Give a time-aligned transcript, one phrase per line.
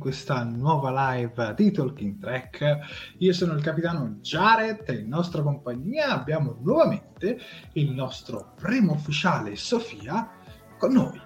[0.00, 2.78] Questa nuova live di Talking Trek.
[3.18, 7.38] Io sono il capitano Jared e in nostra compagnia abbiamo nuovamente
[7.74, 10.26] il nostro primo ufficiale Sofia
[10.78, 11.20] con noi.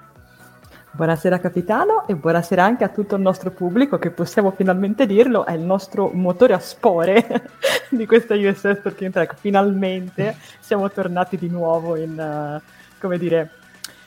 [0.91, 5.53] Buonasera capitano e buonasera anche a tutto il nostro pubblico che possiamo finalmente dirlo, è
[5.53, 7.51] il nostro motore a spore
[7.91, 9.37] di questa USS Talking Trek.
[9.37, 12.61] Finalmente siamo tornati di nuovo in, uh,
[13.01, 13.51] come dire,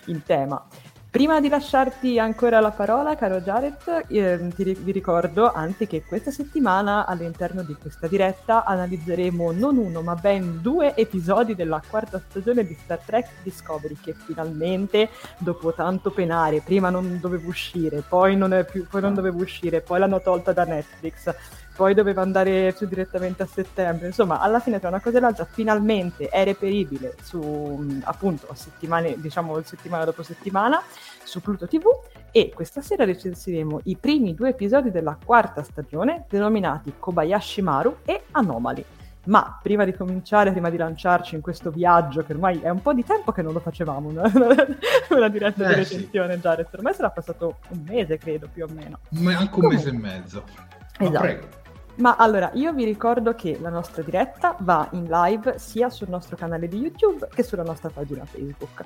[0.06, 0.66] in tema.
[1.18, 6.30] Prima di lasciarti ancora la parola, caro Jared, eh, ti, vi ricordo anzi che questa
[6.30, 12.64] settimana all'interno di questa diretta analizzeremo non uno ma ben due episodi della quarta stagione
[12.68, 18.64] di Star Trek Discovery che finalmente, dopo tanto penare, prima non doveva uscire, poi non,
[18.70, 21.34] più, poi non doveva uscire, poi l'hanno tolta da Netflix,
[21.78, 24.08] poi doveva andare su direttamente a settembre.
[24.08, 29.62] Insomma, alla fine tra una cosa e l'altra, finalmente è reperibile su appunto settimane, diciamo
[29.62, 30.82] settimana dopo settimana
[31.24, 31.86] su Pluto TV
[32.32, 38.24] e questa sera recensiremo i primi due episodi della quarta stagione denominati Kobayashi Maru e
[38.32, 38.84] Anomali.
[39.26, 42.94] Ma prima di cominciare, prima di lanciarci in questo viaggio, che ormai è un po'
[42.94, 44.24] di tempo che non lo facevamo, una,
[45.10, 46.40] una diretta eh, di recensione, sì.
[46.40, 49.00] Jared, ormai sarà passato un mese, credo, più o meno.
[49.10, 49.76] Ma anche un Comunque.
[49.76, 50.44] mese e mezzo.
[50.98, 51.20] Esatto.
[51.20, 51.48] prego.
[51.98, 56.36] Ma allora, io vi ricordo che la nostra diretta va in live sia sul nostro
[56.36, 58.84] canale di YouTube che sulla nostra pagina Facebook.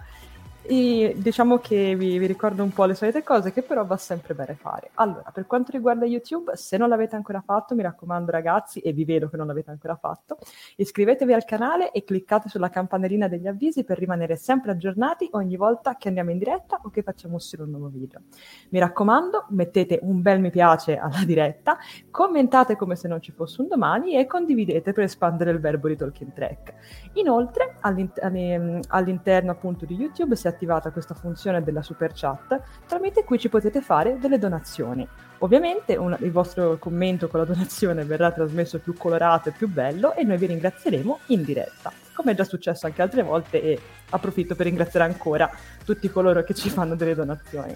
[0.64, 4.36] E diciamo che vi, vi, ricordo un po' le solite cose che però va sempre
[4.36, 4.92] bene fare.
[4.96, 9.04] Allora, per quanto riguarda YouTube, se non l'avete ancora fatto, mi raccomando ragazzi, e vi
[9.04, 10.38] vedo che non l'avete ancora fatto,
[10.76, 15.98] iscrivetevi al canale e cliccate sulla campanellina degli avvisi per rimanere sempre aggiornati ogni volta
[15.98, 18.22] che andiamo in diretta o che facciamo uscire un nuovo video.
[18.70, 21.78] Mi raccomando, mettete un bel mi piace alla diretta,
[22.12, 25.96] commentate come se non ci fosse un domani e condividete per espandere il verbo di
[25.96, 26.74] Talking Track.
[27.14, 33.40] Inoltre, all'inter- all'interno appunto di YouTube, se attivata questa funzione della super chat tramite cui
[33.40, 35.08] ci potete fare delle donazioni.
[35.40, 40.14] Ovviamente un, il vostro commento con la donazione verrà trasmesso più colorato e più bello
[40.14, 43.80] e noi vi ringrazieremo in diretta, come è già successo anche altre volte e
[44.12, 45.50] approfitto per ringraziare ancora
[45.84, 47.76] tutti coloro che ci fanno delle donazioni.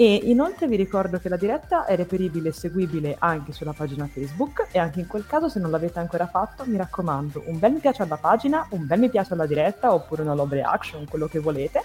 [0.00, 4.68] E inoltre vi ricordo che la diretta è reperibile e seguibile anche sulla pagina Facebook
[4.70, 7.80] e anche in quel caso se non l'avete ancora fatto mi raccomando un bel mi
[7.80, 11.40] piace alla pagina, un bel mi piace alla diretta oppure una love reaction, quello che
[11.40, 11.82] volete,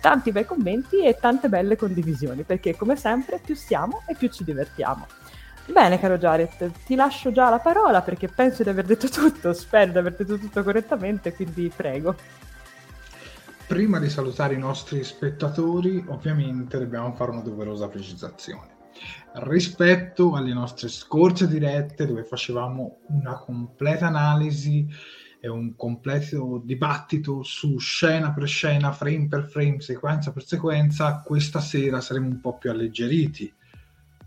[0.00, 4.42] tanti bei commenti e tante belle condivisioni perché come sempre più siamo e più ci
[4.42, 5.06] divertiamo.
[5.66, 9.92] Bene caro Jared, ti lascio già la parola perché penso di aver detto tutto, spero
[9.92, 12.16] di aver detto tutto correttamente, quindi prego
[13.72, 18.76] prima di salutare i nostri spettatori, ovviamente dobbiamo fare una doverosa precisazione.
[19.36, 24.86] Rispetto alle nostre scorse dirette dove facevamo una completa analisi
[25.40, 31.60] è un completo dibattito su scena per scena, frame per frame, sequenza per sequenza, questa
[31.60, 33.50] sera saremo un po' più alleggeriti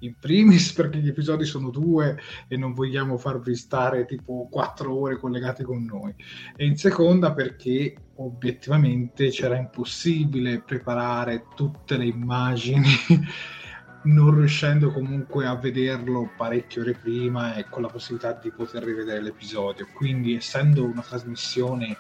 [0.06, 5.18] in primis perché gli episodi sono due e non vogliamo farvi stare tipo quattro ore
[5.18, 6.13] collegati con noi
[6.56, 12.90] e in seconda perché obiettivamente c'era impossibile preparare tutte le immagini
[14.06, 19.22] non riuscendo comunque a vederlo parecchie ore prima e con la possibilità di poter rivedere
[19.22, 21.98] l'episodio quindi essendo una trasmissione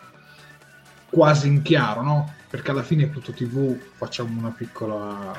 [1.09, 2.33] quasi in chiaro no?
[2.49, 5.33] perché alla fine Pluto TV facciamo una piccola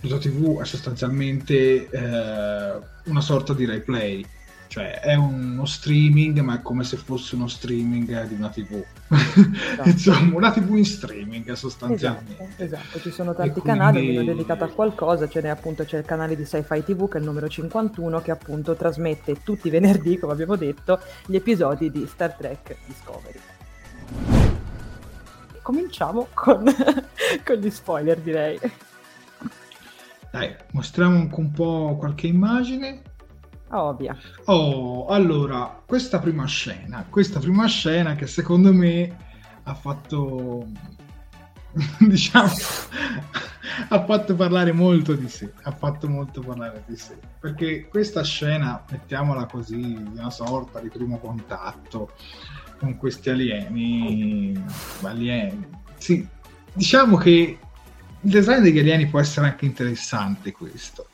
[0.00, 4.24] Pluto TV è sostanzialmente eh, una sorta di replay,
[4.68, 8.80] cioè è uno streaming, ma è come se fosse uno streaming di una TV.
[9.08, 9.88] Esatto.
[9.90, 12.48] Insomma, una TV in streaming sostanzialmente.
[12.58, 13.00] Esatto, esatto.
[13.00, 13.68] ci sono tanti quindi...
[13.70, 17.16] canali, ognuno dedicato a qualcosa, ce n'è appunto c'è il canale di Sci-Fi TV che
[17.16, 21.90] è il numero 51 che appunto trasmette tutti i venerdì, come abbiamo detto, gli episodi
[21.90, 23.38] di Star Trek Discovery.
[25.60, 26.64] Cominciamo con,
[27.44, 28.60] con gli spoiler, direi.
[30.30, 33.02] Dai, mostriamo un po' qualche immagine.
[33.70, 34.16] Ovvia.
[34.44, 39.26] Oh, allora, questa prima scena, questa prima scena che secondo me
[39.64, 40.66] ha fatto
[42.00, 42.48] diciamo
[43.90, 48.82] ha fatto parlare molto di sé ha fatto molto parlare di sé perché questa scena
[48.90, 52.12] mettiamola così una sorta di primo contatto
[52.78, 54.60] con questi alieni
[55.02, 56.26] alieni sì
[56.72, 57.58] diciamo che
[58.20, 61.08] il design degli alieni può essere anche interessante questo,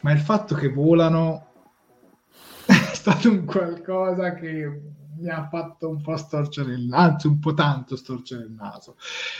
[0.00, 1.46] ma il fatto che volano
[2.66, 4.80] è stato un qualcosa che
[5.16, 8.96] mi ha fatto un po' storcere il naso, anzi un po' tanto storcere il naso,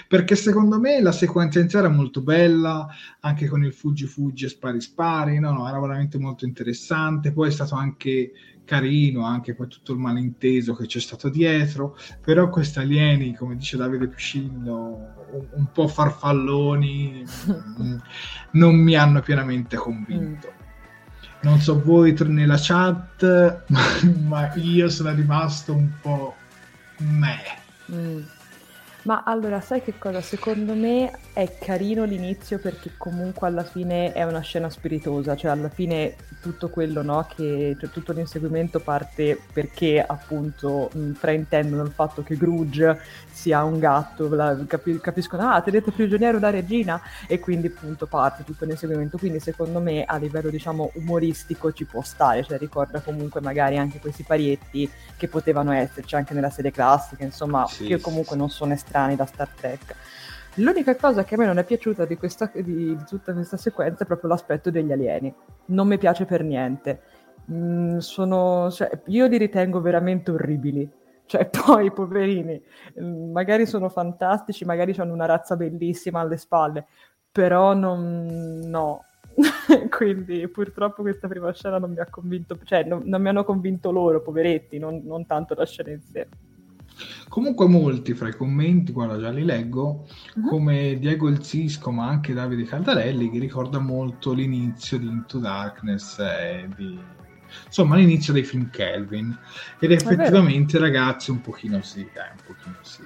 [0.08, 2.86] perché secondo me la sequenza iniziale era molto bella,
[3.20, 7.48] anche con il fuggi fuggi e spari spari, no, no, era veramente molto interessante, poi
[7.48, 8.32] è stato anche
[8.64, 13.76] carino anche poi tutto il malinteso che c'è stato dietro, però questi alieni, come dice
[13.76, 17.24] Davide Piscillo, un, po' farfalloni,
[17.80, 17.96] mm,
[18.52, 20.52] non mi hanno pienamente convinto.
[20.52, 20.62] Mm.
[21.42, 23.80] Non so voi nella chat, ma,
[24.26, 26.34] ma io sono rimasto un po'
[26.98, 27.38] me.
[27.92, 28.22] Mm.
[29.04, 30.22] Ma allora, sai che cosa?
[30.22, 35.68] Secondo me è carino l'inizio perché comunque alla fine è una scena spiritosa, cioè alla
[35.68, 42.22] fine tutto quello, no, che cioè, tutto l'inseguimento parte perché appunto mh, fraintendono il fatto
[42.22, 42.98] che Grudge
[43.30, 46.98] sia un gatto, la, capi- capiscono, ah, tenete prigioniero la regina?
[47.26, 52.00] E quindi appunto parte tutto l'inseguimento, quindi secondo me a livello diciamo umoristico ci può
[52.00, 57.22] stare, cioè ricorda comunque magari anche questi parietti che potevano esserci anche nella serie classica,
[57.22, 59.94] insomma, sì, che comunque non sono estremamente strani da Star Trek.
[60.58, 64.04] L'unica cosa che a me non è piaciuta di, questa, di, di tutta questa sequenza
[64.04, 65.34] è proprio l'aspetto degli alieni.
[65.66, 67.00] Non mi piace per niente.
[67.50, 70.88] Mm, sono, cioè, io li ritengo veramente orribili.
[71.26, 72.62] Cioè, poi, poverini,
[73.00, 76.86] mm, magari sono fantastici, magari hanno una razza bellissima alle spalle,
[77.32, 78.60] però non...
[78.64, 79.04] no.
[79.90, 83.90] Quindi purtroppo questa prima scena non mi ha convinto, cioè non, non mi hanno convinto
[83.90, 86.28] loro, poveretti, non, non tanto la scena in sé.
[87.28, 90.48] Comunque molti fra i commenti, guarda già li leggo, uh-huh.
[90.48, 96.18] come Diego Il Cisco, ma anche Davide Caldarelli, che ricorda molto l'inizio di Into Darkness
[96.20, 96.98] e di...
[97.66, 99.36] Insomma, l'inizio dei film Kelvin.
[99.78, 103.02] Ed effettivamente, ragazzi, un pochino sì, dai, un pochino sì.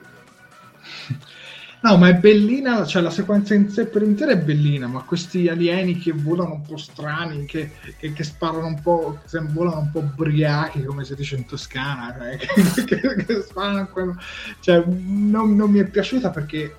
[1.81, 5.49] No, ma è bellina, cioè la sequenza in sé per intera è bellina, ma questi
[5.49, 9.21] alieni che volano un po' strani, che, che, che sparano un po',
[9.53, 14.17] volano un po' ubriachi, come si dice in Toscana, cioè, che, che, sparano quello...
[14.59, 16.75] Cioè, non, non mi è piaciuta perché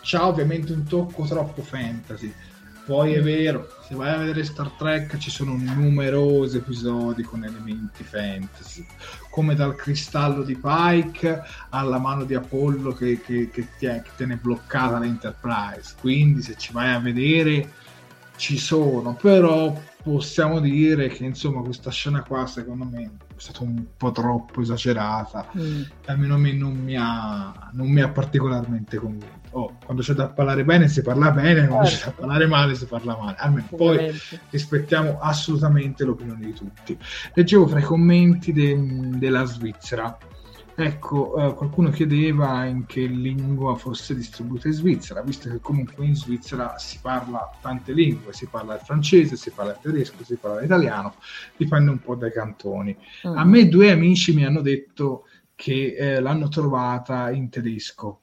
[0.00, 2.32] c'ha ovviamente un tocco troppo fantasy
[2.88, 8.02] poi è vero, se vai a vedere Star Trek ci sono numerosi episodi con elementi
[8.02, 8.86] fantasy,
[9.28, 14.36] come dal cristallo di Pike alla mano di Apollo che, che, che, tiene, che tiene
[14.36, 15.96] bloccata l'Enterprise.
[16.00, 17.72] Quindi se ci vai a vedere
[18.38, 23.84] ci sono, però possiamo dire che insomma questa scena qua secondo me è stata un
[23.96, 25.82] po' troppo esagerata, mm.
[26.06, 30.28] almeno a me non mi ha, non mi ha particolarmente convinto oh, quando c'è da
[30.28, 32.04] parlare bene si parla bene, quando certo.
[32.04, 33.36] c'è da parlare male si parla male.
[33.38, 34.10] Almeno poi
[34.50, 36.96] rispettiamo assolutamente l'opinione di tutti.
[37.34, 38.78] Leggevo fra i commenti de-
[39.18, 40.16] della Svizzera.
[40.80, 46.14] Ecco, eh, qualcuno chiedeva in che lingua fosse distribuita in Svizzera, visto che comunque in
[46.14, 50.60] Svizzera si parla tante lingue, si parla il francese, si parla il tedesco, si parla
[50.60, 51.16] l'italiano,
[51.56, 52.96] dipende un po' dai cantoni.
[53.26, 53.36] Mm.
[53.36, 58.20] A me due amici mi hanno detto che eh, l'hanno trovata in tedesco,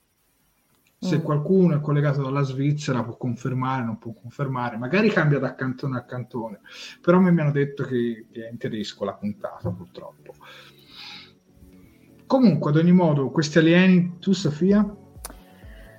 [0.98, 1.24] se mm.
[1.24, 6.06] qualcuno è collegato dalla Svizzera può confermare, non può confermare, magari cambia da cantone a
[6.06, 6.62] cantone,
[7.02, 10.36] però mi hanno detto che, è in tedesco la puntata purtroppo.
[12.27, 15.03] Comunque, ad ogni modo, questi alieni, tu Sofia?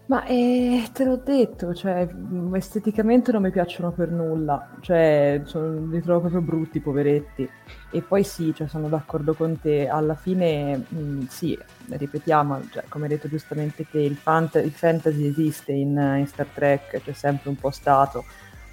[0.07, 5.87] Ma eh, te l'ho detto, cioè, mm, esteticamente non mi piacciono per nulla, cioè, sono,
[5.87, 7.49] li trovo proprio brutti, poveretti.
[7.91, 12.85] E poi sì, cioè, sono d'accordo con te, alla fine mh, mm, sì, ripetiamo, cioè,
[12.89, 17.13] come hai detto giustamente te, il, fant- il fantasy esiste in, in, Star Trek, c'è
[17.13, 18.25] sempre un po' stato,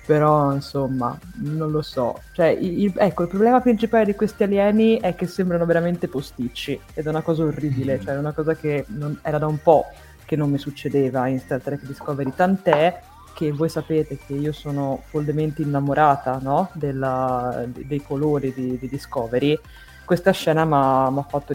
[0.05, 2.19] però insomma, non lo so.
[2.33, 7.05] Cioè, il, ecco, il problema principale di questi alieni è che sembrano veramente posticci, ed
[7.05, 8.01] è una cosa orribile, mm.
[8.01, 9.85] cioè è una cosa che non, era da un po'
[10.25, 12.99] che non mi succedeva in Star Trek Discovery, tant'è
[13.33, 16.69] che voi sapete che io sono follemente innamorata no?
[16.73, 19.59] Della, dei colori di, di Discovery.
[20.05, 20.65] Questa scena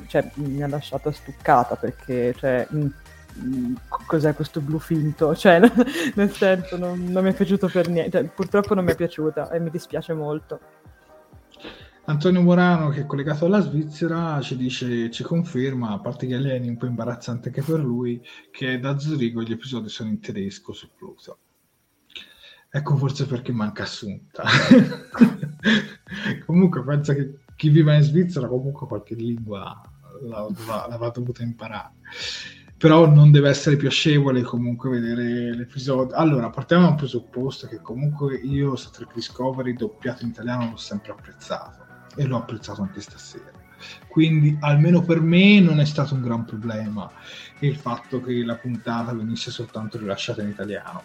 [0.06, 2.88] cioè, mi ha lasciato stuccata perché cioè, mh, mh, mm,
[4.06, 5.34] cos'è questo blu finto?
[5.34, 5.60] Cioè,
[6.14, 8.18] nel senso, non, non mi è piaciuto per niente.
[8.18, 10.60] Cioè, purtroppo non mi è piaciuta e mi dispiace molto.
[12.04, 16.68] Antonio Morano, che è collegato alla Svizzera, ci dice, ci conferma, a parte gli alieni,
[16.68, 20.88] un po' imbarazzante anche per lui, che da Zurigo gli episodi sono in tedesco su
[20.96, 21.38] Pluto.
[22.70, 24.44] Ecco forse perché manca Assunta.
[26.46, 29.78] comunque penso che chi vive in Svizzera comunque qualche lingua
[30.22, 31.92] l'avrà dovuta imparare.
[32.78, 36.14] Però non deve essere piacevole comunque vedere l'episodio.
[36.14, 40.76] Allora, partiamo da un presupposto che comunque io Star Trek Discovery doppiato in italiano l'ho
[40.76, 43.50] sempre apprezzato e l'ho apprezzato anche stasera.
[44.08, 47.10] Quindi almeno per me non è stato un gran problema
[47.60, 51.04] il fatto che la puntata venisse soltanto rilasciata in italiano.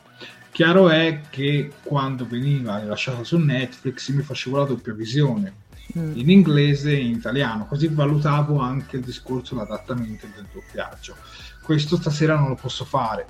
[0.52, 5.54] Chiaro è che quando veniva rilasciata su Netflix mi facevo la doppia visione
[5.98, 6.12] mm.
[6.16, 11.16] in inglese e in italiano, così valutavo anche il discorso dell'adattamento e del doppiaggio.
[11.64, 13.26] Questo stasera non lo posso fare.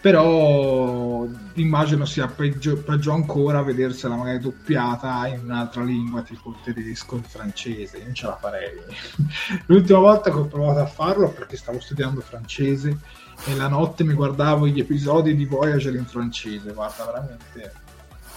[0.00, 7.16] Però immagino sia peggio, peggio, ancora vedersela magari doppiata in un'altra lingua tipo il tedesco
[7.16, 8.02] il francese.
[8.04, 8.70] Non ce la farei.
[9.66, 12.98] L'ultima volta che ho provato a farlo perché stavo studiando francese
[13.46, 16.72] e la notte mi guardavo gli episodi di Voyager in francese.
[16.72, 17.84] Guarda veramente.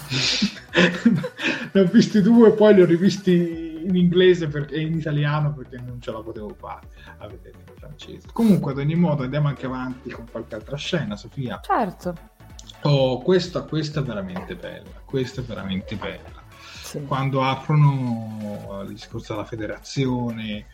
[1.72, 6.02] Ne ho visti due poi li ho rivisti in inglese e in italiano perché non
[6.02, 8.28] ce la potevo fare a vedere francese.
[8.32, 11.60] Comunque, ad ogni modo, andiamo anche avanti con qualche altra scena, Sofia.
[11.62, 12.16] Certo.
[12.84, 14.90] Oh, questa, questa è veramente bella.
[15.04, 16.44] Questa è veramente bella.
[16.84, 17.04] Sì.
[17.04, 20.66] Quando aprono il discorso della federazione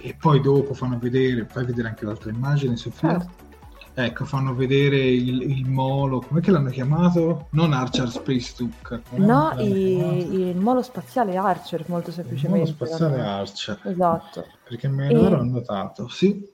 [0.00, 3.18] e poi dopo fanno vedere, fai vedere anche l'altra immagine, Sofia.
[3.18, 3.45] Certo.
[3.98, 7.48] Ecco, fanno vedere il, il molo, come l'hanno chiamato?
[7.52, 9.00] Non Archer Space Duke.
[9.12, 12.68] No, il, il, molo spaziale Archer, molto semplicemente.
[12.68, 13.80] Il molo spaziale Archer.
[13.84, 14.46] Esatto.
[14.68, 16.46] Perché me lo ero annotato, sì.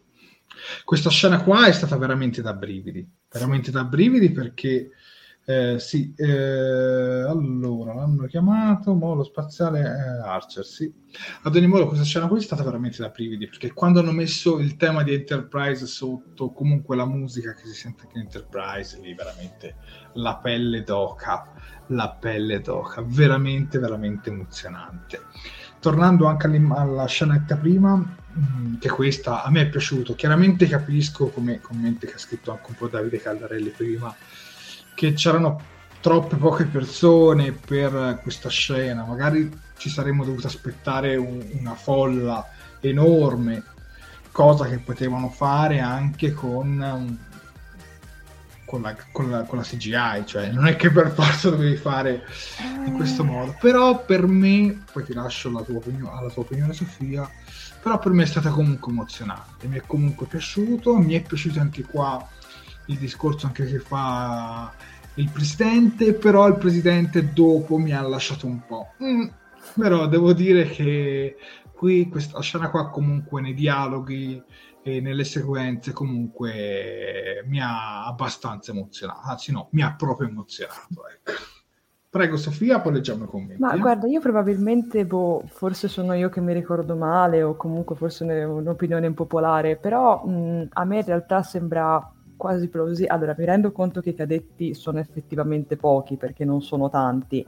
[0.84, 4.90] Questa scena qua è stata veramente da brividi, veramente da brividi perché
[5.44, 10.64] eh, sì, eh, allora l'hanno chiamato Molo Spaziale eh, Archer.
[10.64, 10.92] Sì.
[11.42, 14.60] Ad ogni modo, questa scena qui è stata veramente da brividi perché quando hanno messo
[14.60, 19.14] il tema di Enterprise sotto, comunque la musica che si sente anche in Enterprise, lì
[19.14, 19.76] veramente
[20.14, 21.52] la pelle d'oca,
[21.88, 25.22] la pelle d'oca, veramente, veramente emozionante.
[25.80, 31.60] Tornando anche alla scenetta prima, mm, che questa a me è piaciuto, chiaramente capisco come
[31.60, 34.14] commenti che ha scritto anche un po' Davide Caldarelli prima
[34.94, 35.60] che c'erano
[36.00, 42.46] troppe poche persone per questa scena, magari ci saremmo dovuti aspettare un, una folla
[42.80, 43.62] enorme,
[44.32, 47.18] cosa che potevano fare anche con,
[48.64, 52.24] con, la, con, la, con la CGI, cioè non è che per forza dovevi fare
[52.84, 56.72] in questo modo, però per me, poi ti lascio la tua opinione, alla tua opinione
[56.72, 57.28] Sofia,
[57.80, 61.82] però per me è stata comunque emozionante, mi è comunque piaciuto, mi è piaciuto anche
[61.82, 62.26] qua
[62.92, 64.72] il discorso anche che fa
[65.14, 68.92] il presidente, però il presidente dopo mi ha lasciato un po'.
[69.02, 69.26] Mm,
[69.74, 71.36] però devo dire che
[71.72, 74.42] qui questa scena qua comunque nei dialoghi
[74.82, 81.32] e nelle sequenze comunque mi ha abbastanza emozionato, anzi no, mi ha proprio emozionato, ecco.
[82.12, 83.58] Prego Sofia, poi leggiamo i commenti.
[83.58, 83.78] Ma eh?
[83.78, 88.44] guarda, io probabilmente, boh, forse sono io che mi ricordo male o comunque forse è
[88.44, 93.14] un'opinione impopolare, però mh, a me in realtà sembra quasi plausibile.
[93.14, 97.46] Allora, mi rendo conto che i cadetti sono effettivamente pochi perché non sono tanti.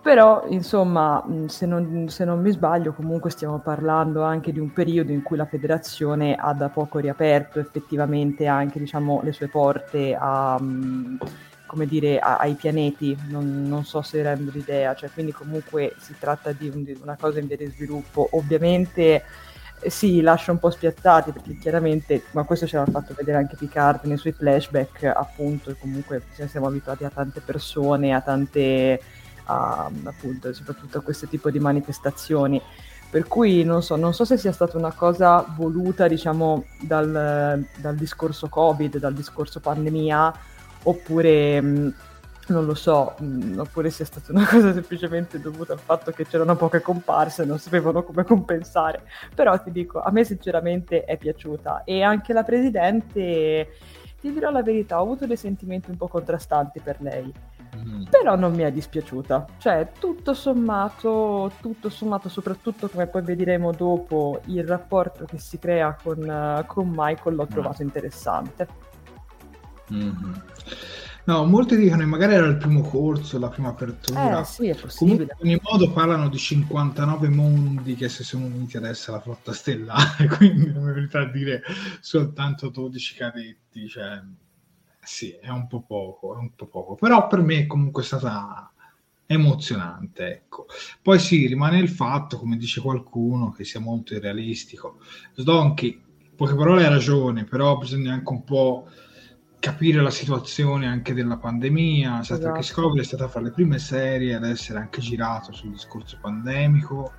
[0.00, 5.10] Però, insomma, se non, se non, mi sbaglio, comunque stiamo parlando anche di un periodo
[5.10, 10.56] in cui la federazione ha da poco riaperto effettivamente anche diciamo, le sue porte a,
[11.88, 13.18] dire, a, ai pianeti.
[13.30, 17.16] Non, non, so se rendo l'idea, cioè, quindi comunque si tratta di, un, di una
[17.20, 18.28] cosa in via di sviluppo.
[18.30, 19.24] Ovviamente
[19.88, 24.04] sì, lascia un po' spiazzati perché chiaramente, ma questo ce l'ha fatto vedere anche Picard
[24.04, 29.00] nei suoi flashback, appunto, comunque siamo abituati a tante persone, a tante,
[29.44, 32.60] a, appunto, soprattutto a questo tipo di manifestazioni.
[33.10, 37.96] Per cui non so, non so se sia stata una cosa voluta, diciamo, dal, dal
[37.96, 40.32] discorso Covid, dal discorso pandemia,
[40.84, 41.94] oppure mh,
[42.52, 46.56] non lo so, mh, oppure sia stata una cosa semplicemente dovuta al fatto che c'erano
[46.56, 49.02] poche comparse e non sapevano come compensare.
[49.34, 53.68] Però ti dico, a me sinceramente è piaciuta e anche la presidente,
[54.20, 57.32] ti dirò la verità, ho avuto dei sentimenti un po' contrastanti per lei
[57.76, 58.04] Mm.
[58.10, 64.40] Però non mi è dispiaciuta, cioè tutto sommato, tutto sommato, soprattutto come poi vedremo dopo,
[64.46, 67.48] il rapporto che si crea con, con Michael l'ho mm.
[67.48, 68.68] trovato interessante.
[69.92, 70.32] Mm-hmm.
[71.24, 74.40] No, molti dicono che magari era il primo corso, la prima apertura.
[74.40, 75.26] Eh sì, è possibile.
[75.26, 79.52] Comunque, in ogni modo parlano di 59 mondi che si sono uniti adesso alla flotta
[79.52, 81.62] stellare, quindi non mi verità dire
[82.00, 84.22] soltanto 12 cadetti, cioè
[85.02, 88.70] sì, è un po' poco, è un po' poco, però per me comunque è stata
[89.26, 90.66] emozionante, ecco.
[91.00, 94.98] Poi sì, rimane il fatto, come dice qualcuno, che sia molto irrealistico.
[95.34, 96.00] Sdonkey,
[96.34, 98.88] poche parole ha ragione, però bisogna anche un po'
[99.60, 102.20] capire la situazione anche della pandemia.
[102.20, 102.52] Esatto.
[102.52, 107.12] Che Discovery è stata fra le prime serie ad essere anche girato sul discorso pandemico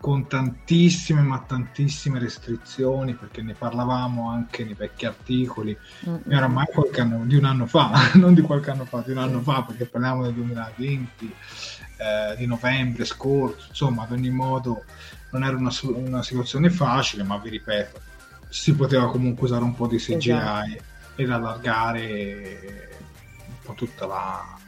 [0.00, 5.76] con tantissime ma tantissime restrizioni perché ne parlavamo anche nei vecchi articoli
[6.08, 6.38] mm-hmm.
[6.38, 9.42] oramai qualche anno, di un anno fa non di qualche anno fa, di un anno
[9.42, 11.34] fa perché parliamo del 2020
[11.98, 14.84] eh, di novembre scorso insomma ad ogni modo
[15.32, 18.00] non era una, una, situazione facile ma vi ripeto
[18.48, 20.89] si poteva comunque usare un po' di CGI esatto.
[21.22, 22.88] Ed allargare
[23.46, 24.58] un po' tutta la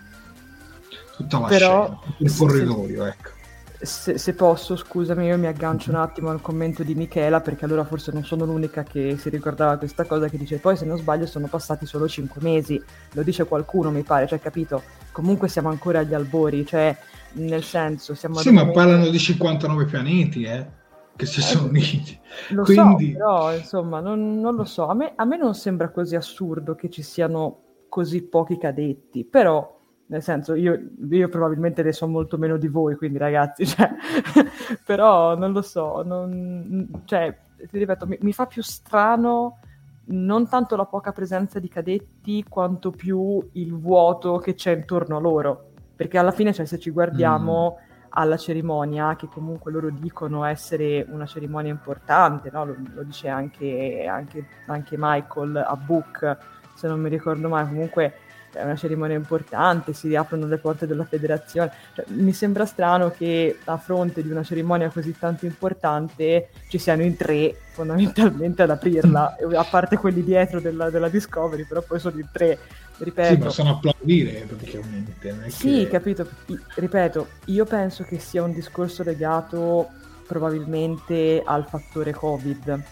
[1.17, 3.41] tutta la Però, scena il corridoio ecco
[3.83, 7.85] se, se, posso, scusami, io mi aggancio un attimo al commento di Michela, perché allora
[7.85, 11.27] forse non sono l'unica che si ricordava questa cosa, che dice poi se non sbaglio
[11.27, 12.81] sono passati solo 5 mesi,
[13.13, 14.83] lo dice qualcuno mi pare, cioè capito?
[15.11, 16.97] Comunque siamo ancora agli albori, cioè
[17.33, 18.39] nel senso siamo...
[18.39, 18.79] Sì, ma momento...
[18.79, 20.81] parlano di 59 pianeti, eh?
[21.15, 22.19] Che si eh, sono uniti.
[22.51, 23.13] Lo Quindi...
[23.13, 26.75] so, però insomma, non, non lo so, a me, a me non sembra così assurdo
[26.75, 30.79] che ci siano così pochi cadetti, però nel senso io,
[31.11, 33.91] io, probabilmente ne so molto meno di voi, quindi ragazzi, cioè,
[34.85, 39.59] però non lo so, non, cioè, ti ripeto, mi, mi, fa più strano
[40.05, 45.21] non tanto la poca presenza di cadetti quanto più il vuoto che c'è intorno a
[45.21, 47.79] loro, perché alla fine, cioè, se ci guardiamo...
[47.79, 47.91] Mm.
[48.15, 52.65] Alla cerimonia, che comunque loro dicono essere una cerimonia importante, no?
[52.65, 56.37] lo, lo, dice anche, anche, anche Michael a Book,
[56.75, 58.15] se non mi ricordo mai, comunque
[58.53, 61.73] è una cerimonia importante, si riaprono le porte della federazione.
[61.95, 67.03] Cioè, mi sembra strano che a fronte di una cerimonia così tanto importante ci siano
[67.03, 72.19] in tre fondamentalmente ad aprirla, a parte quelli dietro della, della Discovery, però poi sono
[72.19, 72.59] in tre.
[72.99, 73.35] Ripeto.
[73.35, 75.51] Sì, ma sono applaudire praticamente.
[75.51, 75.89] Sì, che...
[75.89, 76.29] capito.
[76.75, 79.89] ripeto, io penso che sia un discorso legato
[80.27, 82.85] probabilmente al fattore Covid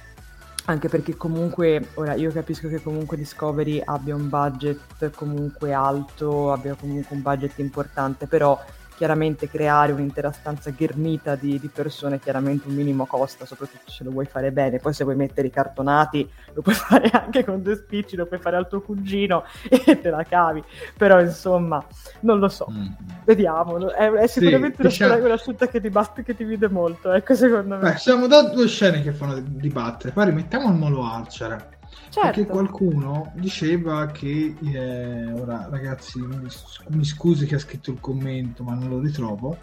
[0.70, 6.74] anche perché comunque, ora io capisco che comunque Discovery abbia un budget comunque alto, abbia
[6.74, 8.58] comunque un budget importante, però
[9.00, 14.10] chiaramente creare un'intera stanza ghermita di, di, persone chiaramente un minimo costa, soprattutto se lo
[14.10, 14.78] vuoi fare bene.
[14.78, 18.38] Poi se vuoi mettere i cartonati lo puoi fare anche con due spicci, lo puoi
[18.38, 20.62] fare al tuo cugino e te la cavi.
[20.98, 21.82] Però insomma,
[22.20, 22.66] non lo so.
[22.70, 22.88] Mm.
[23.24, 23.90] Vediamo.
[23.90, 25.24] È, è sicuramente sì, una, diciamo...
[25.32, 27.92] una scelta che ti, basta, che ti vede molto, ecco secondo me.
[27.92, 30.12] Beh, siamo da due scene che fanno dibattere.
[30.12, 31.78] Poi rimettiamo il Molo Archer
[32.10, 32.20] Certo.
[32.20, 36.48] Perché qualcuno diceva che, eh, ora ragazzi mi,
[36.88, 39.56] mi scusi che ha scritto il commento ma non lo ritrovo,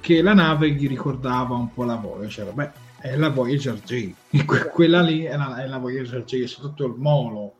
[0.00, 2.50] che la nave gli ricordava un po' la Voyager.
[2.54, 4.14] Beh, è la Voyager J,
[4.72, 7.56] quella lì è la, è la Voyager J, soprattutto il molo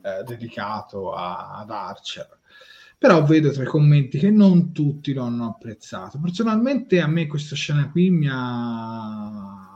[0.00, 2.38] eh, dedicato a, ad Archer.
[2.98, 6.20] Però vedo tra i commenti che non tutti lo hanno apprezzato.
[6.20, 9.71] Personalmente a me questa scena qui mi ha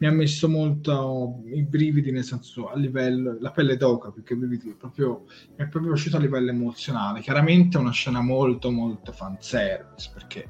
[0.00, 4.74] mi ha messo molto i brividi, nel senso a livello, la pelle d'oca, perché brividi
[4.74, 7.20] proprio, mi è proprio uscito a livello emozionale.
[7.20, 10.48] Chiaramente è una scena molto molto fanservice, perché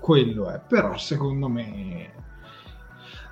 [0.00, 2.12] quello è, però secondo me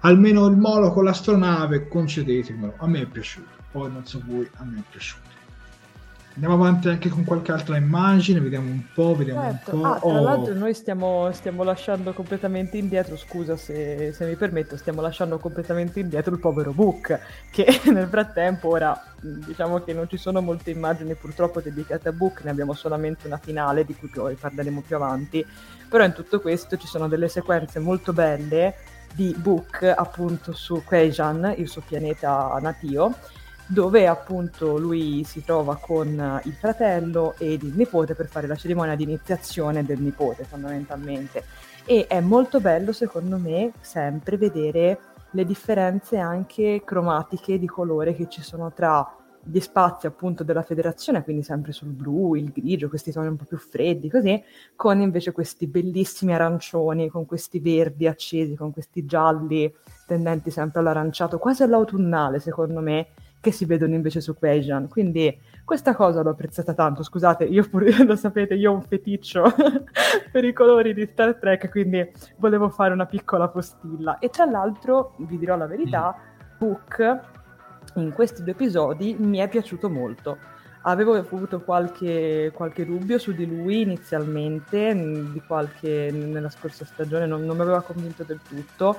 [0.03, 4.65] almeno il molo con l'astronave, concedetemelo, a me è piaciuto, poi non so voi, a
[4.65, 5.28] me è piaciuto.
[6.39, 9.75] Andiamo avanti anche con qualche altra immagine, vediamo un po', vediamo certo.
[9.75, 9.87] un po'.
[9.89, 10.23] Ah, tra oh.
[10.23, 15.99] l'altro noi stiamo, stiamo, lasciando completamente indietro, scusa se, se, mi permetto, stiamo lasciando completamente
[15.99, 17.19] indietro il povero Book,
[17.51, 22.45] che nel frattempo ora diciamo che non ci sono molte immagini purtroppo dedicate a Book,
[22.45, 25.45] ne abbiamo solamente una finale di cui poi parleremo più avanti,
[25.89, 28.77] però in tutto questo ci sono delle sequenze molto belle
[29.13, 33.13] di Book appunto su Kwejan, il suo pianeta natio,
[33.69, 38.97] dove appunto lui si trova con il fratello ed il nipote per fare la cerimonia
[38.97, 41.45] di iniziazione del nipote fondamentalmente.
[41.85, 44.99] E è molto bello secondo me sempre vedere
[45.33, 51.23] le differenze anche cromatiche di colore che ci sono tra gli spazi appunto della federazione,
[51.23, 54.43] quindi sempre sul blu, il grigio, questi toni un po' più freddi, così,
[54.77, 59.73] con invece questi bellissimi arancioni, con questi verdi accesi, con questi gialli
[60.07, 63.09] tendenti sempre all'aranciato, quasi all'autunnale secondo me,
[63.41, 64.89] che si vedono invece su Quasian.
[64.89, 67.03] Quindi questa cosa l'ho apprezzata tanto.
[67.03, 69.45] Scusate, io pure lo sapete, io ho un feticcio
[70.33, 74.19] per i colori di Star Trek, quindi volevo fare una piccola postilla.
[74.19, 76.17] E tra l'altro, vi dirò la verità,
[76.59, 77.37] Book
[77.95, 80.39] in questi due episodi mi è piaciuto molto.
[80.83, 87.57] Avevo avuto qualche, qualche dubbio su di lui inizialmente, qualche, nella scorsa stagione non, non
[87.57, 88.97] mi aveva convinto del tutto,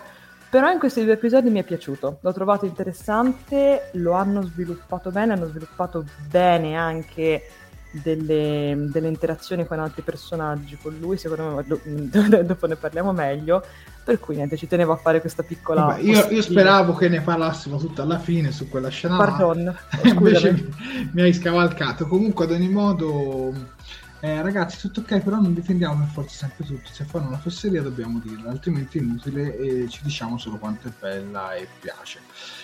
[0.49, 5.33] però in questi due episodi mi è piaciuto, l'ho trovato interessante, lo hanno sviluppato bene,
[5.33, 7.43] hanno sviluppato bene anche
[7.91, 13.63] delle, delle, interazioni con altri personaggi con lui, secondo me do, dopo ne parliamo meglio,
[14.03, 15.83] per cui niente, ci tenevo a fare questa piccola...
[15.83, 19.17] Vabbè, io, io, speravo che ne parlassimo tutta alla fine su quella scena.
[19.17, 22.07] Pardon, invece mi, mi, hai scavalcato.
[22.07, 23.77] Comunque ad ogni modo...
[24.21, 26.91] Eh, ragazzi, tutto ok, però non difendiamo per forza sempre tutti.
[26.91, 30.91] Se fanno una fesseria dobbiamo dirlo, altrimenti è inutile e ci diciamo solo quanto è
[30.99, 32.19] bella e piace.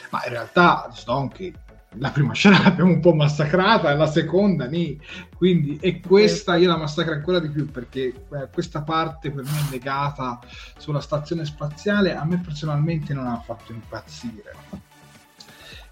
[0.09, 1.53] Ma in realtà, Stonky,
[1.97, 4.99] la prima scena l'abbiamo un po' massacrata, la seconda nì.
[5.33, 9.67] Quindi, e questa io la massacro ancora di più perché eh, questa parte per me
[9.71, 10.39] legata
[10.77, 12.15] sulla stazione spaziale.
[12.15, 14.51] A me personalmente non ha fatto impazzire.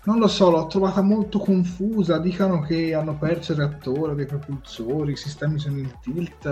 [0.06, 2.18] Non lo so, l'ho trovata molto confusa.
[2.18, 6.46] Dicono che hanno perso il reattore dei propulsori, i sistemi sono in tilt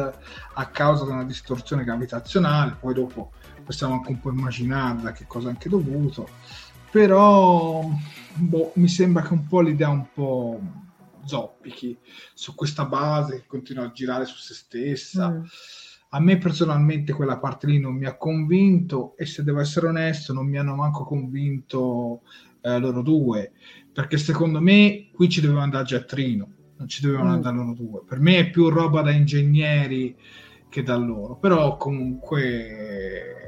[0.53, 2.77] a causa di una distorsione gravitazionale.
[2.79, 3.31] Poi dopo
[3.63, 6.27] possiamo anche un po' immaginare da che cosa anche dovuto
[6.91, 7.89] però
[8.35, 10.59] boh, mi sembra che un po' l'idea un po'
[11.23, 11.97] zoppichi
[12.33, 15.29] su questa base che continua a girare su se stessa.
[15.29, 15.43] Mm.
[16.13, 20.33] A me personalmente quella parte lì non mi ha convinto e se devo essere onesto
[20.33, 22.23] non mi hanno manco convinto
[22.61, 23.51] eh, loro due,
[23.91, 26.47] perché secondo me qui ci doveva andare Giattrino,
[26.77, 27.33] non ci dovevano mm.
[27.33, 28.01] andare loro due.
[28.07, 30.15] Per me è più roba da ingegneri
[30.69, 33.41] che da loro, però comunque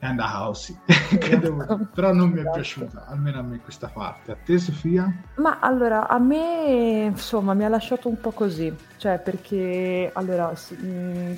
[0.00, 0.74] and a house
[1.94, 2.54] però non mi è esatto.
[2.54, 5.12] piaciuta almeno a me questa parte a te Sofia?
[5.36, 10.86] ma allora a me insomma mi ha lasciato un po' così cioè perché allora mh,
[10.86, 11.32] mm,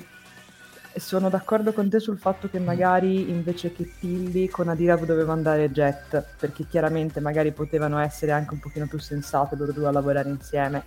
[0.95, 5.71] sono d'accordo con te sul fatto che magari invece che Tilly con Adirav doveva andare
[5.71, 10.29] Jet perché chiaramente magari potevano essere anche un pochino più sensate loro due a lavorare
[10.29, 10.83] insieme.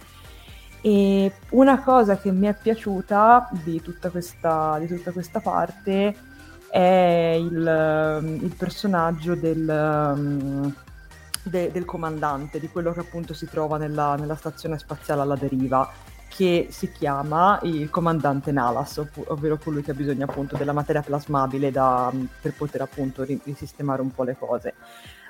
[0.80, 6.14] E una cosa che mi è piaciuta di tutta questa, di tutta questa parte
[6.68, 10.74] è il, il personaggio del,
[11.42, 15.90] de, del, comandante, di quello che appunto si trova nella, nella, stazione spaziale alla deriva,
[16.36, 21.00] che si chiama il comandante Nalas, ov- ovvero colui che ha bisogno appunto della materia
[21.00, 24.74] plasmabile da, per poter appunto risistemare un po' le cose.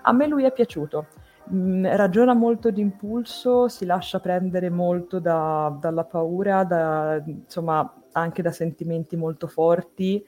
[0.02, 1.06] A me lui è piaciuto.
[1.52, 8.50] Mm, ragiona molto d'impulso, si lascia prendere molto da, dalla paura, da, insomma anche da
[8.50, 10.24] sentimenti molto forti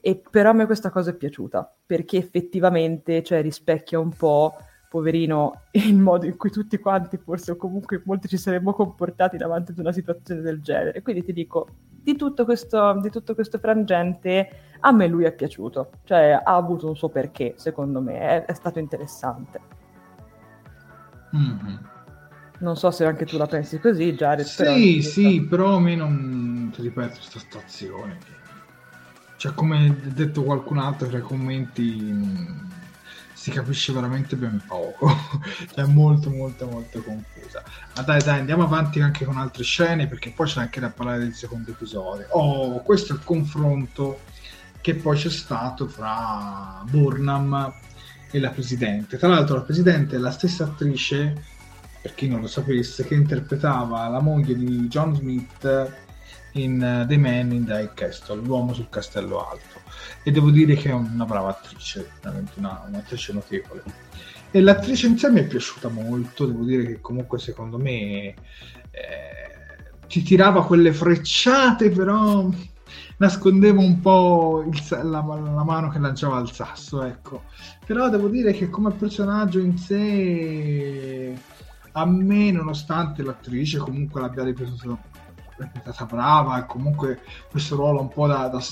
[0.00, 4.56] e però a me questa cosa è piaciuta, perché effettivamente cioè, rispecchia un po',
[4.96, 9.72] poverino, il modo in cui tutti quanti, forse o comunque molti ci saremmo comportati davanti
[9.72, 11.02] ad una situazione del genere.
[11.02, 11.68] Quindi ti dico,
[12.02, 14.48] di tutto questo, di tutto questo frangente,
[14.80, 18.54] a me lui è piaciuto, cioè ha avuto un suo perché, secondo me, è, è
[18.54, 19.60] stato interessante.
[21.36, 21.76] Mm-hmm.
[22.58, 24.46] Non so se anche tu la pensi così, Jared.
[24.46, 28.44] Sì, però sì, però a me non, ti ripeto, questa stazione
[29.36, 32.70] cioè, come detto qualcun altro tra i commenti, mh,
[33.46, 35.08] si capisce veramente ben poco.
[35.76, 37.62] è molto, molto, molto confusa.
[37.94, 41.20] Ma dai, dai, andiamo avanti anche con altre scene, perché poi c'è anche da parlare
[41.20, 42.26] del secondo episodio.
[42.30, 44.18] Oh, questo è il confronto
[44.80, 47.72] che poi c'è stato fra Burnham
[48.32, 49.16] e la presidente.
[49.16, 51.40] Tra l'altro, la presidente è la stessa attrice,
[52.02, 56.04] per chi non lo sapesse, che interpretava la moglie di John Smith
[56.58, 59.80] in The Man in the Castle, l'uomo sul castello alto.
[60.22, 63.82] E devo dire che è una brava attrice, veramente una, un'attrice notevole.
[64.50, 68.34] E l'attrice in sé mi è piaciuta molto, devo dire che comunque secondo me
[68.90, 69.46] eh,
[70.06, 72.48] ti tirava quelle frecciate, però
[73.18, 77.44] nascondeva un po' il, la, la, mano che lanciava al sasso, ecco.
[77.84, 81.34] Però devo dire che come personaggio in sé,
[81.92, 84.98] a me, nonostante l'attrice comunque l'abbia ripetuto
[85.56, 88.62] reputata brava e comunque questo ruolo un po' da, da,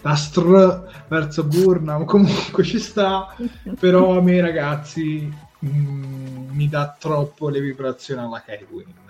[0.00, 3.34] da str verso Burnham comunque ci sta
[3.78, 5.32] però a me ragazzi
[5.64, 9.06] mm, mi dà troppo le vibrazioni alla Kevin.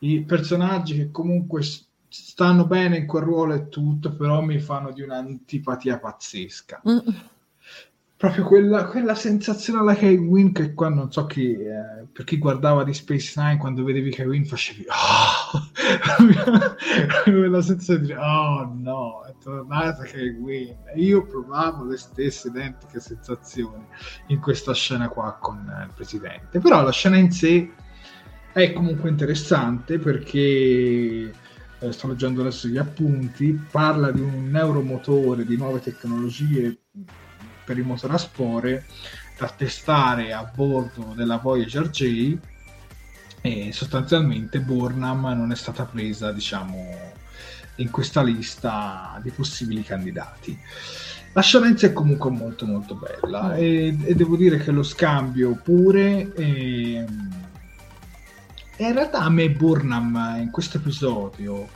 [0.00, 1.62] I personaggi che comunque
[2.08, 6.82] stanno bene in quel ruolo e tutto, però mi fanno di un'antipatia pazzesca.
[6.88, 6.98] Mm
[8.22, 12.84] proprio quella, quella, sensazione alla K-Win che qua non so chi, eh, per chi guardava
[12.84, 15.58] di Space Nine quando vedevi K-Win facevi oh!
[17.24, 23.84] quella sensazione di oh no è tornata K-Win io provavo le stesse identiche sensazioni
[24.28, 27.72] in questa scena qua con eh, il presidente però la scena in sé
[28.52, 35.56] è comunque interessante perché eh, sto leggendo adesso gli appunti parla di un neuromotore di
[35.56, 36.82] nuove tecnologie
[37.72, 38.84] per il motore a spore
[39.38, 42.36] da testare a bordo della Voyager J
[43.40, 47.10] e sostanzialmente Burnham non è stata presa diciamo
[47.76, 50.56] in questa lista di possibili candidati
[51.32, 53.52] la scienza è comunque molto molto bella mm.
[53.54, 57.06] e, e devo dire che lo scambio pure e,
[58.76, 61.68] e in realtà a me Burnham in questo episodio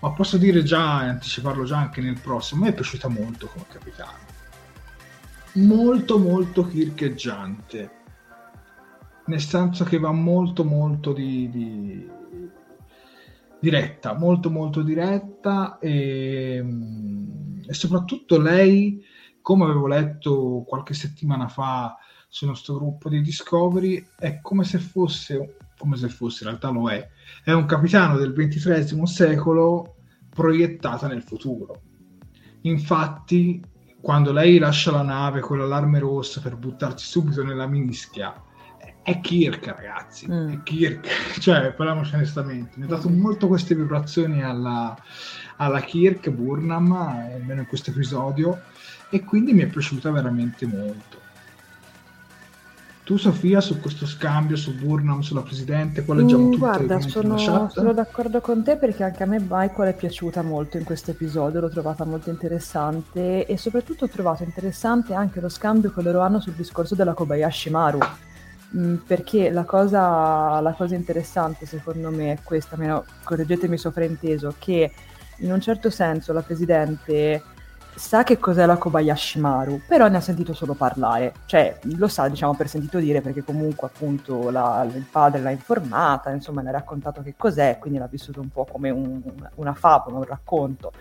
[0.00, 4.27] ma posso dire già anticiparlo già anche nel prossimo mi è piaciuta molto come capitano
[5.66, 7.96] molto molto chircheggiante.
[9.26, 12.08] Nel senso che va molto molto di, di
[13.60, 16.64] diretta molto molto diretta e,
[17.66, 19.02] e, soprattutto lei
[19.42, 21.96] come avevo letto qualche settimana fa
[22.28, 26.88] sul nostro gruppo di Discovery è come se fosse come se fosse in realtà lo
[26.88, 27.08] è
[27.42, 29.96] è un capitano del XXIII secolo
[30.28, 31.82] proiettata nel futuro.
[32.62, 33.60] Infatti
[34.00, 38.42] quando lei lascia la nave con l'allarme rosso per buttarsi subito nella mischia,
[39.02, 40.50] è Kirk, ragazzi, mm.
[40.50, 41.06] è Kirk,
[41.40, 44.96] cioè parliamoci onestamente, mi ha dato molto queste vibrazioni alla,
[45.56, 48.62] alla Kirk Burnham, almeno in questo episodio,
[49.10, 51.26] e quindi mi è piaciuta veramente molto.
[53.08, 57.70] Tu Sofia su questo scambio, su Burnham, sulla Presidente, qua leggiamo mm, tutte Guarda, sono,
[57.70, 61.60] sono, d'accordo con te perché anche a me Michael è piaciuta molto in questo episodio,
[61.60, 66.38] l'ho trovata molto interessante e soprattutto ho trovato interessante anche lo scambio che loro hanno
[66.38, 67.98] sul discorso della Kobayashi Maru.
[68.76, 74.92] Mm, perché la cosa, la cosa interessante secondo me è questa, almeno correggetemi frainteso, che
[75.38, 77.42] in un certo senso la Presidente
[77.98, 82.28] sa che cos'è la Kobayashi Maru, però ne ha sentito solo parlare, cioè lo sa
[82.28, 86.72] diciamo per sentito dire perché comunque appunto la, il padre l'ha informata, insomma ne ha
[86.72, 89.20] raccontato che cos'è, quindi l'ha vissuto un po' come un,
[89.56, 90.92] una favola, un racconto,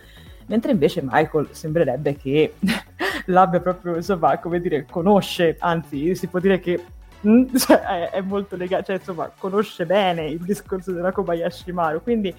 [0.47, 2.55] mentre invece Michael sembrerebbe che
[3.27, 6.83] l'abbia proprio, insomma, come dire, conosce, anzi si può dire che
[7.25, 12.01] Mm, cioè, è, è, molto legato, cioè, insomma, conosce bene il discorso della Kobayashi Maru,
[12.03, 12.33] quindi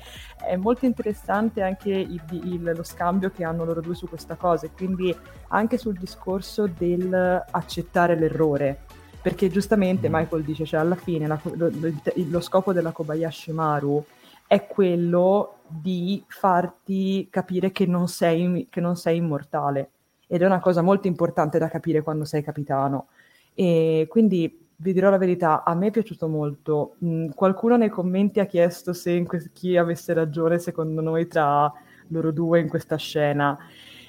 [0.47, 4.67] è molto interessante anche il, il, lo scambio che hanno loro due su questa cosa,
[4.67, 5.14] e quindi
[5.49, 8.85] anche sul discorso del accettare l'errore,
[9.21, 10.12] perché giustamente mm.
[10.14, 14.05] Michael dice, cioè alla fine la, lo, lo, lo scopo della Kobayashi Maru
[14.47, 19.91] è quello di farti capire che non sei, che non sei immortale,
[20.29, 23.09] ed è una cosa molto importante da capire quando sei capitano.
[23.55, 26.97] E quindi vi dirò la verità, a me è piaciuto molto.
[27.05, 31.73] Mm, qualcuno nei commenti ha chiesto se que- chi avesse ragione secondo noi tra
[32.09, 33.59] loro due in questa scena.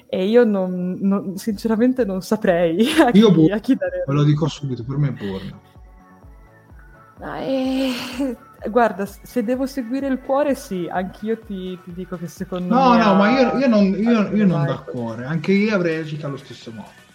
[0.06, 4.04] E io non, non, sinceramente non saprei a io chi, a chi dare.
[4.06, 5.60] Ve lo dico subito, per me è Borna.
[7.22, 7.92] Ah, e...
[8.70, 12.98] Guarda, se devo seguire il cuore, sì, anch'io ti, ti dico che secondo no, me.
[12.98, 16.26] No, no, ma io, io non, io, io non da cuore, anche io avrei agito
[16.28, 17.08] allo stesso modo.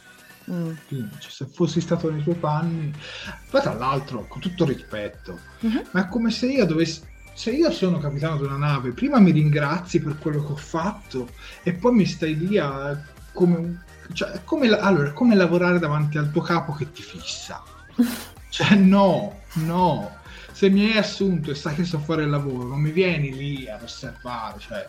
[0.51, 0.73] Mm.
[1.19, 2.93] Cioè, se fossi stato nei tuoi panni,
[3.51, 5.83] poi tra l'altro, con tutto rispetto, mm-hmm.
[5.93, 7.13] ma è come se io dovessi.
[7.37, 11.31] Se io sono capitano di una nave, prima mi ringrazi per quello che ho fatto
[11.65, 13.03] e poi mi stai lì a.
[13.33, 17.61] come, cioè, come, allora, come lavorare davanti al tuo capo che ti fissa.
[18.51, 20.23] cioè, no, no.
[20.53, 23.69] Se mi hai assunto e sai che so fare il lavoro, non mi vieni lì
[23.69, 24.89] ad osservare, cioè,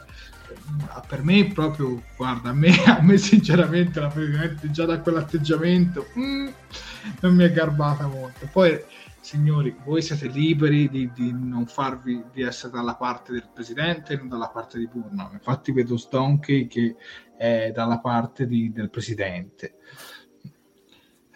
[1.08, 6.48] per me proprio, guarda, a me, a me sinceramente la presidente già da quell'atteggiamento mm,
[7.22, 8.48] non mi è garbata molto.
[8.52, 8.82] Poi,
[9.20, 14.18] signori, voi siete liberi di, di, non farvi, di essere dalla parte del presidente e
[14.18, 15.30] non dalla parte di Burma.
[15.32, 16.96] Infatti vedo Stonky che
[17.38, 19.78] è dalla parte di, del presidente.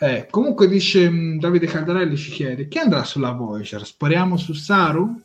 [0.01, 3.85] Eh, comunque dice mm, Davide Caldarelli ci chiede chi andrà sulla Voyager?
[3.85, 5.21] Spariamo su Saru?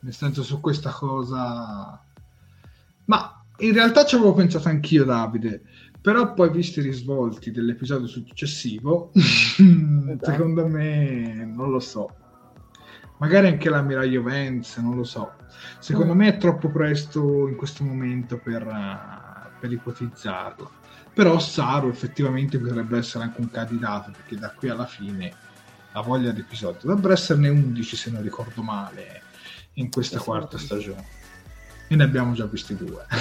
[0.00, 2.03] Nel senso su questa cosa
[3.06, 5.62] ma in realtà ci avevo pensato anch'io, Davide.
[6.00, 9.10] Però poi, visto i risvolti dell'episodio successivo,
[10.20, 12.10] secondo me non lo so.
[13.18, 15.32] Magari anche l'ammiraglio Vance, non lo so.
[15.78, 16.18] Secondo mm.
[16.18, 20.70] me è troppo presto in questo momento per, uh, per ipotizzarlo.
[21.14, 25.32] Però Saru effettivamente potrebbe essere anche un candidato, perché da qui alla fine
[25.92, 26.78] ha voglia di episodi.
[26.82, 29.22] Dovrebbero esserne 11 se non ricordo male
[29.74, 31.23] in questa quarta stagione.
[31.88, 33.04] E ne abbiamo già visti due.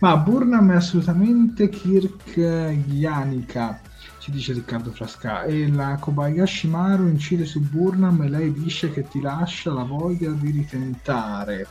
[0.00, 3.80] Ma Burnham è assolutamente Kirk Yanika,
[4.18, 5.42] ci dice Riccardo Frasca.
[5.42, 10.30] E la Kobayashi Maru incide su Burnham e lei dice che ti lascia la voglia
[10.30, 11.66] di ritentare.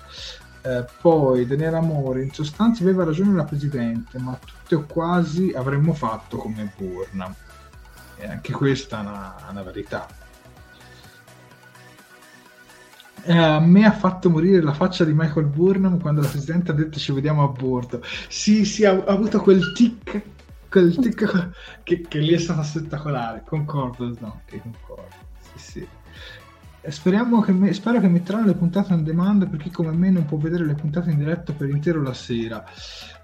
[0.61, 5.93] Eh, poi Daniele Amore, in sostanza aveva ragione la Presidente, ma tutte o quasi avremmo
[5.93, 7.33] fatto come Burnham.
[8.17, 10.05] E anche questa è una, una verità.
[13.23, 16.73] Eh, a me ha fatto morire la faccia di Michael Burnham quando la Presidente ha
[16.73, 18.01] detto ci vediamo a bordo.
[18.27, 20.21] Sì, sì, ha, ha avuto quel tic,
[20.69, 21.51] quel tic
[21.83, 23.43] che, che lì è stato spettacolare.
[23.45, 25.15] Concordo, no, che concordo.
[25.39, 25.87] Sì, sì.
[26.87, 30.25] Speriamo che me- spero che metteranno le puntate on demand per chi come me non
[30.25, 32.63] può vedere le puntate in diretta per intero la sera.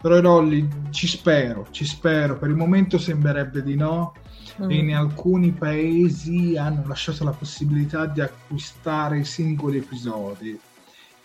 [0.01, 2.37] Però Rolli, ci spero, ci spero.
[2.37, 4.13] Per il momento sembrerebbe di no.
[4.61, 4.71] Mm.
[4.71, 10.57] E in alcuni paesi hanno lasciato la possibilità di acquistare i singoli episodi.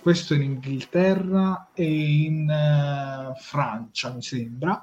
[0.01, 4.81] Questo in Inghilterra e in uh, Francia, mi sembra.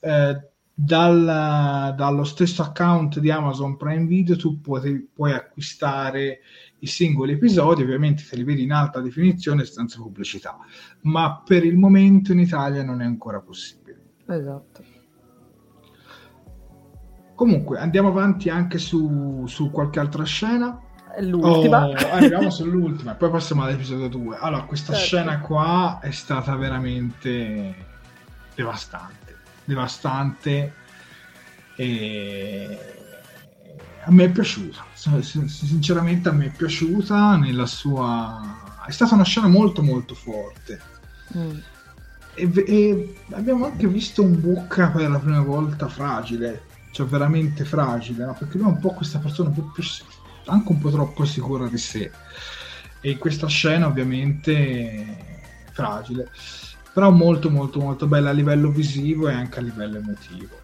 [0.00, 0.40] Uh,
[0.76, 6.40] dal, dallo stesso account di Amazon Prime Video tu puoi, puoi acquistare
[6.84, 10.56] i singoli episodi, ovviamente se li vedi in alta definizione senza pubblicità,
[11.02, 14.02] ma per il momento in Italia non è ancora possibile.
[14.26, 14.84] Esatto.
[17.34, 20.78] Comunque andiamo avanti anche su, su qualche altra scena.
[21.20, 21.86] L'ultima.
[21.86, 24.36] Oh, arriviamo sull'ultima, poi passiamo all'episodio 2.
[24.40, 25.06] Allora, questa certo.
[25.06, 27.74] scena qua è stata veramente
[28.54, 29.36] devastante.
[29.64, 30.74] Devastante.
[31.76, 32.93] E
[34.06, 38.84] a me è piaciuta, sinceramente a me è piaciuta nella sua...
[38.86, 40.80] è stata una scena molto molto forte.
[41.36, 41.58] Mm.
[42.34, 48.26] E, e, abbiamo anche visto un Bucca per la prima volta fragile, cioè veramente fragile,
[48.26, 48.36] no?
[48.38, 49.82] perché lui è un po' questa persona po più,
[50.46, 52.10] anche un po' troppo sicura di sé.
[53.00, 56.30] E in questa scena ovviamente fragile,
[56.92, 60.63] però molto molto molto bella a livello visivo e anche a livello emotivo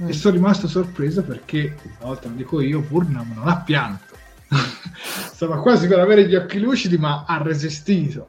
[0.00, 0.08] mm.
[0.08, 4.14] e sono rimasto sorpreso perché, una volta lo dico io, Burnham non ha pianto.
[5.32, 8.28] Stava quasi per avere gli occhi lucidi, ma ha resistito.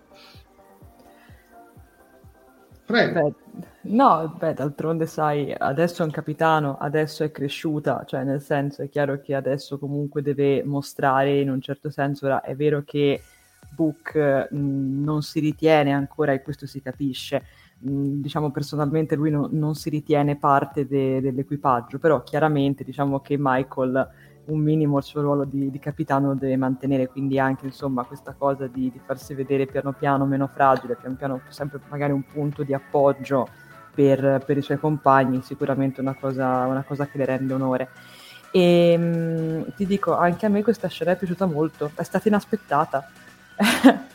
[2.86, 3.14] Prego.
[3.14, 8.82] Beh, no, beh, d'altronde sai, adesso è un capitano, adesso è cresciuta, cioè nel senso
[8.82, 13.22] è chiaro che adesso comunque deve mostrare in un certo senso, ora è vero che
[13.70, 17.44] Book mh, non si ritiene ancora, e questo si capisce,
[17.84, 24.10] diciamo personalmente lui no, non si ritiene parte de, dell'equipaggio, però chiaramente diciamo che Michael
[24.46, 28.34] un minimo il suo ruolo di, di capitano lo deve mantenere, quindi anche insomma questa
[28.38, 32.64] cosa di, di, farsi vedere piano piano meno fragile, piano piano sempre magari un punto
[32.64, 33.48] di appoggio
[33.94, 37.90] per, per i suoi compagni, sicuramente una cosa, una cosa che le rende onore.
[38.52, 43.10] E mh, ti dico, anche a me questa scena è piaciuta molto, è stata inaspettata.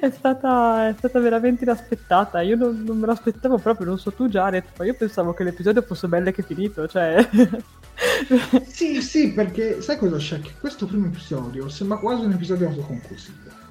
[0.00, 2.40] è, stata, è stata veramente inaspettata.
[2.42, 5.82] Io non, non, me l'aspettavo proprio, non so tu Jared, ma io pensavo che l'episodio
[5.82, 7.26] fosse bello che finito, cioè...
[8.66, 10.40] sì, sì, perché sai cosa c'è?
[10.40, 13.64] Che questo primo episodio sembra quasi un episodio autoconclusivo.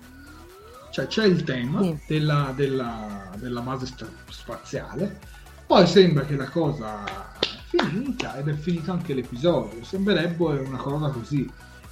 [0.91, 1.99] Cioè c'è il tema sì.
[2.07, 3.85] della, della, della base
[4.29, 5.19] spaziale,
[5.67, 7.03] poi sembra che la cosa
[7.39, 11.51] è finita ed è finito anche l'episodio, sembrerebbe una cosa così.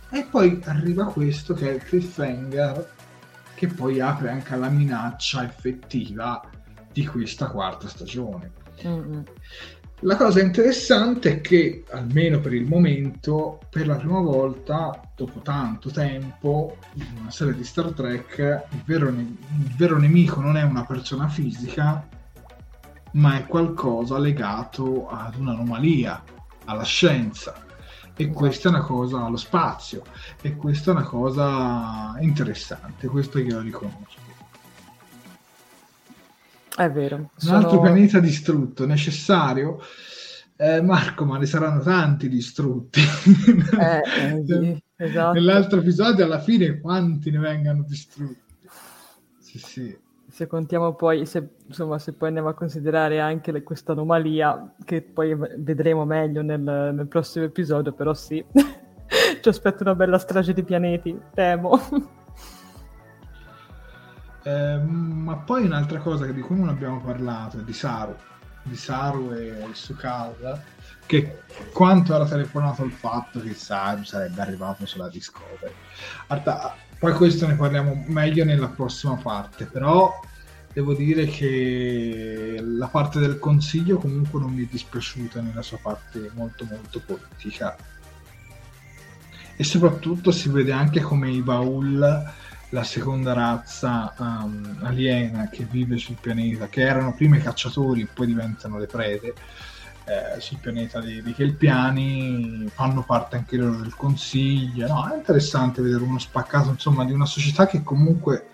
[0.09, 2.91] E poi arriva questo che è il cliffhanger
[3.55, 6.41] che poi apre anche alla minaccia effettiva
[6.91, 8.51] di questa quarta stagione.
[8.85, 9.21] Mm-hmm.
[10.01, 15.91] La cosa interessante è che, almeno per il momento, per la prima volta, dopo tanto
[15.91, 18.37] tempo, in una serie di Star Trek,
[18.71, 22.05] il vero, ne- il vero nemico non è una persona fisica,
[23.13, 26.21] ma è qualcosa legato ad un'anomalia,
[26.65, 27.63] alla scienza
[28.15, 30.03] e questa è una cosa allo spazio
[30.41, 34.21] e questa è una cosa interessante questo io lo riconosco.
[36.75, 37.57] È vero sono...
[37.57, 39.79] un altro pianeta distrutto necessario?
[40.55, 43.01] Eh, Marco ma ne saranno tanti distrutti.
[43.01, 45.33] Eh, eh, sì, esatto.
[45.33, 48.41] nell'altro episodio alla fine quanti ne vengano distrutti?
[49.39, 50.01] Sì sì
[50.33, 55.37] se contiamo poi, se, insomma, se poi andiamo a considerare anche questa anomalia, che poi
[55.57, 61.17] vedremo meglio nel, nel prossimo episodio, però sì, ci aspetta una bella strage di pianeti,
[61.33, 61.79] temo.
[64.45, 68.13] Eh, ma poi un'altra cosa di cui non abbiamo parlato è di Saru,
[68.63, 70.61] di Saru e Sukal,
[71.05, 71.41] che
[71.71, 75.73] quanto era telefonato il fatto che Saru sarebbe arrivato sulla Discovery.
[76.27, 80.11] Arta, poi questo ne parliamo meglio nella prossima parte, però
[80.73, 86.31] devo dire che la parte del consiglio comunque non mi è dispiaciuta nella sua parte
[86.33, 87.75] molto molto politica.
[89.55, 92.31] e soprattutto si vede anche come i Baul
[92.69, 98.07] la seconda razza um, aliena che vive sul pianeta, che erano prima i cacciatori e
[98.11, 99.35] poi diventano le prede
[100.05, 104.87] eh, sul pianeta dei, dei Kelpiani, fanno parte anche loro del consiglio.
[104.87, 108.47] No, è interessante vedere uno spaccato insomma, di una società che comunque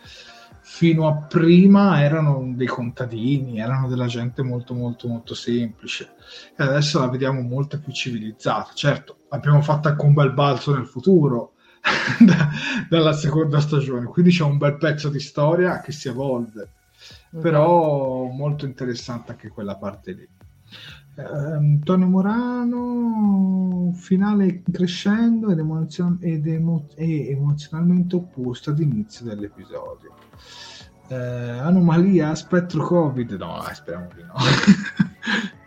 [0.72, 6.14] fino a prima erano dei contadini, erano della gente molto molto molto semplice
[6.56, 8.72] e adesso la vediamo molto più civilizzata.
[8.76, 11.54] Certo, abbiamo fatto anche un bel balzo nel futuro
[12.20, 12.50] da,
[12.88, 16.74] dalla seconda stagione, quindi c'è un bel pezzo di storia che si evolve,
[17.34, 17.44] mm-hmm.
[17.44, 20.30] però molto interessante anche quella parte lì.
[21.20, 30.14] Eh, Antonio Morano, finale crescendo ed, emozio- ed emo- emozionalmente opposto ad inizio dell'episodio.
[31.10, 33.32] Eh, anomalia, spettro Covid?
[33.34, 34.34] No, speriamo di no.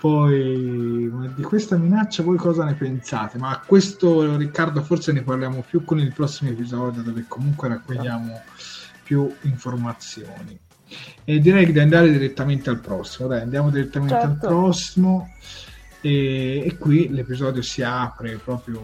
[0.00, 3.36] Poi di questa minaccia voi cosa ne pensate?
[3.36, 8.40] Ma questo Riccardo forse ne parliamo più con il prossimo episodio dove comunque raccogliamo
[9.02, 10.58] più informazioni.
[11.24, 13.28] E direi di andare direttamente al prossimo.
[13.28, 14.28] Dai, andiamo direttamente certo.
[14.28, 15.32] al prossimo.
[16.00, 18.80] E, e, qui l'episodio si apre proprio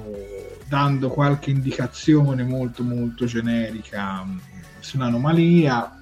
[0.68, 4.26] dando qualche indicazione molto molto generica
[4.80, 5.96] su un'anomalia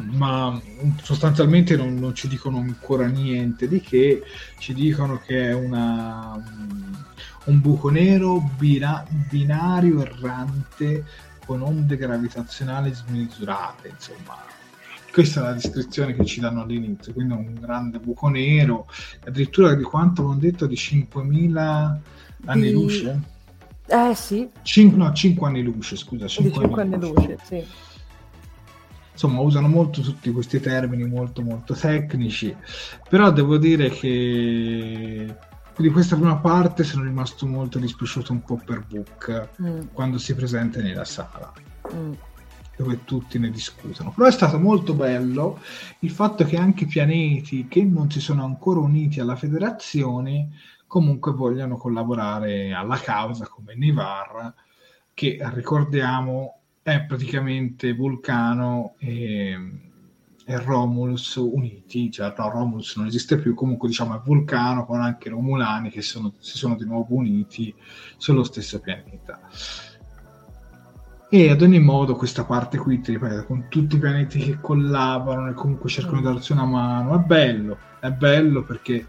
[0.00, 0.60] ma
[1.02, 4.22] sostanzialmente non, non, ci dicono ancora niente di che,
[4.58, 6.42] ci dicono che è una,
[7.44, 11.04] un buco nero bina, binario errante
[11.44, 14.60] con onde gravitazionali smisurate, insomma.
[15.12, 18.86] Questa è la descrizione che ci danno all'inizio, quindi un grande buco nero,
[19.26, 21.96] addirittura di quanto hanno detto di 5.000
[22.46, 22.72] anni di...
[22.72, 23.20] luce?
[23.86, 24.48] Eh sì.
[24.62, 26.26] 5, no, 5 anni luce, scusa.
[26.26, 27.90] 5, 5 anni luce, luce sì
[29.12, 32.56] insomma usano molto tutti questi termini molto molto tecnici
[33.08, 35.36] però devo dire che
[35.76, 39.80] di questa prima parte sono rimasto molto dispiaciuto un po' per Book mm.
[39.92, 41.52] quando si presenta nella sala
[41.92, 42.12] mm.
[42.82, 45.60] Dove tutti ne discutono però è stato molto bello
[46.00, 50.50] il fatto che anche pianeti che non si sono ancora uniti alla federazione
[50.86, 54.54] comunque vogliano collaborare alla causa come Nivar
[55.14, 59.56] che ricordiamo è praticamente Vulcano e,
[60.44, 65.30] e Romulus uniti, cioè no, Romulus non esiste più, comunque diciamo è Vulcano con anche
[65.30, 67.72] Romulani che sono, si sono di nuovo uniti
[68.16, 69.40] sullo stesso pianeta.
[71.34, 75.48] E ad ogni modo questa parte qui, ti ripeto, con tutti i pianeti che collaborano
[75.48, 79.06] e comunque cercano di darsi una mano, è bello, è bello perché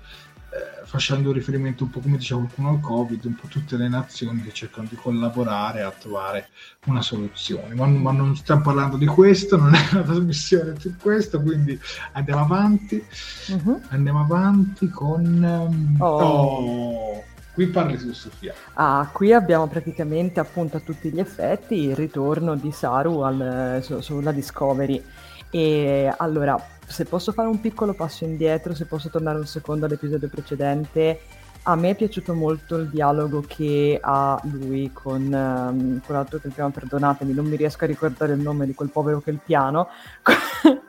[0.94, 4.54] facendo riferimento un po' come diceva qualcuno al Covid, un po' tutte le nazioni che
[4.54, 6.50] cercano di collaborare a trovare
[6.86, 7.74] una soluzione.
[7.74, 11.80] Ma, ma non stiamo parlando di questo, non è una trasmissione su questo, quindi
[12.12, 13.04] andiamo avanti.
[13.48, 13.82] Uh-huh.
[13.90, 15.96] Andiamo avanti con...
[15.98, 16.06] Oh.
[16.06, 17.24] oh.
[17.54, 18.54] Qui parli su Sofia.
[18.74, 24.00] Ah, qui abbiamo praticamente appunto a tutti gli effetti il ritorno di Saru al, su,
[24.02, 25.04] sulla Discovery.
[25.52, 30.30] E allora, se posso fare un piccolo passo indietro, se posso tornare un secondo all'episodio
[30.30, 31.20] precedente,
[31.66, 36.72] a me è piaciuto molto il dialogo che ha lui con um, quell'altro che chiama,
[36.72, 39.88] perdonatemi, non mi riesco a ricordare il nome di quel povero che il piano.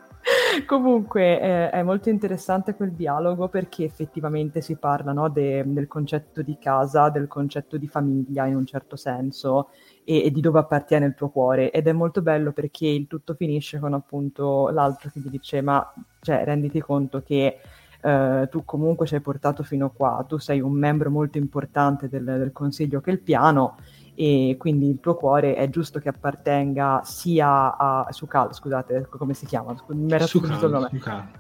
[0.67, 6.43] Comunque eh, è molto interessante quel dialogo perché effettivamente si parla no, de, del concetto
[6.43, 9.71] di casa, del concetto di famiglia in un certo senso
[10.05, 11.71] e, e, di dove appartiene il tuo cuore.
[11.71, 15.93] Ed è molto bello perché il tutto finisce con appunto l'altro che gli dice ma
[16.21, 17.59] cioè, renditi conto che
[18.05, 22.07] Uh, tu comunque ci hai portato fino a qua, tu sei un membro molto importante
[22.07, 23.77] del, del consiglio che il piano
[24.17, 29.45] e quindi il tuo cuore è giusto che appartenga sia a Sukal, scusate, come si
[29.45, 29.75] chiama?
[29.89, 30.91] Mi era sfuggito il nome.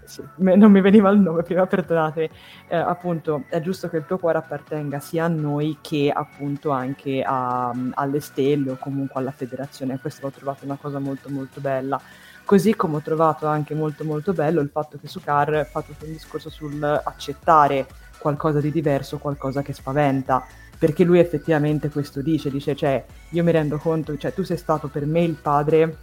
[0.04, 2.30] Sì, non mi veniva il nome prima, perdonate.
[2.68, 7.22] Eh, appunto, è giusto che il tuo cuore appartenga sia a noi che appunto anche
[7.24, 10.00] a, alle stelle o comunque alla federazione.
[10.00, 12.00] Questo l'ho trovato una cosa molto molto bella.
[12.44, 16.12] Così come ho trovato anche molto molto bello il fatto che Sukar fa tutto un
[16.12, 17.86] discorso sul accettare
[18.18, 20.44] qualcosa di diverso, qualcosa che spaventa
[20.78, 24.88] perché lui effettivamente questo dice, dice, cioè, io mi rendo conto, cioè, tu sei stato
[24.88, 25.96] per me il padre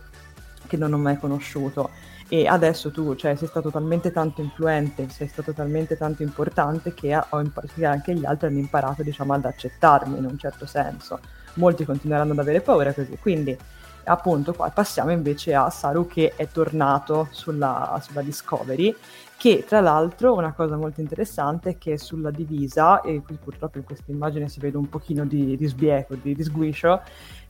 [0.67, 1.89] che non ho mai conosciuto
[2.27, 7.07] e adesso tu, cioè, sei stato talmente tanto influente, sei stato talmente tanto importante che,
[7.29, 11.19] impar- che anche gli altri hanno imparato, diciamo, ad accettarmi in un certo senso.
[11.55, 13.57] Molti continueranno ad avere paura così, quindi
[14.03, 18.95] appunto qua passiamo invece a Saru che è tornato sulla, sulla Discovery
[19.41, 23.83] che tra l'altro una cosa molto interessante è che sulla divisa, e qui purtroppo in
[23.83, 27.01] questa immagine si vede un pochino di, di sbieco, di, di sguiscio,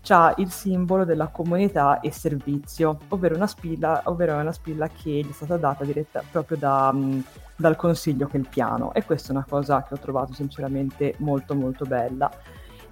[0.01, 5.29] c'ha il simbolo della comunità e servizio, ovvero una spilla, ovvero una spilla che gli
[5.29, 6.95] è stata data diretta proprio da,
[7.57, 11.55] dal consiglio che il piano e questa è una cosa che ho trovato sinceramente molto
[11.55, 12.31] molto bella.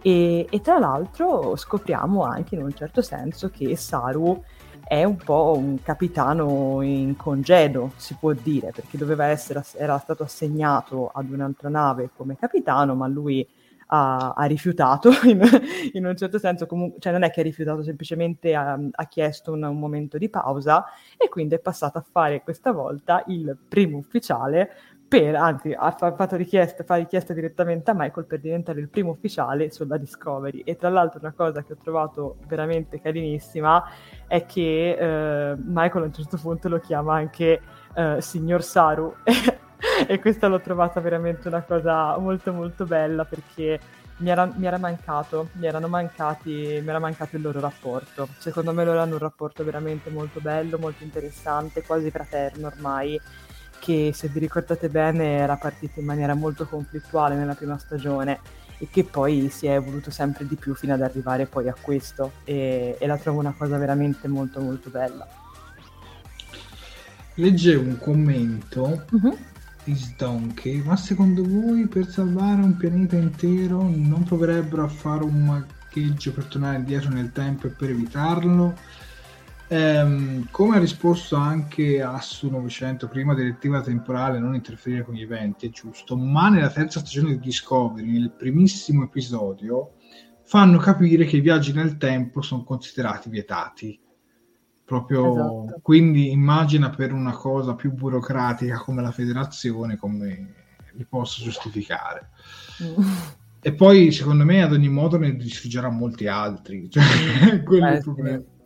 [0.02, 4.42] E, e, tra l'altro scopriamo anche in un certo senso che Saru
[4.90, 10.24] è un po' un capitano in congedo, si può dire, perché doveva essere, era stato
[10.24, 13.48] assegnato ad un'altra nave come capitano, ma lui
[13.92, 15.42] ha, ha rifiutato in,
[15.94, 19.54] in, un certo senso, comunque, cioè non è che ha rifiutato, semplicemente ha, ha chiesto
[19.54, 20.86] un, un, momento di pausa
[21.18, 24.72] e quindi è passato a fare questa volta il primo ufficiale
[25.10, 29.72] per, anzi ha fatto richiesta, fa richiesta direttamente a Michael per diventare il primo ufficiale
[29.72, 30.60] sulla Discovery.
[30.60, 33.84] E tra l'altro una cosa che ho trovato veramente carinissima
[34.28, 37.60] è che eh, Michael a un certo punto lo chiama anche
[37.96, 39.14] eh, signor Saru.
[40.06, 43.80] E questa l'ho trovata veramente una cosa molto molto bella perché
[44.18, 48.28] mi era, mi era mancato, mi mancati, mi era mancato il loro rapporto.
[48.38, 53.20] Secondo me loro hanno un rapporto veramente molto bello, molto interessante, quasi fraterno ormai
[53.80, 58.40] che se vi ricordate bene era partito in maniera molto conflittuale nella prima stagione
[58.78, 62.32] e che poi si è evoluto sempre di più fino ad arrivare poi a questo
[62.46, 65.28] e, e la trovo una cosa veramente molto molto bella.
[67.36, 69.38] Leggevo un commento uh-huh.
[69.84, 75.46] di Sdonkey, ma secondo voi per salvare un pianeta intero non proverebbero a fare un
[75.46, 78.76] magheggio per tornare indietro nel tempo e per evitarlo?
[79.72, 85.68] Ehm, come ha risposto anche Assu 900 prima direttiva temporale non interferire con gli eventi,
[85.68, 89.94] è giusto, ma nella terza stagione di Discovery, nel primissimo episodio,
[90.44, 94.00] fanno capire che i viaggi nel tempo sono considerati vietati.
[94.84, 95.80] Proprio esatto.
[95.84, 100.54] quindi immagina per una cosa più burocratica come la federazione come
[100.94, 102.30] li posso giustificare.
[102.82, 103.06] Mm.
[103.62, 106.90] E poi secondo me ad ogni modo ne distruggerà molti altri.
[106.90, 108.40] Cioè, quello eh, è il problema.
[108.40, 108.58] Sì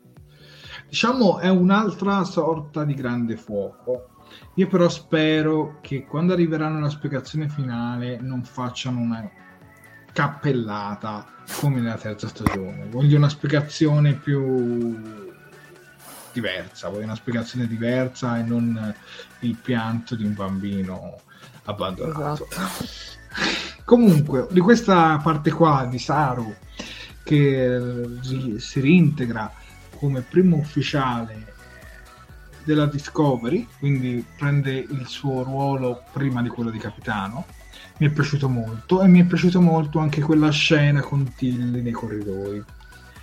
[0.93, 4.09] diciamo è un'altra sorta di grande fuoco.
[4.55, 9.27] Io però spero che quando arriveranno alla spiegazione finale non facciano una
[10.13, 11.25] cappellata
[11.59, 12.85] come nella terza stagione.
[12.91, 15.01] Voglio una spiegazione più
[16.31, 18.93] diversa, voglio una spiegazione diversa e non
[19.39, 21.21] il pianto di un bambino
[21.63, 22.47] abbandonato.
[22.51, 23.01] Esatto.
[23.83, 26.53] Comunque, di questa parte qua di Saru
[27.23, 27.79] che
[28.57, 29.61] si reintegra
[30.03, 31.53] come primo ufficiale
[32.65, 37.45] della Discovery, quindi prende il suo ruolo prima di quello di capitano.
[37.99, 41.93] Mi è piaciuto molto e mi è piaciuto molto anche quella scena con Tilly nei
[41.93, 42.61] corridoi.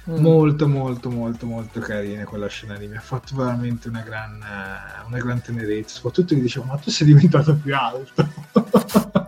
[0.08, 0.20] Mm.
[0.20, 2.88] Molto, molto, molto, molto carina quella scena lì.
[2.88, 4.42] Mi ha fatto veramente una gran,
[5.06, 5.96] una gran tenerezza.
[5.96, 8.26] Soprattutto mi dicevo, ma tu sei diventato più alto.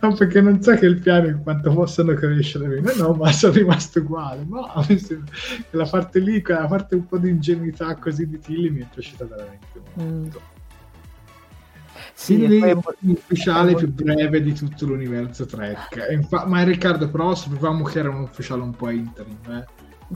[0.00, 3.54] No, perché non so che il piano in quanto possano crescere meno, no, ma sono
[3.54, 4.44] rimasto uguale.
[4.46, 4.72] Ma
[5.70, 9.24] la parte lì, quella parte un po' di ingenuità così di Tilly mi è piaciuta
[9.24, 10.02] veramente molto.
[10.02, 10.56] Mm.
[12.14, 16.06] Sì, Tilly è l'ufficiale più breve di tutto l'universo Trek.
[16.10, 19.64] Infa- ma Riccardo, però sapevamo che era un ufficiale un po' interim, eh?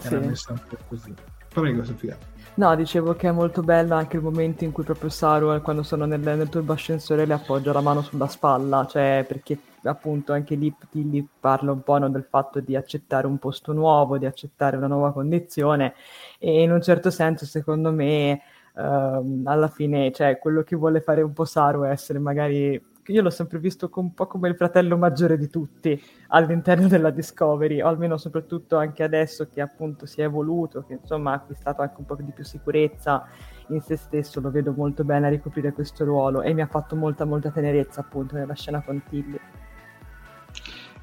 [0.01, 0.29] Era sì.
[0.29, 1.13] messa un po' così.
[1.53, 2.17] Prego, Sofia.
[2.55, 6.05] No, dicevo che è molto bello anche il momento in cui proprio Saru, quando sono
[6.05, 10.75] nel, nel turbo ascensore, le appoggia la mano sulla spalla, cioè perché appunto anche lì
[10.91, 14.87] Tilly parla un po' no, del fatto di accettare un posto nuovo, di accettare una
[14.87, 15.95] nuova condizione
[16.39, 18.41] e in un certo senso secondo me
[18.75, 23.23] Uh, alla fine, cioè, quello che vuole fare un po' Saru è essere magari io
[23.23, 27.89] l'ho sempre visto un po' come il fratello maggiore di tutti all'interno della Discovery, o
[27.89, 32.05] almeno soprattutto anche adesso che appunto si è evoluto, che insomma ha acquistato anche un
[32.05, 33.27] po' di più sicurezza
[33.69, 36.95] in se stesso, lo vedo molto bene a ricoprire questo ruolo e mi ha fatto
[36.95, 39.41] molta molta tenerezza appunto nella scena con Tilly.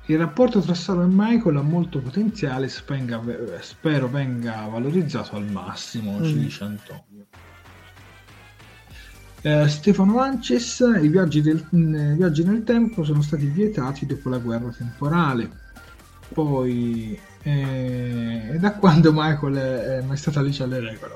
[0.10, 6.24] Il rapporto tra Saro e Michael ha molto potenziale, spero venga valorizzato al massimo, mm.
[6.24, 7.28] ci dice Antonio.
[9.42, 14.40] Eh, Stefano Ances, i viaggi, del, i viaggi, nel tempo sono stati vietati dopo la
[14.40, 15.48] guerra temporale.
[16.34, 21.14] Poi, eh, da quando Michael è mai stata Alice alle regole?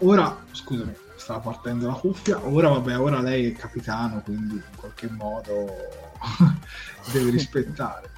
[0.00, 2.46] Ora, scusami, stava partendo la cuffia.
[2.46, 5.64] Ora, vabbè, ora lei è capitano, quindi in qualche modo
[7.10, 8.13] deve rispettare.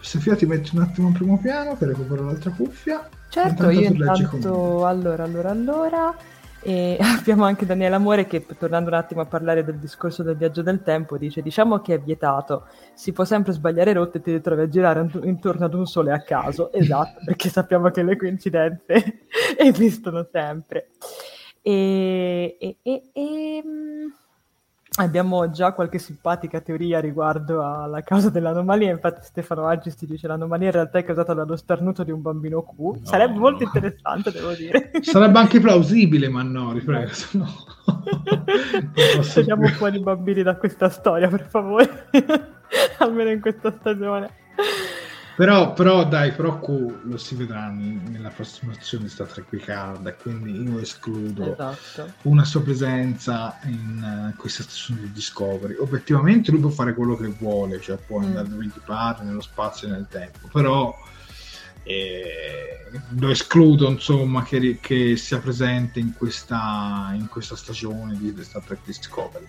[0.00, 3.08] Sofia, ti metti un attimo in primo piano per recuperare l'altra cuffia.
[3.28, 6.16] Certo, intanto io intanto, allora, allora, allora
[6.62, 10.62] e abbiamo anche Daniele Amore che, tornando un attimo a parlare del discorso del viaggio
[10.62, 14.62] del tempo, dice: Diciamo che è vietato, si può sempre sbagliare rotte e ti ritrovi
[14.62, 16.70] a girare intorno ad un sole a caso.
[16.80, 19.20] Esatto, perché sappiamo che le coincidenze
[19.58, 20.90] esistono sempre.
[21.62, 24.06] E, e, e, e mm,
[24.96, 30.26] Abbiamo già qualche simpatica teoria riguardo alla causa dell'anomalia, infatti Stefano Aggi si dice che
[30.26, 32.76] l'anomalia in realtà è causata dallo starnuto di un bambino Q.
[32.76, 32.98] No.
[33.02, 34.90] Sarebbe molto interessante, devo dire.
[35.00, 37.12] Sarebbe anche plausibile, ma no, riprego.
[37.32, 37.46] No.
[39.32, 42.08] Togliamo fuori i bambini da questa storia, per favore.
[42.98, 44.28] Almeno in questa stagione.
[45.36, 50.62] Però, però, dai, però Q lo si vedrà nella prossima azione di Star Trek quindi
[50.62, 52.12] io escludo esatto.
[52.22, 55.76] una sua presenza in uh, questa stazione di Discovery.
[55.78, 58.24] Obiettivamente lui può fare quello che vuole, cioè può mm.
[58.24, 60.94] andare dove gli pare, nello spazio e nel tempo, però
[61.84, 68.62] eh, lo escludo insomma che, che, sia presente in questa, in questa stagione di Star
[68.62, 69.46] Trek Discovery.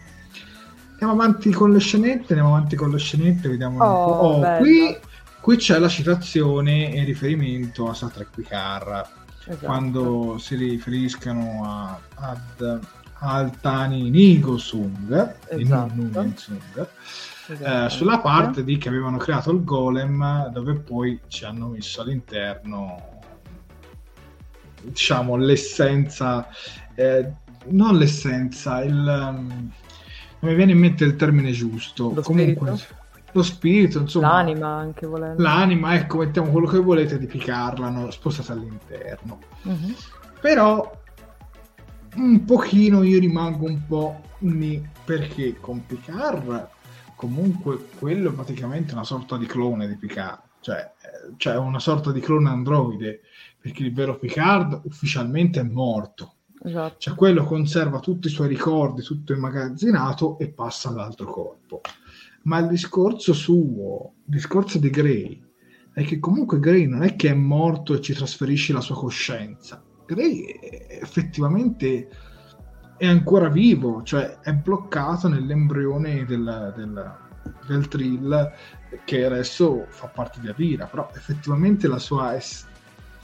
[0.92, 4.48] Andiamo avanti con le scenette, andiamo avanti con le scenette, vediamo oh, un po'.
[4.48, 4.98] Oh, qui
[5.42, 9.06] Qui c'è la citazione in riferimento a Star Trek Picard,
[9.40, 9.66] esatto.
[9.66, 12.80] quando si riferiscono a, ad
[13.24, 15.94] Altani Nigosung, esatto.
[16.36, 16.88] Sung,
[17.48, 23.20] eh, sulla parte di che avevano creato il golem, dove poi ci hanno messo all'interno
[24.84, 26.48] diciamo l'essenza,
[26.96, 27.32] eh,
[27.66, 29.72] non l'essenza, il, um,
[30.40, 32.12] non mi viene in mente il termine giusto.
[32.14, 33.00] Lo Comunque, spirito?
[33.34, 34.34] Lo spirito, insomma.
[34.34, 35.42] L'anima anche volendo.
[35.42, 38.12] L'anima, ecco, mettiamo quello che volete di picarla, no?
[38.12, 39.40] spostate all'interno.
[39.64, 39.96] Uh-huh.
[40.40, 41.00] Però
[42.16, 46.70] un pochino io rimango un po' ni perché con Picard
[47.16, 50.92] comunque quello è praticamente una sorta di clone di Picard, cioè,
[51.38, 53.22] cioè una sorta di clone androide,
[53.60, 56.36] perché il vero Picard ufficialmente è morto.
[56.64, 56.96] Esatto.
[56.98, 61.82] Cioè quello conserva tutti i suoi ricordi, tutto immagazzinato e passa all'altro corpo
[62.44, 65.50] ma il discorso suo, il discorso di Gray,
[65.94, 69.84] è che comunque Gray non è che è morto e ci trasferisce la sua coscienza.
[70.06, 70.46] Gray
[71.02, 72.10] effettivamente
[72.98, 77.16] è ancora vivo, cioè è bloccato nell'embrione del, del,
[77.68, 78.52] del Trill
[79.06, 82.44] che adesso fa parte di Adira, però effettivamente la sua è,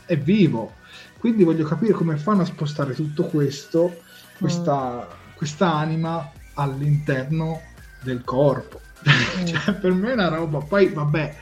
[0.05, 0.73] è vivo.
[1.19, 3.97] Quindi voglio capire come fanno a spostare tutto questo,
[4.37, 5.35] questa, mm.
[5.35, 7.61] questa anima all'interno
[8.03, 9.45] del corpo Mm.
[9.45, 10.59] cioè, per me è una roba.
[10.59, 11.35] Poi, vabbè,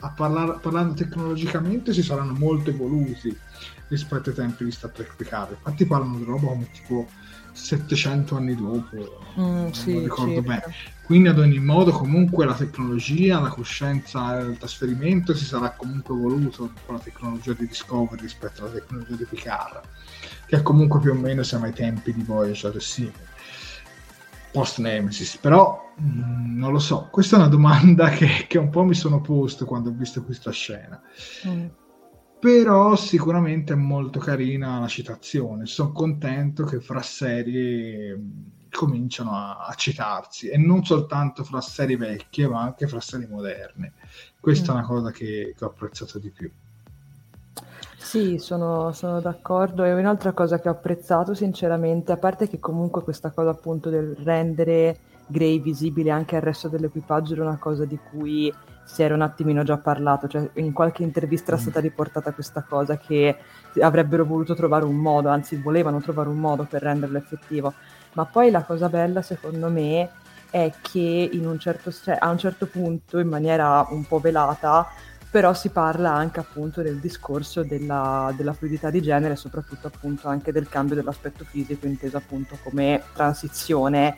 [0.00, 3.36] a parlar- parlando tecnologicamente si saranno molto evoluti
[3.88, 5.52] rispetto ai tempi di Star Trek Picard.
[5.52, 7.08] Infatti parlano di roba come tipo
[7.52, 8.96] 700 anni dopo,
[9.38, 10.48] mm, non sì, ricordo certo.
[10.48, 10.64] bene.
[11.04, 16.72] Quindi ad ogni modo comunque la tecnologia, la coscienza, il trasferimento si sarà comunque evoluto
[16.84, 19.80] con la tecnologia di Discovery rispetto alla tecnologia di Picard,
[20.46, 23.32] che comunque più o meno siamo ai tempi di Voyager e simili
[24.54, 28.70] post Nemesis, però mh, mm, non lo so, questa è una domanda che, che, un
[28.70, 31.02] po' mi sono posto quando ho visto questa scena.
[31.48, 31.66] Mm.
[32.38, 38.30] Però sicuramente è molto carina la citazione, sono contento che fra serie mm,
[38.70, 43.94] cominciano a, a, citarsi e non soltanto fra serie vecchie ma anche fra serie moderne.
[44.38, 44.76] Questa mm.
[44.76, 46.48] è una cosa che, che ho apprezzato di più.
[48.14, 49.82] Sì, sono, sono d'accordo.
[49.82, 54.14] E un'altra cosa che ho apprezzato sinceramente, a parte che comunque questa cosa appunto del
[54.22, 54.96] rendere
[55.26, 58.54] Gray visibile anche al resto dell'equipaggio era una cosa di cui
[58.84, 61.62] si era un attimino già parlato, cioè in qualche intervista era mm.
[61.64, 63.36] stata riportata questa cosa che
[63.80, 67.74] avrebbero voluto trovare un modo, anzi volevano trovare un modo per renderlo effettivo.
[68.12, 70.08] Ma poi la cosa bella secondo me
[70.50, 74.86] è che in un certo, cioè, a un certo punto, in maniera un po' velata,
[75.34, 80.52] però si parla anche appunto del discorso della, della fluidità di genere soprattutto appunto anche
[80.52, 84.16] del cambio dell'aspetto fisico inteso appunto come transizione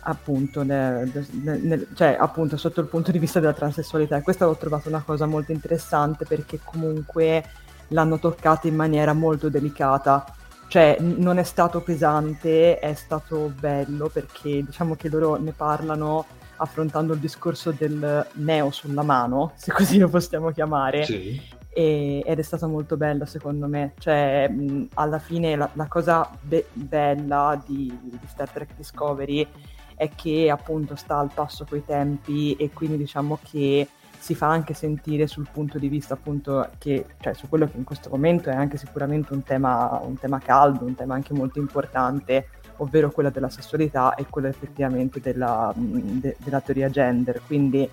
[0.00, 4.16] appunto, nel, nel, nel, cioè, appunto sotto il punto di vista della transessualità.
[4.16, 7.44] E questa l'ho trovata una cosa molto interessante perché comunque
[7.88, 10.24] l'hanno toccata in maniera molto delicata.
[10.68, 16.24] Cioè non è stato pesante, è stato bello perché diciamo che loro ne parlano
[16.56, 21.04] affrontando il discorso del neo sulla mano, se così lo possiamo chiamare.
[21.04, 21.54] Sì.
[21.68, 26.30] E, ed è stata molto bella secondo me, cioè mh, alla fine la, la cosa
[26.40, 29.46] be- bella di, di, Star Trek Discovery
[29.94, 33.88] è che appunto sta al passo coi tempi e quindi diciamo che
[34.18, 37.84] si fa anche sentire sul punto di vista appunto che, cioè su quello che in
[37.84, 42.48] questo momento è anche sicuramente un tema, un tema caldo, un tema anche molto importante
[42.78, 47.40] ovvero quella della sessualità e quella effettivamente della, de, della teoria gender.
[47.46, 47.88] Quindi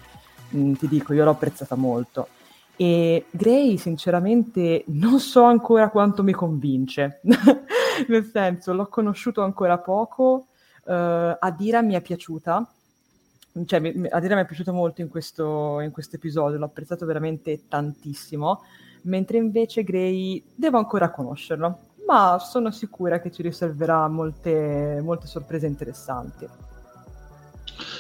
[0.49, 2.27] mh, ti dico, io l'ho apprezzata molto.
[2.75, 7.21] E Gray, sinceramente, non so ancora quanto mi convince.
[8.07, 10.47] Nel senso, l'ho conosciuto ancora poco.
[10.85, 12.67] Uh, Adira mi è piaciuta.
[13.65, 17.67] Cioè, mi, Adira mi è piaciuta molto in questo, in questo episodio, l'ho apprezzato veramente
[17.67, 18.61] tantissimo.
[19.03, 25.67] Mentre invece Gray devo ancora conoscerlo ma sono sicura che ci riserverà molte, molte sorprese
[25.67, 26.47] interessanti.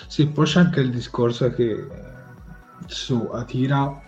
[0.07, 1.87] Sì, poi c'è anche il discorso che
[2.85, 4.01] su Atira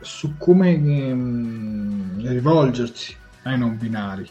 [0.00, 4.28] su come ehm, rivolgersi ai non binari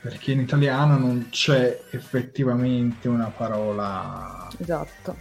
[0.00, 5.16] perché in italiano non c'è effettivamente una parola esatto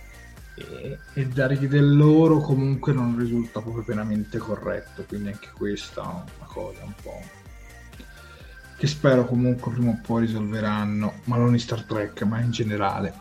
[0.55, 6.05] e, e dargli del loro comunque non risulta proprio pienamente corretto, quindi anche questa è
[6.05, 7.19] una cosa un po'
[8.77, 13.13] che spero comunque prima o poi risolveranno, ma non in Star Trek, ma in generale.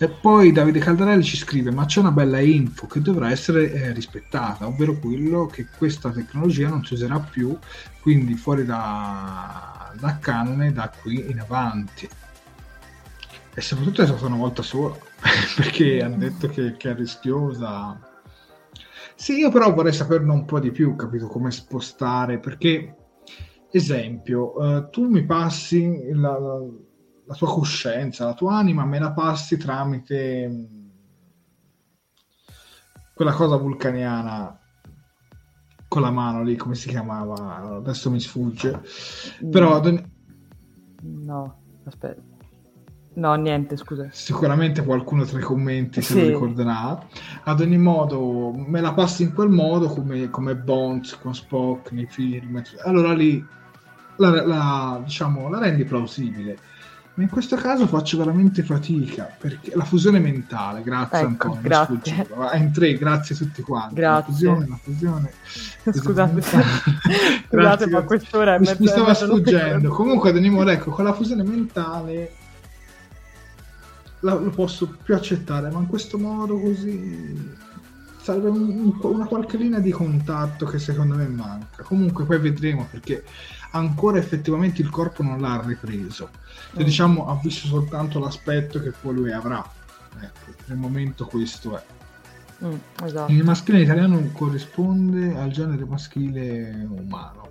[0.00, 3.92] E poi Davide Caldarelli ci scrive: Ma c'è una bella info che dovrà essere eh,
[3.92, 7.56] rispettata, ovvero quello che questa tecnologia non si userà più,
[8.00, 12.08] quindi fuori da, da canone da qui in avanti.
[13.54, 14.96] E soprattutto è stata una volta sola,
[15.56, 17.98] perché hanno detto che, che, è rischiosa.
[19.16, 22.97] Sì, io però vorrei saperne un po' di più, capito come spostare, perché
[23.70, 29.56] esempio, uh, tu mi passi la, la, tua coscienza, la tua anima, me la passi
[29.56, 30.88] tramite mm,
[33.14, 34.58] quella cosa vulcaniana
[35.88, 37.76] con la mano lì, come si chiamava?
[37.76, 38.82] Adesso mi sfugge.
[39.50, 39.80] Però...
[41.00, 42.27] No, aspetta.
[43.18, 44.08] No, niente, scusa.
[44.12, 46.20] Sicuramente qualcuno tra i commenti se sì.
[46.20, 47.04] lo ricorderà.
[47.42, 52.06] Ad ogni modo, me la passi in quel modo come, come Bonds con Spock nei
[52.06, 52.62] film.
[52.84, 53.44] Allora lì
[54.16, 56.58] la, la, diciamo, la rendi plausibile.
[57.14, 62.28] Ma in questo caso faccio veramente fatica perché la fusione mentale, grazie ecco, Antonio, grazie.
[62.54, 63.94] in tre, grazie a tutti quanti.
[63.96, 64.14] Grazie.
[64.14, 65.32] La fusione, la fusione.
[65.90, 66.40] Scusate,
[67.50, 69.88] scusate ma quest'ora è mi, mi stava sfuggendo.
[69.90, 72.46] Comunque, ad ogni modo, ecco, con la fusione mentale
[74.20, 77.66] lo posso più accettare, ma in questo modo così
[78.20, 81.82] serve un, una qualche linea di contatto che secondo me manca.
[81.82, 83.24] Comunque poi vedremo perché
[83.70, 86.28] ancora effettivamente il corpo non l'ha ripreso.
[86.72, 86.84] Cioè, mm.
[86.84, 89.64] diciamo, ha visto soltanto l'aspetto che poi lui avrà.
[90.20, 91.82] Ecco, il momento questo è.
[92.64, 93.32] Mm, esatto.
[93.32, 97.50] Il maschile italiano corrisponde al genere maschile umano.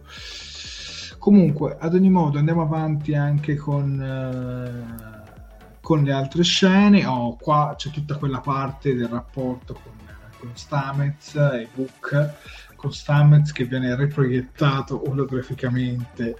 [1.18, 5.17] Comunque, ad ogni modo, andiamo avanti anche con, uh,
[5.88, 7.06] con le altre scene.
[7.06, 9.94] Oh, qua c'è tutta quella parte del rapporto con,
[10.38, 12.34] con Stamez e Book
[12.76, 16.36] con Stamets che viene riproiettato olograficamente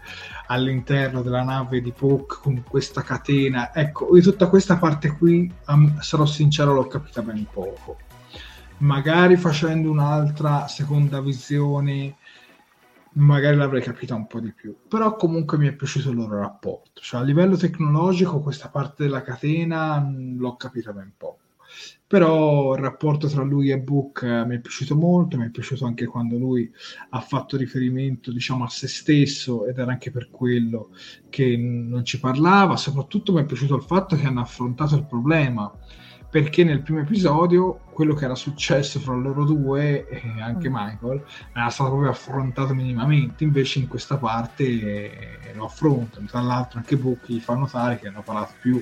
[0.48, 3.74] all'interno della nave di Poke con questa catena.
[3.74, 8.00] Ecco, di tutta questa parte qui, um, sarò sincero, l'ho capita ben poco.
[8.80, 12.18] Magari facendo un'altra seconda visione,
[13.18, 14.76] magari l'avrei capita un po' di più.
[14.88, 17.02] Però comunque mi è piaciuto il loro rapporto.
[17.02, 21.40] Cioè, a livello tecnologico, questa parte della catena mh, l'ho capita ben poco
[22.08, 25.86] però il rapporto tra lui e Book eh, mi è piaciuto molto, mi è piaciuto
[25.86, 26.72] anche quando lui
[27.10, 30.92] ha fatto riferimento diciamo a se stesso ed era anche per quello
[31.30, 35.72] che non ci parlava, soprattutto mi è piaciuto il fatto che hanno affrontato il problema
[36.30, 40.74] perché nel primo episodio quello che era successo fra loro due e anche mm.
[40.74, 41.24] Michael
[41.54, 46.98] era stato proprio affrontato minimamente invece in questa parte eh, lo affrontano tra l'altro anche
[46.98, 48.82] Bucchi fa notare che hanno parlato più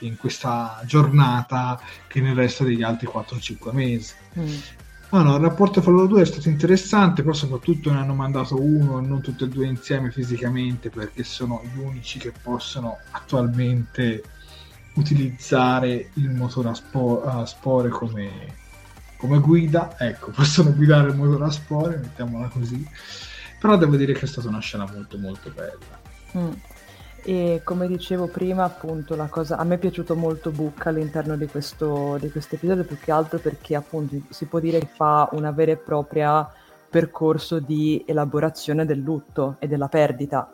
[0.00, 4.48] in questa giornata che nel resto degli altri 4-5 mesi mm.
[5.12, 8.62] Ah no, il rapporto fra loro due è stato interessante, però soprattutto ne hanno mandato
[8.62, 14.22] uno e non tutti e due insieme fisicamente perché sono gli unici che possono attualmente
[14.94, 18.30] utilizzare il motore a, spo- a spore come,
[19.16, 22.86] come, guida, ecco, possono guidare il motore a spore, mettiamola così,
[23.58, 25.98] però devo dire che è stata una scena molto molto bella.
[26.36, 26.52] Mm.
[27.22, 31.46] E come dicevo prima, appunto, la cosa a me è piaciuto molto Book all'interno di
[31.46, 35.50] questo, di questo episodio, più che altro perché appunto si può dire che fa una
[35.50, 36.50] vera e propria
[36.88, 40.50] percorso di elaborazione del lutto e della perdita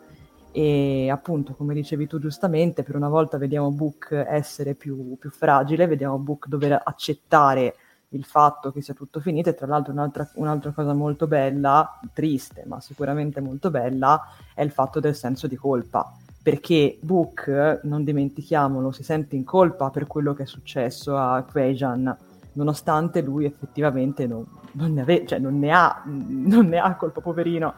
[0.57, 5.85] e appunto, come dicevi tu giustamente, per una volta vediamo Book essere più, più fragile,
[5.85, 7.75] vediamo Book dover accettare
[8.09, 12.63] il fatto che sia tutto finito e tra l'altro un'altra, un'altra, cosa molto bella, triste
[12.65, 14.19] ma sicuramente molto bella,
[14.55, 19.91] è il fatto del senso di colpa, perché Book, non dimentichiamolo, si sente in colpa
[19.91, 22.17] per quello che è successo a Kvejan,
[22.53, 27.21] nonostante lui effettivamente non, non, ne, ave- cioè non, ne, ha, non ne ha colpa,
[27.21, 27.75] poverino,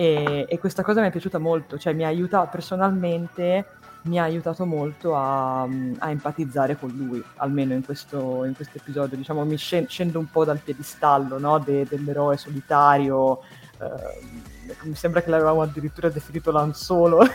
[0.00, 3.66] e, e, questa cosa mi è piaciuta molto, cioè mi ha aiutato personalmente,
[4.02, 9.16] mi ha aiutato molto a, a empatizzare con lui, almeno in questo, in episodio.
[9.16, 11.58] Diciamo, mi scendo un po' dal piedistallo no?
[11.58, 13.40] De, dell'eroe solitario.
[13.80, 14.46] Eh,
[14.82, 17.20] mi sembra che l'avevamo addirittura definito Lanzolo.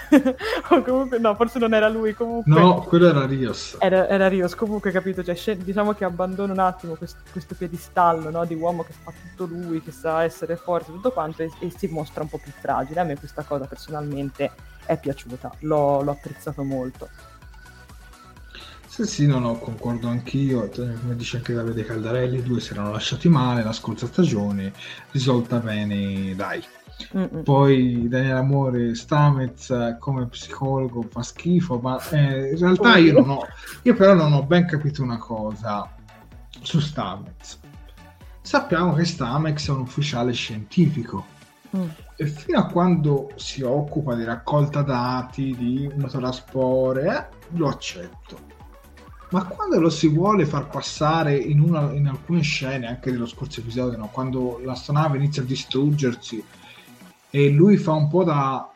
[0.70, 2.52] O comunque no forse non era lui comunque.
[2.52, 3.76] No quello era Rios.
[3.80, 5.24] Era, era Rios comunque capito?
[5.24, 8.46] Cioè, scend- diciamo che abbandona un attimo questo, questo piedistallo no?
[8.46, 11.88] di uomo che fa tutto lui che sa essere forte tutto quanto e, e, si
[11.88, 13.02] mostra un po' più fragile.
[13.02, 14.52] A me questa cosa personalmente
[14.86, 17.08] è piaciuta l'ho, l'ho apprezzato molto
[18.94, 20.70] sì, sì, no, no, concordo anch'io.
[20.70, 24.72] Come dice anche Davide Caldarelli, i due si erano lasciati male la scorsa stagione,
[25.12, 26.64] risolta bene, dai,
[27.16, 27.44] Mm-mm.
[27.44, 33.48] Poi Daniele Amore Stamez come psicologo fa schifo, ma eh, in realtà io non ho,
[33.82, 35.92] io però non ho ben capito una cosa.
[36.62, 37.58] su Stamex.
[38.42, 41.26] Sappiamo che Stamex è un ufficiale scientifico
[41.76, 41.88] mm.
[42.16, 48.52] e fino a quando si occupa di raccolta dati, di motoraspore, eh, lo accetto.
[49.34, 53.62] Ma quando lo si vuole far passare in, una, in alcune scene, anche dello scorso
[53.62, 54.10] episodio, no?
[54.10, 56.44] quando l'astronave inizia a distruggersi
[57.32, 58.72] e lui fa un po' da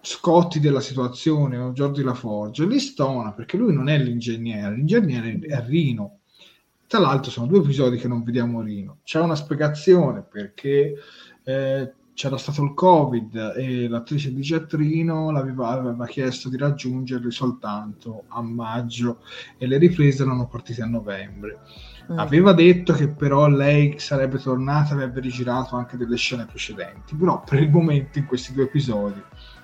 [0.00, 5.64] scotti della situazione o Giorgi Laforge, li stona perché lui non è l'ingegnere, l'ingegnere è
[5.66, 6.18] Rino.
[6.86, 8.98] Tra l'altro sono due episodi che non vediamo Rino.
[9.02, 10.94] C'è una spiegazione perché
[11.42, 18.24] eh, c'era stato il covid e l'attrice di Rino aveva, aveva chiesto di raggiungerli soltanto
[18.28, 19.20] a maggio
[19.56, 21.60] e le riprese erano partite a novembre.
[22.10, 22.18] Mm.
[22.18, 27.44] aveva detto che però lei sarebbe tornata e avrebbe rigirato anche delle scene precedenti però
[27.44, 29.22] per il momento in questi due episodi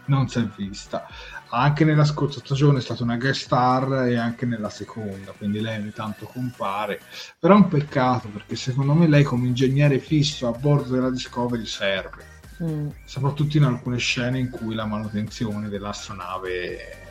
[0.09, 1.07] non si è vista.
[1.51, 5.81] Anche nella scorsa stagione è stata una guest star e anche nella seconda quindi lei
[5.81, 7.01] ogni tanto compare.
[7.39, 11.67] Però è un peccato perché secondo me lei come ingegnere fisso a bordo della Discovery
[11.67, 12.89] serve mm.
[13.05, 17.09] soprattutto in alcune scene in cui la manutenzione dell'astronave è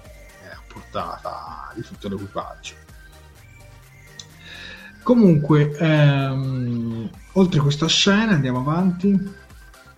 [0.52, 2.86] a portata di tutto l'equipaggio.
[5.08, 9.46] Comunque, ehm, oltre questa scena, andiamo avanti.